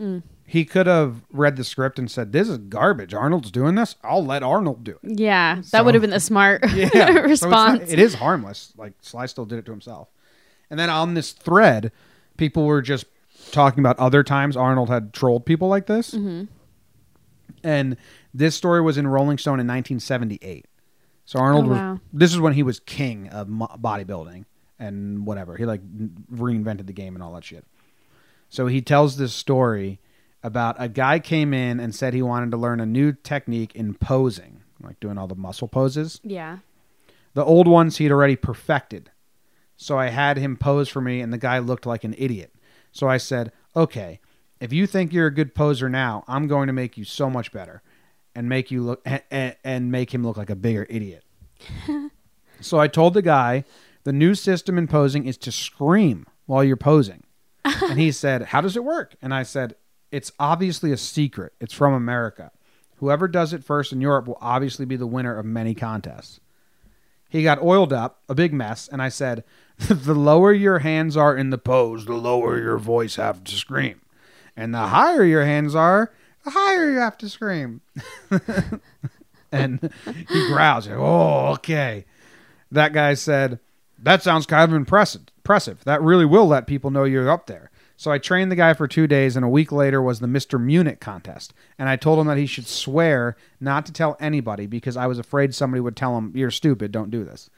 Mm. 0.00 0.22
He 0.46 0.64
could 0.64 0.86
have 0.86 1.16
read 1.30 1.56
the 1.56 1.64
script 1.64 1.98
and 1.98 2.10
said, 2.10 2.32
"This 2.32 2.48
is 2.48 2.56
garbage. 2.58 3.12
Arnold's 3.12 3.50
doing 3.50 3.74
this. 3.74 3.96
I'll 4.02 4.24
let 4.24 4.42
Arnold 4.42 4.82
do 4.84 4.92
it." 5.02 5.18
Yeah, 5.18 5.56
that 5.56 5.64
So- 5.66 5.84
would 5.84 5.94
have 5.94 6.00
been 6.00 6.10
the 6.10 6.20
smart. 6.20 6.62
So 6.70 6.76
it's 6.76 6.94
not- 6.94 7.24
response. 7.24 7.92
it 7.92 7.98
is 7.98 8.14
harmless. 8.14 8.72
Like 8.78 8.94
Sly 9.02 9.26
still 9.26 9.44
did 9.44 9.58
it 9.58 9.66
to 9.66 9.72
himself. 9.72 10.08
And 10.70 10.78
then 10.78 10.88
on 10.90 11.14
this 11.14 11.32
thread, 11.32 11.90
people 12.36 12.64
were 12.64 12.80
just 12.82 13.06
talking 13.50 13.80
about 13.80 13.98
other 13.98 14.22
times 14.22 14.56
Arnold 14.56 14.88
had 14.88 15.12
trolled 15.12 15.44
people 15.44 15.68
like 15.68 15.86
this. 15.86 16.12
Mm-hmm. 16.12 16.44
And 17.64 17.96
this 18.32 18.54
story 18.54 18.80
was 18.80 18.96
in 18.96 19.06
Rolling 19.06 19.38
Stone 19.38 19.54
in 19.60 19.66
1978. 19.66 20.66
So 21.24 21.38
Arnold 21.38 21.66
Oh, 21.66 21.68
was. 21.68 21.78
wow. 21.78 22.00
This 22.12 22.32
is 22.32 22.40
when 22.40 22.54
he 22.54 22.62
was 22.62 22.80
king 22.80 23.28
of 23.28 23.48
bodybuilding 23.48 24.44
and 24.78 25.26
whatever. 25.26 25.56
He 25.56 25.64
like 25.66 25.80
reinvented 26.32 26.86
the 26.86 26.92
game 26.92 27.14
and 27.14 27.22
all 27.22 27.32
that 27.34 27.44
shit. 27.44 27.64
So 28.48 28.66
he 28.66 28.80
tells 28.80 29.16
this 29.16 29.32
story 29.32 30.00
about 30.42 30.76
a 30.78 30.88
guy 30.88 31.18
came 31.18 31.52
in 31.52 31.78
and 31.80 31.94
said 31.94 32.14
he 32.14 32.22
wanted 32.22 32.50
to 32.52 32.56
learn 32.56 32.80
a 32.80 32.86
new 32.86 33.12
technique 33.12 33.74
in 33.74 33.94
posing, 33.94 34.62
like 34.82 34.98
doing 34.98 35.18
all 35.18 35.26
the 35.28 35.34
muscle 35.36 35.68
poses. 35.68 36.20
yeah. 36.24 36.58
The 37.34 37.44
old 37.44 37.68
ones 37.68 37.98
he'd 37.98 38.10
already 38.10 38.34
perfected. 38.34 39.10
So 39.82 39.98
I 39.98 40.08
had 40.08 40.36
him 40.36 40.58
pose 40.58 40.90
for 40.90 41.00
me, 41.00 41.22
and 41.22 41.32
the 41.32 41.38
guy 41.38 41.58
looked 41.58 41.86
like 41.86 42.04
an 42.04 42.14
idiot. 42.18 42.54
So 42.92 43.08
I 43.08 43.16
said, 43.16 43.50
okay, 43.74 44.20
if 44.60 44.74
you 44.74 44.86
think 44.86 45.10
you're 45.10 45.28
a 45.28 45.34
good 45.34 45.54
poser 45.54 45.88
now, 45.88 46.22
I'm 46.28 46.46
going 46.48 46.66
to 46.66 46.74
make 46.74 46.98
you 46.98 47.04
so 47.04 47.30
much 47.30 47.50
better 47.50 47.80
and 48.34 48.46
make 48.46 48.70
you 48.70 48.82
look 48.82 49.00
and, 49.30 49.56
and 49.64 49.90
make 49.90 50.12
him 50.12 50.22
look 50.22 50.36
like 50.36 50.50
a 50.50 50.54
bigger 50.54 50.86
idiot. 50.90 51.24
so 52.60 52.78
I 52.78 52.88
told 52.88 53.14
the 53.14 53.22
guy 53.22 53.64
the 54.04 54.12
new 54.12 54.34
system 54.34 54.76
in 54.76 54.86
posing 54.86 55.24
is 55.24 55.38
to 55.38 55.50
scream 55.50 56.26
while 56.44 56.62
you're 56.62 56.76
posing. 56.76 57.22
and 57.64 57.98
he 57.98 58.12
said, 58.12 58.42
How 58.42 58.60
does 58.60 58.76
it 58.76 58.84
work? 58.84 59.16
And 59.22 59.32
I 59.32 59.44
said, 59.44 59.76
It's 60.12 60.30
obviously 60.38 60.92
a 60.92 60.98
secret. 60.98 61.54
It's 61.58 61.72
from 61.72 61.94
America. 61.94 62.52
Whoever 62.96 63.26
does 63.28 63.54
it 63.54 63.64
first 63.64 63.94
in 63.94 64.02
Europe 64.02 64.26
will 64.26 64.38
obviously 64.42 64.84
be 64.84 64.96
the 64.96 65.06
winner 65.06 65.38
of 65.38 65.46
many 65.46 65.74
contests. 65.74 66.38
He 67.30 67.44
got 67.44 67.62
oiled 67.62 67.92
up, 67.92 68.20
a 68.28 68.34
big 68.34 68.52
mess, 68.52 68.88
and 68.88 69.00
I 69.00 69.08
said, 69.08 69.44
The 69.78 70.14
lower 70.14 70.52
your 70.52 70.80
hands 70.80 71.16
are 71.16 71.34
in 71.34 71.50
the 71.50 71.58
pose, 71.58 72.04
the 72.04 72.14
lower 72.14 72.60
your 72.60 72.76
voice 72.76 73.16
have 73.16 73.42
to 73.44 73.52
scream. 73.52 74.00
And 74.56 74.74
the 74.74 74.88
higher 74.88 75.24
your 75.24 75.44
hands 75.44 75.74
are, 75.74 76.12
the 76.44 76.50
higher 76.50 76.90
you 76.90 76.98
have 76.98 77.16
to 77.18 77.28
scream. 77.28 77.80
and 79.52 79.90
he 80.04 80.46
growls, 80.48 80.88
Oh, 80.88 81.52
okay. 81.52 82.04
That 82.70 82.92
guy 82.92 83.14
said, 83.14 83.60
That 83.98 84.22
sounds 84.22 84.44
kind 84.44 84.70
of 84.70 84.76
impressive. 84.76 85.22
Impressive. 85.38 85.84
That 85.84 86.02
really 86.02 86.26
will 86.26 86.46
let 86.46 86.66
people 86.66 86.90
know 86.90 87.04
you're 87.04 87.30
up 87.30 87.46
there. 87.46 87.69
So 88.00 88.10
I 88.10 88.16
trained 88.16 88.50
the 88.50 88.56
guy 88.56 88.72
for 88.72 88.88
two 88.88 89.06
days, 89.06 89.36
and 89.36 89.44
a 89.44 89.48
week 89.50 89.70
later 89.70 90.00
was 90.00 90.20
the 90.20 90.26
Mr. 90.26 90.58
Munich 90.58 91.00
contest. 91.00 91.52
And 91.78 91.86
I 91.86 91.96
told 91.96 92.18
him 92.18 92.28
that 92.28 92.38
he 92.38 92.46
should 92.46 92.66
swear 92.66 93.36
not 93.60 93.84
to 93.84 93.92
tell 93.92 94.16
anybody 94.18 94.66
because 94.66 94.96
I 94.96 95.06
was 95.06 95.18
afraid 95.18 95.54
somebody 95.54 95.82
would 95.82 95.96
tell 95.96 96.16
him, 96.16 96.32
You're 96.34 96.50
stupid, 96.50 96.92
don't 96.92 97.10
do 97.10 97.24
this. 97.24 97.50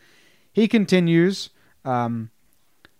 He 0.53 0.67
continues. 0.67 1.51
Um, 1.85 2.31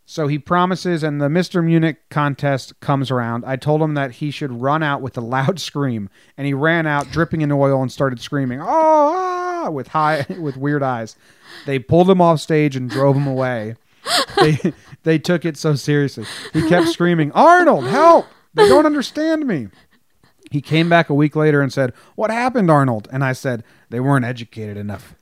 so 0.07 0.29
he 0.29 0.39
promises, 0.39 1.03
and 1.03 1.21
the 1.21 1.27
Mr. 1.27 1.65
Munich 1.65 2.09
contest 2.11 2.79
comes 2.79 3.11
around. 3.11 3.45
I 3.45 3.57
told 3.57 3.83
him 3.83 3.95
that 3.95 4.13
he 4.13 4.31
should 4.31 4.63
run 4.63 4.85
out 4.85 5.03
with 5.03 5.19
a 5.19 5.21
loud 5.21 5.59
scream, 5.69 6.11
and 6.37 6.47
he 6.47 6.55
ran 6.55 6.87
out, 6.87 7.11
dripping 7.11 7.41
in 7.41 7.51
oil, 7.51 7.83
and 7.83 7.91
started 7.91 8.21
screaming, 8.21 8.61
"Oh!" 8.61 8.69
ah," 8.69 9.69
with 9.69 9.89
high, 9.89 10.27
with 10.41 10.57
weird 10.57 10.85
eyes. 10.85 11.17
They 11.67 11.81
pulled 11.81 12.09
him 12.09 12.21
off 12.21 12.39
stage 12.39 12.77
and 12.77 12.89
drove 12.89 13.17
him 13.17 13.27
away. 13.27 13.75
They 14.37 14.73
they 15.03 15.19
took 15.19 15.45
it 15.45 15.57
so 15.57 15.75
seriously. 15.75 16.25
He 16.53 16.69
kept 16.69 16.89
screaming, 16.89 17.33
"Arnold, 17.33 17.87
help! 17.87 18.27
They 18.55 18.69
don't 18.69 18.87
understand 18.87 19.47
me." 19.47 19.69
He 20.51 20.61
came 20.61 20.89
back 20.89 21.09
a 21.09 21.15
week 21.15 21.35
later 21.35 21.61
and 21.63 21.73
said, 21.73 21.93
"What 22.15 22.31
happened, 22.31 22.71
Arnold?" 22.71 23.09
And 23.13 23.25
I 23.25 23.33
said, 23.33 23.65
"They 23.91 24.01
weren't 24.01 24.25
educated 24.25 24.77
enough." 24.77 25.15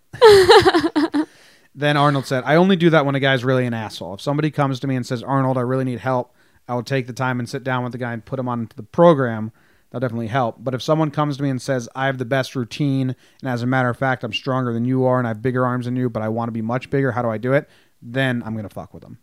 Then 1.75 1.97
Arnold 1.97 2.27
said, 2.27 2.43
I 2.45 2.57
only 2.57 2.77
do 2.77 2.91
that 2.91 3.07
when 3.07 3.15
a 3.15 3.21
guy's 3.21 3.45
really 3.45 3.65
an 3.65 3.75
asshole. 3.75 4.15
If 4.15 4.21
somebody 4.21 4.51
comes 4.51 4.81
to 4.81 4.87
me 4.87 4.97
and 4.97 5.07
says, 5.07 5.23
Arnold, 5.23 5.57
I 5.57 5.63
really 5.63 5.85
need 5.85 6.01
help, 6.01 6.35
I 6.69 6.75
will 6.75 6.83
take 6.83 7.07
the 7.07 7.13
time 7.13 7.39
and 7.39 7.49
sit 7.49 7.63
down 7.65 7.85
with 7.85 7.93
the 7.93 7.99
guy 7.99 8.13
and 8.13 8.25
put 8.25 8.39
him 8.39 8.49
onto 8.49 8.75
the 8.75 8.83
program. 8.83 9.53
That'll 9.91 10.01
definitely 10.01 10.29
help. 10.29 10.57
But 10.59 10.75
if 10.75 10.83
someone 10.83 11.11
comes 11.11 11.37
to 11.37 11.43
me 11.43 11.51
and 11.51 11.63
says, 11.63 11.89
I 11.95 12.07
have 12.07 12.19
the 12.19 12.25
best 12.25 12.57
routine, 12.57 13.15
and 13.41 13.51
as 13.51 13.63
a 13.63 13.67
matter 13.67 13.89
of 13.89 13.97
fact, 13.97 14.25
I'm 14.25 14.33
stronger 14.33 14.73
than 14.73 14.85
you 14.85 15.05
are 15.05 15.19
and 15.19 15.27
I 15.27 15.31
have 15.31 15.43
bigger 15.43 15.65
arms 15.65 15.87
than 15.87 15.97
you, 15.97 16.11
but 16.11 16.23
I 16.23 16.29
want 16.29 16.49
to 16.49 16.53
be 16.53 16.63
much 16.63 16.91
bigger, 16.91 17.13
how 17.13 17.23
do 17.23 17.31
I 17.31 17.39
do 17.39 17.53
it? 17.53 17.69
Then 18.03 18.43
I'm 18.45 18.57
to 18.57 18.69
fuck 18.69 18.95
with 18.95 19.03
them. 19.03 19.19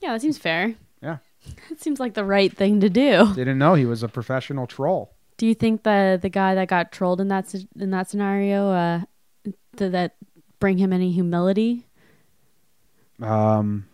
Yeah, 0.00 0.12
that 0.12 0.20
seems 0.20 0.38
fair. 0.38 0.74
Yeah. 1.02 1.18
That 1.68 1.80
seems 1.80 2.00
like 2.00 2.14
the 2.14 2.24
right 2.24 2.52
thing 2.52 2.80
to 2.80 2.90
do. 2.90 3.32
Didn't 3.34 3.58
know 3.58 3.74
he 3.74 3.86
was 3.86 4.02
a 4.02 4.08
professional 4.08 4.66
troll. 4.66 5.14
Do 5.36 5.46
you 5.46 5.54
think 5.54 5.84
the 5.84 6.18
the 6.20 6.28
guy 6.28 6.54
that 6.56 6.66
got 6.66 6.90
trolled 6.90 7.20
in 7.20 7.28
that 7.28 7.54
in 7.78 7.90
that 7.92 8.10
scenario 8.10 8.70
uh 8.70 9.00
did 9.76 9.92
that 9.92 10.16
bring 10.58 10.78
him 10.78 10.92
any 10.92 11.12
humility 11.12 11.86
Um, 13.22 13.86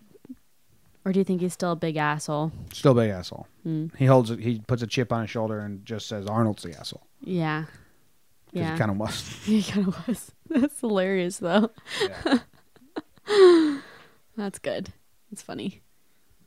or 1.05 1.13
do 1.13 1.19
you 1.19 1.25
think 1.25 1.43
he's 1.43 1.53
still 1.53 1.73
a 1.73 1.77
big 1.77 1.97
asshole? 1.99 2.51
still 2.73 2.93
a 2.93 3.03
big 3.03 3.11
asshole. 3.11 3.47
Hmm. 3.63 3.89
He 3.99 4.07
holds 4.07 4.31
it, 4.31 4.41
he 4.41 4.61
puts 4.67 4.83
a 4.83 4.87
chip 4.87 5.13
on 5.13 5.21
his 5.21 5.31
shoulder 5.31 5.61
and 5.61 5.85
just 5.85 6.09
says, 6.09 6.27
Arnold's 6.27 6.63
the 6.63 6.75
asshole. 6.79 7.07
Yeah. 7.23 7.65
Yeah. 8.53 8.73
he 8.73 8.79
kind 8.79 8.91
of 8.91 8.97
was. 8.97 9.21
He 9.45 9.63
kind 9.63 9.89
of 9.89 10.09
was. 10.09 10.33
That's 10.49 10.81
hilarious 10.81 11.39
though. 11.39 11.71
Yeah. 12.01 12.39
That's 14.37 14.59
good. 14.59 14.93
It's 15.31 15.43
funny. 15.43 15.83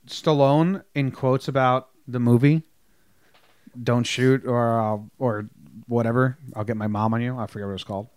Stallone 0.08 0.84
in 0.96 1.12
quotes 1.12 1.48
about 1.48 1.90
the 2.08 2.20
movie 2.20 2.64
"Don't 3.82 4.06
shoot" 4.06 4.46
or 4.46 4.80
uh, 4.80 4.98
or 5.20 5.50
whatever. 5.88 6.38
I'll 6.56 6.64
get 6.64 6.78
my 6.78 6.88
mom 6.88 7.14
on 7.14 7.22
you. 7.22 7.38
I 7.38 7.48
forget 7.48 7.66
what 7.66 7.72
it 7.72 7.74
was 7.74 7.84
called. 7.84 8.08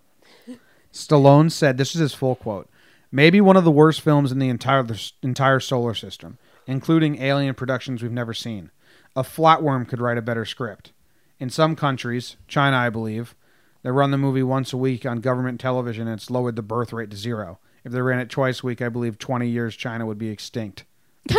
Stallone 0.92 1.50
said, 1.50 1.76
"This 1.76 1.94
is 1.94 2.00
his 2.00 2.14
full 2.14 2.36
quote. 2.36 2.68
Maybe 3.12 3.40
one 3.40 3.56
of 3.56 3.64
the 3.64 3.70
worst 3.70 4.00
films 4.00 4.30
in 4.30 4.38
the 4.38 4.48
entire 4.48 4.82
the 4.82 5.12
entire 5.22 5.60
solar 5.60 5.94
system, 5.94 6.38
including 6.66 7.20
alien 7.20 7.54
productions 7.54 8.02
we've 8.02 8.12
never 8.12 8.34
seen. 8.34 8.70
A 9.16 9.22
flatworm 9.22 9.88
could 9.88 10.00
write 10.00 10.18
a 10.18 10.22
better 10.22 10.44
script. 10.44 10.92
In 11.40 11.50
some 11.50 11.74
countries, 11.74 12.36
China, 12.46 12.76
I 12.76 12.90
believe, 12.90 13.34
they 13.82 13.90
run 13.90 14.12
the 14.12 14.18
movie 14.18 14.42
once 14.42 14.72
a 14.72 14.76
week 14.76 15.04
on 15.04 15.20
government 15.20 15.58
television, 15.58 16.06
and 16.06 16.20
it's 16.20 16.30
lowered 16.30 16.54
the 16.54 16.62
birth 16.62 16.92
rate 16.92 17.10
to 17.10 17.16
zero. 17.16 17.58
If 17.84 17.92
they 17.92 18.00
ran 18.00 18.18
it 18.20 18.28
twice 18.30 18.62
a 18.62 18.66
week, 18.66 18.82
I 18.82 18.88
believe 18.88 19.18
20 19.18 19.48
years 19.48 19.74
China 19.76 20.06
would 20.06 20.18
be 20.18 20.28
extinct." 20.28 20.84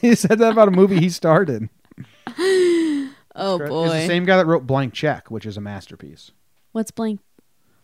he 0.00 0.14
said 0.14 0.38
that 0.38 0.52
about 0.52 0.68
a 0.68 0.72
movie 0.72 0.98
he 1.00 1.10
started. 1.10 1.68
Oh 3.36 3.58
It's 3.60 3.68
boy. 3.68 3.88
the 3.88 4.06
same 4.06 4.24
guy 4.24 4.36
that 4.36 4.46
wrote 4.46 4.66
Blank 4.66 4.94
Check, 4.94 5.30
which 5.30 5.44
is 5.46 5.56
a 5.56 5.60
masterpiece. 5.60 6.30
What's 6.72 6.90
blank? 6.90 7.20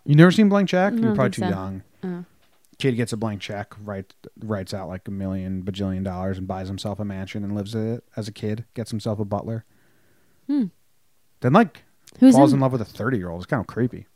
You 0.05 0.14
never 0.14 0.31
seen 0.31 0.49
Blank 0.49 0.68
Check? 0.68 0.93
You're 0.95 1.14
probably 1.14 1.25
think 1.31 1.35
too 1.35 1.43
so. 1.43 1.49
young. 1.49 1.83
Oh. 2.03 2.25
Kid 2.79 2.97
gets 2.97 3.12
a 3.12 3.16
blank 3.18 3.43
check, 3.43 3.75
writes 3.85 4.14
writes 4.43 4.73
out 4.73 4.89
like 4.89 5.07
a 5.07 5.11
million 5.11 5.62
bajillion 5.62 6.03
dollars, 6.03 6.39
and 6.39 6.49
buys 6.49 6.68
himself 6.68 6.99
a 6.99 7.05
mansion 7.05 7.45
and 7.45 7.55
lives 7.55 7.75
in 7.75 7.95
it 7.95 8.05
as 8.16 8.27
a 8.27 8.33
kid. 8.33 8.64
Gets 8.73 8.91
himself 8.91 9.18
a 9.21 9.25
butler. 9.27 9.66
Hmm. 10.47 10.66
Then 11.41 11.53
like 11.53 11.83
Who's 12.21 12.35
falls 12.35 12.53
in? 12.53 12.57
in 12.57 12.61
love 12.62 12.73
with 12.73 12.81
a 12.81 12.87
thirty 12.87 13.18
year 13.18 13.29
old. 13.29 13.43
It's 13.43 13.47
kind 13.51 13.61
of 13.61 13.66
creepy. 13.66 14.07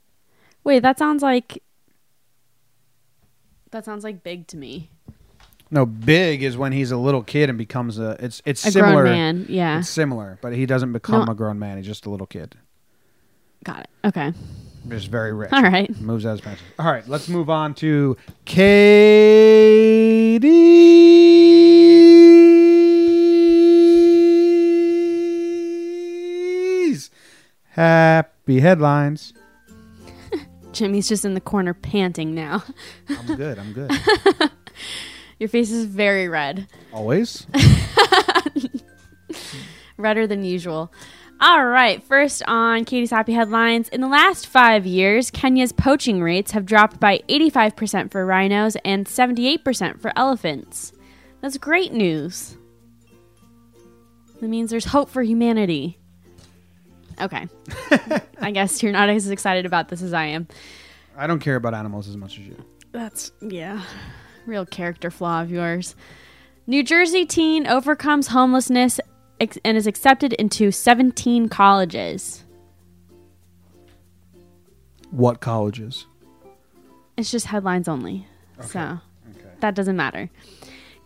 Wait, 0.65 0.81
that 0.81 0.99
sounds 0.99 1.23
like 1.23 1.63
that 3.75 3.85
sounds 3.85 4.05
like 4.05 4.23
big 4.23 4.47
to 4.47 4.57
me. 4.57 4.89
No, 5.69 5.85
big 5.85 6.45
is 6.45 6.57
when 6.57 6.71
he's 6.71 6.93
a 6.93 6.97
little 6.97 7.25
kid 7.25 7.49
and 7.49 7.59
becomes 7.59 7.99
a. 7.99 8.17
It's 8.21 8.41
it's 8.47 8.65
A 8.65 8.71
similar. 8.71 9.03
grown 9.03 9.13
man. 9.13 9.47
Yeah. 9.49 9.81
It's 9.81 9.89
similar, 9.89 10.39
but 10.41 10.53
he 10.55 10.65
doesn't 10.65 10.93
become 10.93 11.25
No. 11.27 11.33
a 11.33 11.35
grown 11.35 11.59
man. 11.59 11.77
He's 11.79 11.87
just 11.87 12.07
a 12.07 12.11
little 12.11 12.29
kid. 12.29 12.55
Got 13.65 13.81
it. 13.81 13.89
Okay. 14.05 14.33
Just 14.89 15.09
very 15.09 15.33
rich. 15.33 15.53
All 15.53 15.63
right. 15.63 15.91
Moves 16.01 16.25
out 16.25 16.35
as 16.35 16.41
pencils. 16.41 16.69
All 16.79 16.87
right, 16.87 17.07
let's 17.09 17.29
move 17.29 17.51
on 17.51 17.75
to 17.77 18.17
Katie's 25.65 27.11
happy 27.71 28.61
headlines. 28.61 29.33
Jimmy's 30.75 31.09
just 31.09 31.25
in 31.25 31.35
the 31.35 31.41
corner 31.41 31.75
panting 31.75 32.35
now. 32.35 32.65
I'm 33.09 33.37
good. 33.37 33.59
I'm 33.59 33.73
good. 33.73 33.91
Your 35.39 35.49
face 35.49 35.71
is 35.71 35.87
very 35.87 36.29
red. 36.29 36.69
Always. 36.93 37.47
redder 39.97 40.27
than 40.27 40.45
usual. 40.45 40.93
All 41.41 41.67
right, 41.67 42.03
first 42.03 42.43
on 42.47 42.85
Katie's 42.85 43.11
Happy 43.11 43.33
Headlines. 43.33 43.89
In 43.89 44.01
the 44.01 44.09
last 44.09 44.47
five 44.47 44.87
years, 44.87 45.31
Kenya's 45.31 45.73
poaching 45.73 46.23
rates 46.23 46.53
have 46.53 46.65
dropped 46.65 47.01
by 47.01 47.21
85% 47.29 48.11
for 48.11 48.25
rhinos 48.25 48.77
and 48.85 49.07
78% 49.07 50.01
for 50.01 50.13
elephants. 50.17 50.93
That's 51.41 51.59
great 51.59 51.93
news. 51.93 52.57
That 54.41 54.49
means 54.49 54.71
there's 54.71 54.87
hope 54.87 55.11
for 55.11 55.23
humanity. 55.23 55.99
Okay. 57.21 57.49
I 58.41 58.51
guess 58.51 58.83
you're 58.83 58.93
not 58.93 59.09
as 59.09 59.29
excited 59.31 59.67
about 59.67 59.89
this 59.89 60.03
as 60.03 60.13
I 60.13 60.25
am. 60.27 60.49
I 61.17 61.27
don't 61.27 61.39
care 61.41 61.57
about 61.57 61.75
animals 61.75 62.09
as 62.09 62.17
much 62.17 62.39
as 62.39 62.47
you. 62.47 62.57
That's, 62.93 63.33
yeah, 63.41 63.83
real 64.47 64.67
character 64.67 65.11
flaw 65.11 65.43
of 65.43 65.51
yours. 65.51 65.95
New 66.67 66.83
Jersey 66.83 67.25
teen 67.27 67.67
overcomes 67.67 68.29
homelessness 68.29 69.01
ex- 69.41 69.59
and 69.65 69.77
is 69.77 69.87
accepted 69.87 70.33
into 70.35 70.71
17 70.71 71.49
colleges. 71.49 72.45
What 75.11 75.41
colleges? 75.41 76.07
It's 77.17 77.31
just 77.31 77.47
headlines 77.47 77.87
only. 77.89 78.27
So 78.63 78.99
Okay. 79.31 79.49
that 79.61 79.75
doesn't 79.75 79.97
matter. 79.97 80.31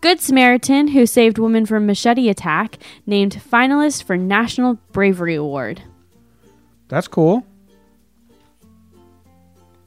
Good 0.01 0.21
Samaritan, 0.21 0.89
who 0.89 1.07
saved 1.07 1.39
woman 1.39 1.67
from 1.67 1.87
machete 1.87 2.29
attack, 2.29 2.79
named 3.05 3.35
finalist 3.51 4.05
for 4.05 4.17
National 4.17 4.79
Bravery 4.93 5.35
Award. 5.35 5.83
That's 6.89 7.09
cool. 7.09 7.47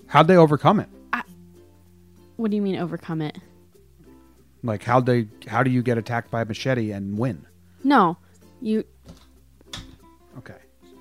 How'd 0.08 0.28
they 0.28 0.38
overcome 0.38 0.80
it? 0.80 0.90
What 2.38 2.50
do 2.50 2.56
you 2.56 2.62
mean 2.64 2.78
overcome 2.78 3.22
it? 3.22 3.38
Like 4.64 4.84
how 4.84 5.00
they 5.00 5.28
how 5.48 5.62
do 5.64 5.70
you 5.70 5.84
get 5.84 5.98
attacked 5.98 6.32
by 6.32 6.42
a 6.42 6.46
machete 6.46 6.92
and 6.92 7.18
win? 7.18 7.46
No, 7.84 8.18
you. 8.62 8.84
Okay. 10.38 10.56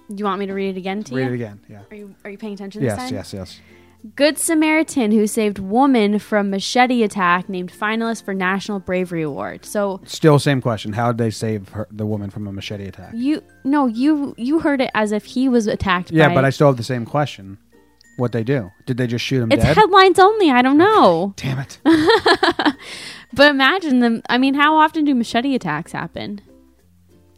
Do 0.08 0.16
you 0.16 0.24
want 0.24 0.38
me 0.38 0.46
to 0.46 0.52
read 0.52 0.76
it 0.76 0.78
again 0.78 1.02
to 1.04 1.12
you? 1.12 1.16
Read 1.16 1.24
you? 1.24 1.30
it 1.30 1.34
again. 1.34 1.60
Yeah. 1.68 1.82
Are 1.90 1.94
you 1.94 2.14
are 2.24 2.30
you 2.30 2.38
paying 2.38 2.54
attention 2.54 2.82
this 2.82 2.94
Yes, 2.96 3.10
yes, 3.10 3.32
yes. 3.32 3.60
Good 4.16 4.38
Samaritan, 4.38 5.10
who 5.12 5.26
saved 5.26 5.58
woman 5.58 6.18
from 6.18 6.48
machete 6.50 7.02
attack, 7.02 7.48
named 7.50 7.70
finalist 7.70 8.24
for 8.24 8.32
National 8.32 8.78
Bravery 8.80 9.22
Award. 9.22 9.64
So 9.66 10.00
Still 10.06 10.38
same 10.38 10.62
question. 10.62 10.94
How 10.94 11.12
did 11.12 11.18
they 11.18 11.30
save 11.30 11.68
her, 11.70 11.86
the 11.90 12.06
woman 12.06 12.30
from 12.30 12.46
a 12.46 12.52
machete 12.52 12.86
attack? 12.86 13.12
you 13.14 13.42
no 13.64 13.86
you 13.86 14.34
you 14.38 14.60
heard 14.60 14.80
it 14.80 14.90
as 14.94 15.12
if 15.12 15.24
he 15.26 15.48
was 15.48 15.66
attacked. 15.66 16.10
Yeah, 16.10 16.28
by, 16.28 16.34
but 16.36 16.44
I 16.46 16.50
still 16.50 16.68
have 16.68 16.76
the 16.78 16.82
same 16.82 17.04
question. 17.04 17.58
What 18.16 18.32
they 18.32 18.42
do? 18.44 18.70
Did 18.86 18.96
they 18.96 19.06
just 19.06 19.24
shoot 19.24 19.42
him 19.42 19.52
It's 19.52 19.62
dead? 19.62 19.76
headlines 19.76 20.18
only. 20.18 20.50
I 20.50 20.60
don't 20.62 20.76
know. 20.78 21.34
Damn 21.36 21.58
it. 21.58 21.78
But 23.32 23.48
imagine 23.50 24.00
them. 24.00 24.22
I 24.28 24.38
mean, 24.38 24.54
how 24.54 24.76
often 24.76 25.04
do 25.04 25.14
machete 25.14 25.54
attacks 25.54 25.92
happen? 25.92 26.40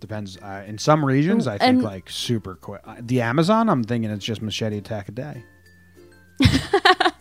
Depends. 0.00 0.38
Uh, 0.38 0.64
in 0.66 0.78
some 0.78 1.04
regions, 1.04 1.46
I 1.46 1.58
think 1.58 1.68
And- 1.68 1.82
like 1.82 2.08
super 2.08 2.54
quick. 2.54 2.80
Uh, 2.84 2.96
the 3.00 3.20
Amazon, 3.20 3.68
I'm 3.68 3.84
thinking 3.84 4.10
it's 4.10 4.24
just 4.24 4.40
machete 4.40 4.78
attack 4.78 5.10
a 5.10 5.12
day. 5.12 5.44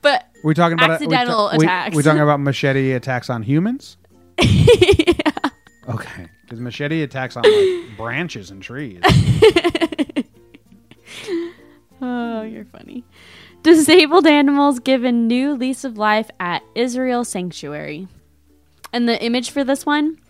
But 0.00 0.28
we 0.42 0.54
talking 0.54 0.74
about 0.74 0.90
Accidental 0.90 1.50
we, 1.56 1.64
attacks. 1.64 1.94
We, 1.94 2.00
are 2.00 2.04
talking 2.04 2.22
about 2.22 2.40
machete 2.40 2.92
attacks 2.92 3.30
on 3.30 3.42
humans? 3.42 3.96
Okay, 5.88 6.28
because 6.42 6.60
machete 6.60 7.02
attacks 7.02 7.36
on 7.36 7.42
like 7.42 7.96
branches 7.96 8.52
and 8.52 8.62
trees. 8.62 9.00
oh, 12.00 12.42
you're 12.42 12.64
funny. 12.66 13.04
Disabled 13.64 14.26
animals 14.26 14.78
given 14.78 15.26
new 15.26 15.54
lease 15.54 15.82
of 15.82 15.98
life 15.98 16.30
at 16.38 16.62
Israel 16.76 17.24
Sanctuary. 17.24 18.06
And 18.92 19.08
the 19.08 19.20
image 19.22 19.50
for 19.50 19.64
this 19.64 19.84
one 19.84 20.20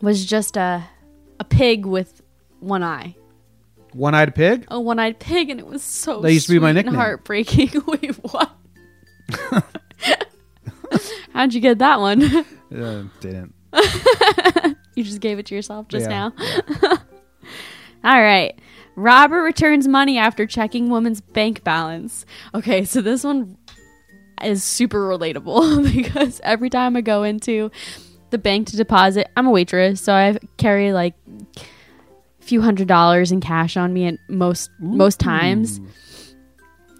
was 0.00 0.24
just 0.24 0.56
a 0.56 0.84
a 1.38 1.44
pig 1.44 1.84
with 1.84 2.22
one 2.60 2.82
eye. 2.82 3.16
One-eyed 3.94 4.34
pig. 4.34 4.66
A 4.68 4.80
one-eyed 4.80 5.18
pig, 5.18 5.50
and 5.50 5.58
it 5.60 5.66
was 5.66 5.82
so. 5.82 6.20
That 6.20 6.32
used 6.32 6.46
to 6.48 6.52
be 6.52 6.58
my 6.58 6.72
nickname. 6.72 6.94
Heartbreaking. 6.94 7.70
Wait, 7.86 8.14
what? 8.16 8.50
How'd 11.32 11.54
you 11.54 11.60
get 11.60 11.78
that 11.78 12.00
one? 12.00 12.22
Uh, 12.74 13.04
didn't. 13.20 13.54
You 14.96 15.02
just 15.02 15.20
gave 15.20 15.40
it 15.40 15.46
to 15.46 15.54
yourself 15.56 15.88
just 15.88 16.08
Yeah, 16.08 16.30
now. 16.30 16.98
All 18.04 18.22
right. 18.22 18.56
Robert 18.94 19.42
returns 19.42 19.88
money 19.88 20.18
after 20.18 20.46
checking 20.46 20.88
woman's 20.88 21.20
bank 21.20 21.64
balance. 21.64 22.24
Okay, 22.54 22.84
so 22.84 23.00
this 23.00 23.24
one 23.24 23.56
is 24.44 24.62
super 24.62 25.00
relatable 25.00 25.92
because 25.94 26.40
every 26.44 26.70
time 26.70 26.96
I 26.96 27.00
go 27.00 27.24
into 27.24 27.72
the 28.30 28.38
bank 28.38 28.68
to 28.68 28.76
deposit, 28.76 29.28
I'm 29.36 29.48
a 29.48 29.50
waitress, 29.50 30.00
so 30.00 30.12
I 30.12 30.38
carry 30.58 30.92
like 30.92 31.14
few 32.44 32.62
hundred 32.62 32.88
dollars 32.88 33.32
in 33.32 33.40
cash 33.40 33.76
on 33.76 33.92
me 33.92 34.06
at 34.06 34.14
most 34.28 34.70
most 34.78 35.20
times. 35.20 35.80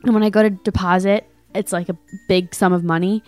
And 0.03 0.13
when 0.15 0.23
I 0.23 0.31
go 0.31 0.43
to 0.43 0.51
deposit, 0.51 1.27
it's 1.55 1.73
like 1.73 1.89
a 1.89 1.97
big 2.29 2.55
sum 2.55 2.73
of 2.73 2.85
money 2.85 3.23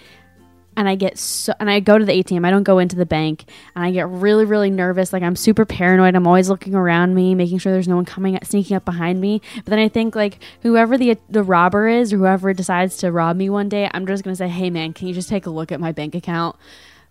and 0.76 0.88
I 0.88 0.94
get 0.94 1.18
so 1.18 1.54
and 1.58 1.70
I 1.70 1.80
go 1.80 1.98
to 1.98 2.04
the 2.04 2.12
ATM. 2.12 2.46
I 2.46 2.50
don't 2.50 2.62
go 2.62 2.78
into 2.78 2.96
the 2.96 3.06
bank, 3.06 3.50
and 3.74 3.84
I 3.84 3.90
get 3.90 4.08
really 4.08 4.44
really 4.44 4.70
nervous. 4.70 5.12
Like 5.12 5.22
I'm 5.22 5.36
super 5.36 5.64
paranoid. 5.64 6.14
I'm 6.14 6.26
always 6.26 6.48
looking 6.48 6.74
around 6.74 7.14
me, 7.14 7.34
making 7.34 7.58
sure 7.58 7.72
there's 7.72 7.88
no 7.88 7.96
one 7.96 8.04
coming 8.04 8.38
sneaking 8.42 8.76
up 8.76 8.84
behind 8.84 9.20
me. 9.20 9.40
But 9.56 9.66
then 9.66 9.78
I 9.78 9.88
think 9.88 10.14
like 10.14 10.38
whoever 10.62 10.98
the 10.98 11.16
the 11.30 11.42
robber 11.42 11.88
is, 11.88 12.12
or 12.12 12.18
whoever 12.18 12.52
decides 12.52 12.98
to 12.98 13.10
rob 13.10 13.36
me 13.36 13.48
one 13.48 13.68
day, 13.68 13.90
I'm 13.92 14.06
just 14.06 14.22
gonna 14.22 14.36
say, 14.36 14.48
"Hey 14.48 14.70
man, 14.70 14.92
can 14.92 15.08
you 15.08 15.14
just 15.14 15.28
take 15.28 15.46
a 15.46 15.50
look 15.50 15.72
at 15.72 15.80
my 15.80 15.92
bank 15.92 16.14
account? 16.14 16.56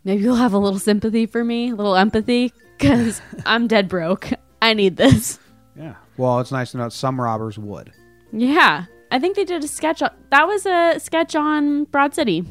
Maybe 0.03 0.21
you'll 0.21 0.35
have 0.35 0.53
a 0.53 0.59
little 0.59 0.79
sympathy 0.79 1.25
for 1.25 1.43
me, 1.43 1.71
a 1.71 1.75
little 1.75 1.95
empathy, 1.95 2.53
because 2.77 3.21
I'm 3.45 3.67
dead 3.67 3.89
broke. 3.89 4.31
I 4.61 4.73
need 4.73 4.97
this." 4.97 5.39
Yeah. 5.77 5.95
Well, 6.15 6.39
it's 6.39 6.53
nice 6.53 6.71
to 6.71 6.77
know 6.77 6.85
that 6.85 6.93
some 6.93 7.19
robbers 7.19 7.59
would. 7.59 7.91
Yeah. 8.31 8.85
I 9.11 9.19
think 9.19 9.35
they 9.35 9.43
did 9.43 9.61
a 9.61 9.67
sketch. 9.67 10.01
On, 10.01 10.09
that 10.29 10.47
was 10.47 10.65
a 10.65 10.97
sketch 10.99 11.35
on 11.35 11.83
Broad 11.83 12.15
City. 12.15 12.45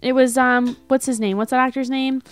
It 0.00 0.14
was 0.14 0.38
um, 0.38 0.74
what's 0.88 1.04
his 1.04 1.20
name? 1.20 1.36
What's 1.36 1.50
that 1.50 1.60
actor's 1.60 1.90
name? 1.90 2.22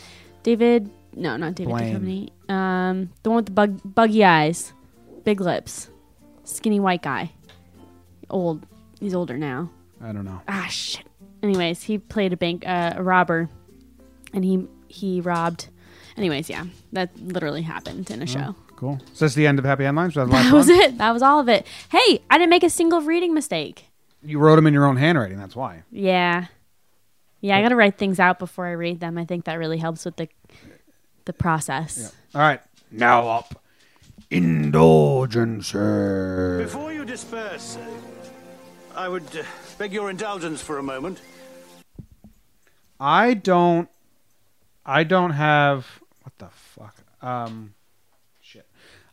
David? 0.42 0.90
No, 1.14 1.36
not 1.36 1.57
David 1.57 1.72
Blaine. 1.72 2.00
Duchovny. 2.00 2.50
Um, 2.50 3.11
the 3.22 3.28
one 3.28 3.36
with 3.36 3.44
the 3.44 3.52
bug, 3.52 3.80
buggy 3.84 4.24
eyes, 4.24 4.72
big 5.24 5.42
lips, 5.42 5.90
skinny 6.44 6.80
white 6.80 7.02
guy. 7.02 7.30
Old. 8.30 8.64
He's 9.00 9.14
older 9.14 9.36
now. 9.36 9.68
I 10.02 10.12
don't 10.12 10.24
know. 10.24 10.40
Ah, 10.48 10.68
shit. 10.70 11.07
Anyways, 11.42 11.82
he 11.82 11.98
played 11.98 12.32
a 12.32 12.36
bank 12.38 12.64
uh, 12.66 12.94
a 12.96 13.02
robber, 13.02 13.50
and 14.32 14.42
he 14.42 14.66
he 14.88 15.20
robbed. 15.20 15.68
Anyways, 16.16 16.48
yeah, 16.48 16.64
that 16.92 17.11
literally 17.20 17.61
happened 17.61 18.11
in 18.11 18.22
a 18.22 18.26
show. 18.26 18.55
Cool. 18.77 19.01
So 19.12 19.25
that's 19.25 19.35
the 19.35 19.47
end 19.47 19.59
of 19.59 19.64
Happy 19.64 19.85
Headlines? 19.85 20.14
That 20.14 20.27
the 20.27 20.33
That 20.33 20.53
was 20.53 20.68
it. 20.68 20.99
That 20.99 21.12
was 21.12 21.22
all 21.22 21.41
of 21.41 21.49
it. 21.49 21.66
Hey, 21.91 22.22
I 22.31 22.39
didn't 22.39 22.51
make 22.51 22.62
a 22.62 22.70
single 22.70 23.01
reading 23.01 23.35
mistake. 23.35 23.87
You 24.22 24.39
wrote 24.39 24.57
them 24.57 24.66
in 24.66 24.75
your 24.75 24.87
own 24.87 24.97
handwriting. 24.97 25.39
That's 25.39 25.55
why. 25.55 25.83
Yeah. 25.91 26.47
Yeah, 27.41 27.59
I 27.59 27.62
got 27.62 27.68
to 27.68 27.77
write 27.77 27.99
things 27.99 28.18
out 28.18 28.39
before 28.39 28.66
I 28.66 28.72
read 28.72 29.01
them. 29.01 29.18
I 29.18 29.25
think 29.27 29.45
that 29.45 29.55
really 29.57 29.79
helps 29.79 30.05
with 30.05 30.16
the 30.16 30.29
the 31.27 31.33
process. 31.33 32.14
All 32.35 32.41
right. 32.41 32.61
Now 32.91 33.29
up. 33.29 33.62
Indulgences. 34.31 36.62
Before 36.62 36.93
you 36.93 37.05
disperse, 37.05 37.79
I 38.95 39.09
would 39.09 39.25
uh, 39.37 39.43
beg 39.79 39.93
your 39.93 40.11
indulgence 40.11 40.62
for 40.62 40.79
a 40.79 40.83
moment. 40.83 41.20
I 42.99 43.35
don't. 43.35 43.89
I 44.87 45.05
don't 45.05 45.33
have. 45.33 45.87
What 46.22 46.39
the 46.39 46.49
fuck? 46.49 46.97
Um. 47.22 47.75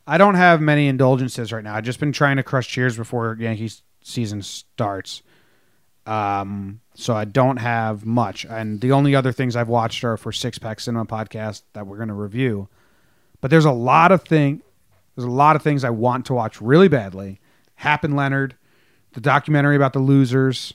I 0.06 0.18
don't 0.18 0.34
have 0.34 0.60
many 0.60 0.88
indulgences 0.88 1.52
right 1.52 1.62
now. 1.62 1.74
I've 1.74 1.84
just 1.84 2.00
been 2.00 2.12
trying 2.12 2.36
to 2.36 2.42
crush 2.42 2.68
cheers 2.68 2.96
before 2.96 3.36
Yankees 3.38 3.82
season 4.02 4.42
starts. 4.42 5.22
Um. 6.06 6.80
So 6.94 7.14
I 7.14 7.24
don't 7.24 7.56
have 7.56 8.04
much, 8.04 8.44
and 8.44 8.80
the 8.80 8.92
only 8.92 9.14
other 9.14 9.32
things 9.32 9.56
I've 9.56 9.68
watched 9.68 10.04
are 10.04 10.16
for 10.16 10.32
Six 10.32 10.58
Pack 10.58 10.80
Cinema 10.80 11.06
podcast 11.06 11.62
that 11.72 11.86
we're 11.86 11.96
going 11.96 12.08
to 12.08 12.14
review. 12.14 12.68
But 13.40 13.50
there's 13.50 13.64
a 13.64 13.72
lot 13.72 14.12
of 14.12 14.22
thing. 14.22 14.62
There's 15.16 15.26
a 15.26 15.30
lot 15.30 15.56
of 15.56 15.62
things 15.62 15.84
I 15.84 15.90
want 15.90 16.26
to 16.26 16.34
watch 16.34 16.60
really 16.60 16.88
badly. 16.88 17.40
Hap 17.76 18.04
and 18.04 18.16
Leonard, 18.16 18.56
the 19.14 19.20
documentary 19.20 19.76
about 19.76 19.92
the 19.92 20.00
losers, 20.00 20.74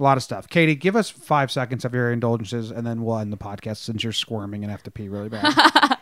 a 0.00 0.02
lot 0.02 0.16
of 0.16 0.22
stuff. 0.22 0.48
Katie, 0.48 0.74
give 0.74 0.96
us 0.96 1.10
five 1.10 1.50
seconds 1.50 1.84
of 1.84 1.94
your 1.94 2.10
indulgences, 2.10 2.70
and 2.70 2.86
then 2.86 3.04
we'll 3.04 3.18
end 3.18 3.32
the 3.32 3.36
podcast 3.36 3.76
since 3.78 4.02
you're 4.02 4.12
squirming 4.12 4.64
and 4.64 4.70
have 4.70 4.82
to 4.82 4.90
pee 4.90 5.08
really 5.08 5.28
bad. 5.28 5.98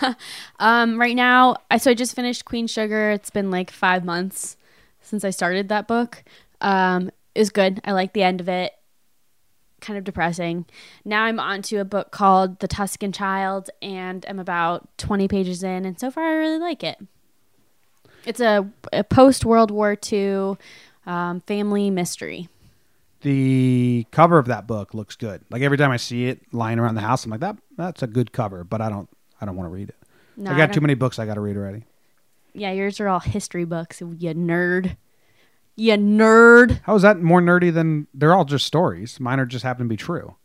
Um, 0.58 1.00
right 1.00 1.16
now, 1.16 1.56
I 1.72 1.78
so 1.78 1.90
I 1.90 1.94
just 1.94 2.14
finished 2.14 2.44
Queen 2.44 2.68
Sugar. 2.68 3.10
It's 3.10 3.30
been 3.30 3.50
like 3.50 3.70
five 3.70 4.04
months 4.04 4.56
since 5.00 5.24
I 5.24 5.30
started 5.30 5.68
that 5.68 5.88
book. 5.88 6.22
Um, 6.60 7.10
it 7.34 7.40
was 7.40 7.50
good. 7.50 7.80
I 7.84 7.90
like 7.90 8.12
the 8.12 8.22
end 8.22 8.40
of 8.40 8.48
it. 8.48 8.72
Kind 9.80 9.98
of 9.98 10.04
depressing. 10.04 10.66
Now 11.04 11.24
I'm 11.24 11.40
on 11.40 11.62
to 11.62 11.78
a 11.78 11.84
book 11.84 12.12
called 12.12 12.60
The 12.60 12.68
Tuscan 12.68 13.10
Child, 13.10 13.70
and 13.80 14.24
I'm 14.28 14.38
about 14.38 14.96
20 14.98 15.26
pages 15.26 15.64
in, 15.64 15.84
and 15.84 15.98
so 15.98 16.12
far 16.12 16.24
I 16.24 16.34
really 16.34 16.58
like 16.58 16.84
it. 16.84 16.98
It's 18.24 18.40
a, 18.40 18.70
a 18.92 19.02
post 19.02 19.44
World 19.44 19.72
War 19.72 19.98
II 20.12 20.56
um, 21.06 21.40
family 21.40 21.90
mystery. 21.90 22.48
The 23.22 24.06
cover 24.12 24.38
of 24.38 24.46
that 24.46 24.68
book 24.68 24.94
looks 24.94 25.16
good. 25.16 25.42
Like 25.50 25.62
every 25.62 25.78
time 25.78 25.90
I 25.90 25.96
see 25.96 26.26
it 26.26 26.40
lying 26.52 26.78
around 26.78 26.94
the 26.94 27.00
house, 27.00 27.24
I'm 27.24 27.30
like, 27.32 27.40
that 27.40 27.56
that's 27.76 28.02
a 28.02 28.06
good 28.06 28.32
cover, 28.32 28.62
but 28.62 28.80
I 28.80 28.88
don't 28.88 29.08
I 29.42 29.44
don't 29.44 29.56
want 29.56 29.68
to 29.68 29.74
read 29.74 29.88
it. 29.88 29.96
No, 30.36 30.50
I 30.52 30.56
got 30.56 30.66
don't- 30.66 30.74
too 30.74 30.80
many 30.80 30.94
books 30.94 31.18
I 31.18 31.26
got 31.26 31.34
to 31.34 31.40
read 31.40 31.56
already. 31.56 31.84
Yeah, 32.54 32.70
yours 32.70 33.00
are 33.00 33.08
all 33.08 33.20
history 33.20 33.64
books, 33.64 34.00
you 34.00 34.06
nerd. 34.34 34.96
You 35.74 35.94
nerd. 35.94 36.80
How 36.84 36.94
is 36.94 37.02
that 37.02 37.20
more 37.20 37.40
nerdy 37.40 37.72
than 37.72 38.06
they're 38.14 38.34
all 38.34 38.44
just 38.44 38.66
stories? 38.66 39.18
Mine 39.18 39.40
are 39.40 39.46
just 39.46 39.64
happen 39.64 39.86
to 39.86 39.88
be 39.88 39.96
true. 39.96 40.36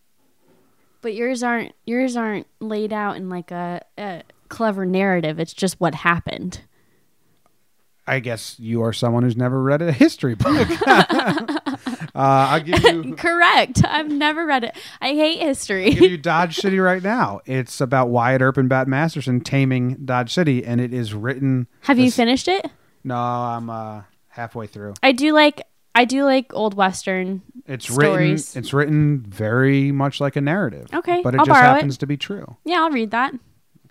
But 1.01 1.13
yours 1.13 1.43
aren't 1.43 1.73
yours 1.85 2.15
aren't 2.15 2.47
laid 2.59 2.91
out 2.93 3.17
in 3.17 3.29
like 3.29 3.51
a, 3.51 3.81
a 3.97 4.23
clever 4.49 4.85
narrative. 4.85 5.37
It's 5.39 5.53
just 5.53 5.79
what 5.79 5.93
happened. 5.95 6.61
I 8.07 8.19
guess 8.21 8.57
you 8.57 8.81
are 8.83 8.93
someone 8.93 9.23
who's 9.23 9.35
never 9.35 9.61
read 9.61 9.81
a 9.81 9.91
history 9.91 10.33
book. 10.35 10.67
uh, 12.17 12.47
I'll 12.49 12.59
give 12.61 12.83
you 12.83 13.15
Correct. 13.17 13.81
I've 13.85 14.09
never 14.09 14.45
read 14.45 14.63
it. 14.63 14.75
I 14.99 15.09
hate 15.09 15.39
history. 15.39 15.91
give 15.91 16.11
you 16.11 16.17
Dodge 16.33 16.55
City 16.57 16.79
right 16.79 17.03
now. 17.03 17.41
It's 17.45 17.79
about 17.79 18.09
Wyatt 18.09 18.41
Earp 18.41 18.57
and 18.57 18.67
Bat 18.67 18.87
Masterson 18.87 19.39
taming 19.41 19.95
Dodge 20.03 20.33
City, 20.33 20.65
and 20.65 20.81
it 20.81 20.93
is 20.93 21.13
written. 21.13 21.67
Have 21.81 21.99
you 21.99 22.11
finished 22.11 22.47
it? 22.47 22.65
No, 23.03 23.15
I'm 23.15 23.69
uh, 23.69 24.01
halfway 24.29 24.67
through. 24.67 24.95
I 25.03 25.11
do 25.11 25.31
like 25.33 25.61
I 25.95 26.05
do 26.05 26.23
like 26.25 26.53
old 26.53 26.73
western. 26.75 27.41
It's 27.67 27.85
Stories. 27.91 28.47
written. 28.49 28.59
It's 28.63 28.73
written 28.73 29.19
very 29.21 29.91
much 29.91 30.19
like 30.21 30.35
a 30.35 30.41
narrative. 30.41 30.87
Okay, 30.93 31.21
but 31.23 31.33
it 31.35 31.39
I'll 31.39 31.45
just 31.45 31.55
borrow 31.59 31.71
it. 31.71 31.75
happens 31.75 31.97
to 31.99 32.07
be 32.07 32.17
true. 32.17 32.57
Yeah, 32.65 32.81
I'll 32.81 32.91
read 32.91 33.11
that. 33.11 33.33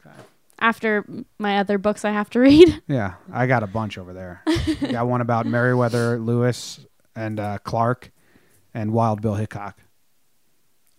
Okay. 0.00 0.16
After 0.58 1.04
my 1.38 1.58
other 1.58 1.78
books 1.78 2.04
I 2.04 2.10
have 2.10 2.30
to 2.30 2.40
read. 2.40 2.82
Yeah, 2.88 3.14
I 3.32 3.46
got 3.46 3.62
a 3.62 3.66
bunch 3.66 3.98
over 3.98 4.12
there. 4.12 4.42
got 4.90 5.06
one 5.06 5.20
about 5.20 5.46
Meriwether 5.46 6.18
Lewis 6.18 6.80
and 7.14 7.40
uh, 7.40 7.58
Clark, 7.64 8.10
and 8.76 8.92
Wild 8.92 9.22
Bill 9.22 9.34
Hickok. 9.34 9.78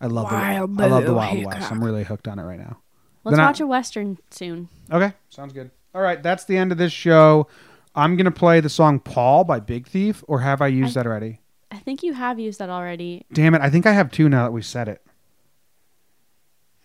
I 0.02 0.08
love 0.08 0.32
Wild 0.32 0.78
the 0.78 0.84
I 0.84 0.88
love 0.88 1.04
the 1.04 1.10
Bill 1.10 1.16
Wild 1.16 1.46
West. 1.46 1.58
Hickok. 1.58 1.72
I'm 1.72 1.84
really 1.84 2.04
hooked 2.04 2.28
on 2.28 2.40
it 2.40 2.44
right 2.44 2.58
now. 2.60 2.80
Let's 3.24 3.38
Then 3.38 3.46
watch 3.46 3.60
a 3.60 3.68
western 3.68 4.18
soon. 4.32 4.68
Okay, 4.92 5.14
sounds 5.30 5.54
good. 5.54 5.70
All 5.94 6.02
right, 6.02 6.22
that's 6.22 6.46
the 6.46 6.58
end 6.58 6.72
of 6.72 6.78
this 6.78 6.92
show. 6.92 7.48
I'm 7.96 8.16
gonna 8.18 8.32
play 8.32 8.60
the 8.62 8.70
song 8.70 9.00
"Paul" 9.00 9.44
by 9.44 9.60
Big 9.60 9.88
Thief, 9.88 10.24
or 10.28 10.40
have 10.42 10.62
I 10.62 10.68
used 10.68 10.98
I- 10.98 11.02
that 11.04 11.08
already? 11.08 11.42
I 11.70 11.78
think 11.78 12.02
you 12.02 12.14
have 12.14 12.40
used 12.40 12.60
that 12.60 12.70
already. 12.70 13.26
Damn 13.32 13.54
it! 13.54 13.62
I 13.62 13.70
think 13.70 13.86
I 13.86 13.92
have 13.92 14.12
two 14.12 14.28
now 14.30 14.44
that 14.44 14.52
we 14.54 14.62
said 14.62 14.88
it. 14.88 15.02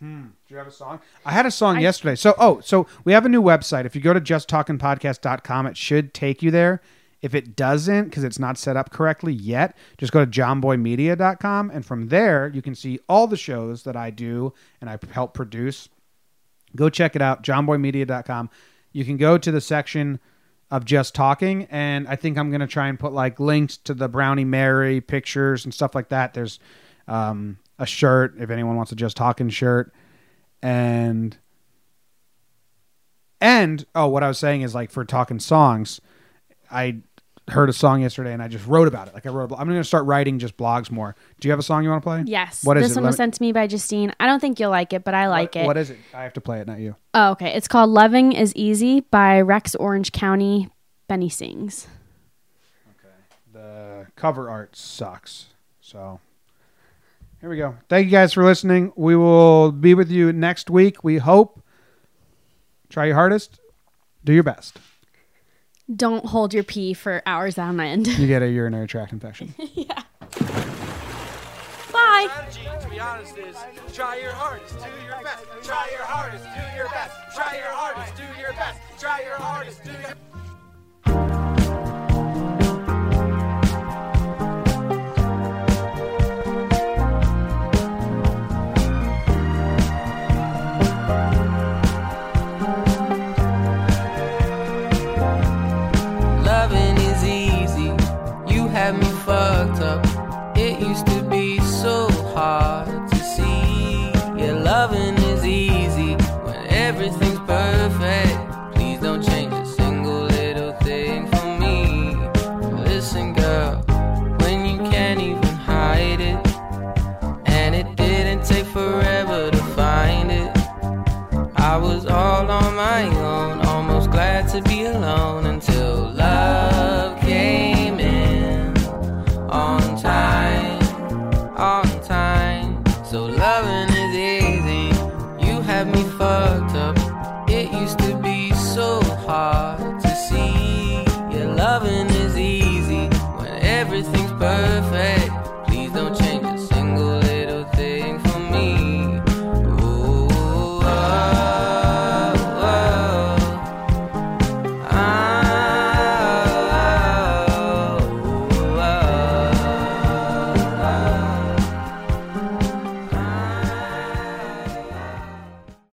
Hmm. 0.01 0.22
Do 0.49 0.55
you 0.55 0.57
have 0.57 0.66
a 0.66 0.72
song? 0.72 1.01
I 1.24 1.32
had 1.32 1.47
a 1.47 1.51
song 1.51 1.76
I- 1.78 1.80
yesterday. 1.80 2.16
So, 2.16 2.34
oh, 2.38 2.61
so 2.61 2.86
we 3.05 3.12
have 3.12 3.24
a 3.24 3.28
new 3.28 3.40
website. 3.43 3.84
If 3.86 3.95
you 3.95 4.03
go 4.03 4.12
to 4.12 4.20
justtalkingpodcast.com, 4.20 5.66
it 5.66 5.76
should 5.76 6.12
take 6.12 6.43
you 6.43 6.51
there. 6.51 6.82
If 7.23 7.37
it 7.37 7.55
doesn't, 7.55 8.07
because 8.07 8.25
it's 8.25 8.41
not 8.41 8.59
set 8.59 8.77
up 8.77 8.91
correctly 8.91 9.33
yet, 9.33 9.77
just 9.97 10.12
go 10.12 10.25
to 10.25 10.31
johnboymedia.com. 10.31 11.70
And 11.70 11.87
from 11.87 12.09
there, 12.09 12.51
you 12.53 12.61
can 12.61 12.75
see 12.75 12.99
all 13.09 13.29
the 13.29 13.37
shows 13.37 13.85
that 13.85 13.97
I 13.97 14.11
do 14.11 14.53
and 14.81 14.91
I 14.91 14.99
help 15.12 15.33
produce. 15.33 15.89
Go 16.75 16.91
check 16.91 17.14
it 17.14 17.23
out, 17.23 17.45
johnboymedia.com. 17.45 18.51
You 18.93 19.05
can 19.05 19.16
go 19.16 19.39
to 19.39 19.51
the 19.53 19.61
section 19.61 20.18
of 20.73 20.85
just 20.85 21.14
talking, 21.14 21.68
and 21.70 22.09
I 22.09 22.16
think 22.16 22.39
I'm 22.39 22.51
going 22.51 22.62
to 22.62 22.66
try 22.66 22.89
and 22.89 22.99
put 22.99 23.12
like 23.12 23.39
links 23.39 23.77
to 23.79 23.95
the 23.95 24.09
Brownie 24.09 24.45
Mary 24.45 25.01
pictures 25.01 25.64
and 25.64 25.73
stuff 25.73 25.95
like 25.95 26.09
that. 26.09 26.35
There's 26.35 26.59
um, 27.07 27.59
a 27.79 27.87
shirt 27.87 28.35
if 28.39 28.51
anyone 28.51 28.77
wants 28.77 28.91
a 28.91 28.97
just 28.97 29.16
talking 29.16 29.51
shirt, 29.51 29.93
and 30.62 31.37
and 33.39 33.85
oh, 33.95 34.09
what 34.09 34.23
I 34.23 34.29
was 34.29 34.39
saying 34.39 34.62
is 34.62 34.75
like 34.75 34.91
for 34.91 35.05
talking 35.05 35.41
songs, 35.41 36.01
I 36.70 37.03
heard 37.53 37.69
a 37.69 37.73
song 37.73 38.03
yesterday 38.03 38.33
and 38.33 38.43
I 38.43 38.49
just 38.49 38.67
wrote 38.67 38.89
about 38.89 39.09
it. 39.09 39.15
Like 39.15 39.25
I 39.25 39.29
wrote, 39.31 39.53
I'm 39.53 39.69
going 39.69 39.81
to 39.81 39.85
start 39.85 40.05
writing 40.07 40.39
just 40.39 40.57
blogs 40.57 40.91
more. 40.91 41.15
Do 41.41 41.47
you 41.49 41.53
have 41.53 41.59
a 41.59 41.63
song 41.63 41.85
you 41.85 41.91
want 41.91 42.03
to 42.03 42.07
play? 42.07 42.23
Yes. 42.27 42.65
What 42.65 42.77
is 42.77 42.83
this 42.89 42.93
it? 42.93 43.01
one 43.01 43.07
was 43.07 43.17
sent 43.17 43.35
to 43.35 43.43
me 43.43 43.53
by 43.53 43.67
Justine. 43.67 44.13
I 44.19 44.27
don't 44.27 44.41
think 44.41 44.59
you'll 44.59 44.71
like 44.71 44.93
it, 44.93 45.05
but 45.05 45.15
I 45.15 45.29
like 45.29 45.55
What- 45.55 45.63
it. 45.63 45.67
What 45.67 45.77
is 45.77 45.91
it? 45.91 45.99
I 46.13 46.25
have 46.25 46.33
to 46.35 46.41
play 46.41 46.61
it, 46.61 46.67
not 46.67 46.81
you. 46.81 46.97
Oh, 47.15 47.31
okay. 47.33 47.55
It's 47.55 47.69
called 47.69 47.91
Loving 47.91 48.33
is 48.33 48.53
Easy 48.57 49.01
by 49.01 49.41
Rex 49.41 49.75
Orange 49.77 50.13
County. 50.13 50.69
Benny 51.09 51.29
sings. 51.29 51.87
Okay. 52.91 53.15
The 53.53 54.07
cover 54.17 54.51
art 54.51 54.75
sucks. 54.77 55.47
So 55.81 56.21
here 57.41 57.51
we 57.51 57.57
go. 57.59 57.77
Thank 57.89 58.07
you 58.07 58.11
guys 58.13 58.33
for 58.33 58.45
listening. 58.45 58.93
We 58.97 59.15
will 59.17 59.73
be 59.73 59.95
with 59.95 60.11
you 60.11 60.33
next 60.33 60.71
week. 60.71 61.05
We 61.05 61.19
hope. 61.19 61.61
Try 62.89 63.07
your 63.07 63.15
hardest. 63.15 63.59
Do 64.25 64.33
your 64.33 64.43
best. 64.43 64.79
Don't 65.95 66.24
hold 66.24 66.55
your 66.55 66.62
pee 66.64 66.95
for 66.95 67.22
hours 67.26 67.59
on 67.59 67.80
end. 67.80 68.07
You 68.07 68.26
get 68.26 68.43
a 68.43 68.49
urinary 68.49 68.87
tract 68.87 69.12
infection. 69.12 69.55
Yeah. 69.74 70.03
Bye. 71.93 72.28
strategy, 72.30 72.68
to 72.83 72.89
be 72.89 73.01
honest, 73.01 73.37
is 73.37 73.57
try 73.93 74.16
your 74.16 74.33
hardest, 74.33 74.78
do 74.78 74.85
your 75.05 75.22
best. 75.22 75.45
Try 75.62 75.89
your 75.91 76.03
hardest, 76.05 76.45
do 76.45 76.76
your 76.76 76.89
best. 76.89 77.14
Try 77.35 77.57
your 77.57 77.66
hardest, 77.66 78.16
do 78.16 78.41
your 78.41 78.53
best. 78.53 78.80
Try 78.99 79.22
your 79.22 79.37
hardest, 79.37 79.85
do 79.85 79.91
your 79.91 80.14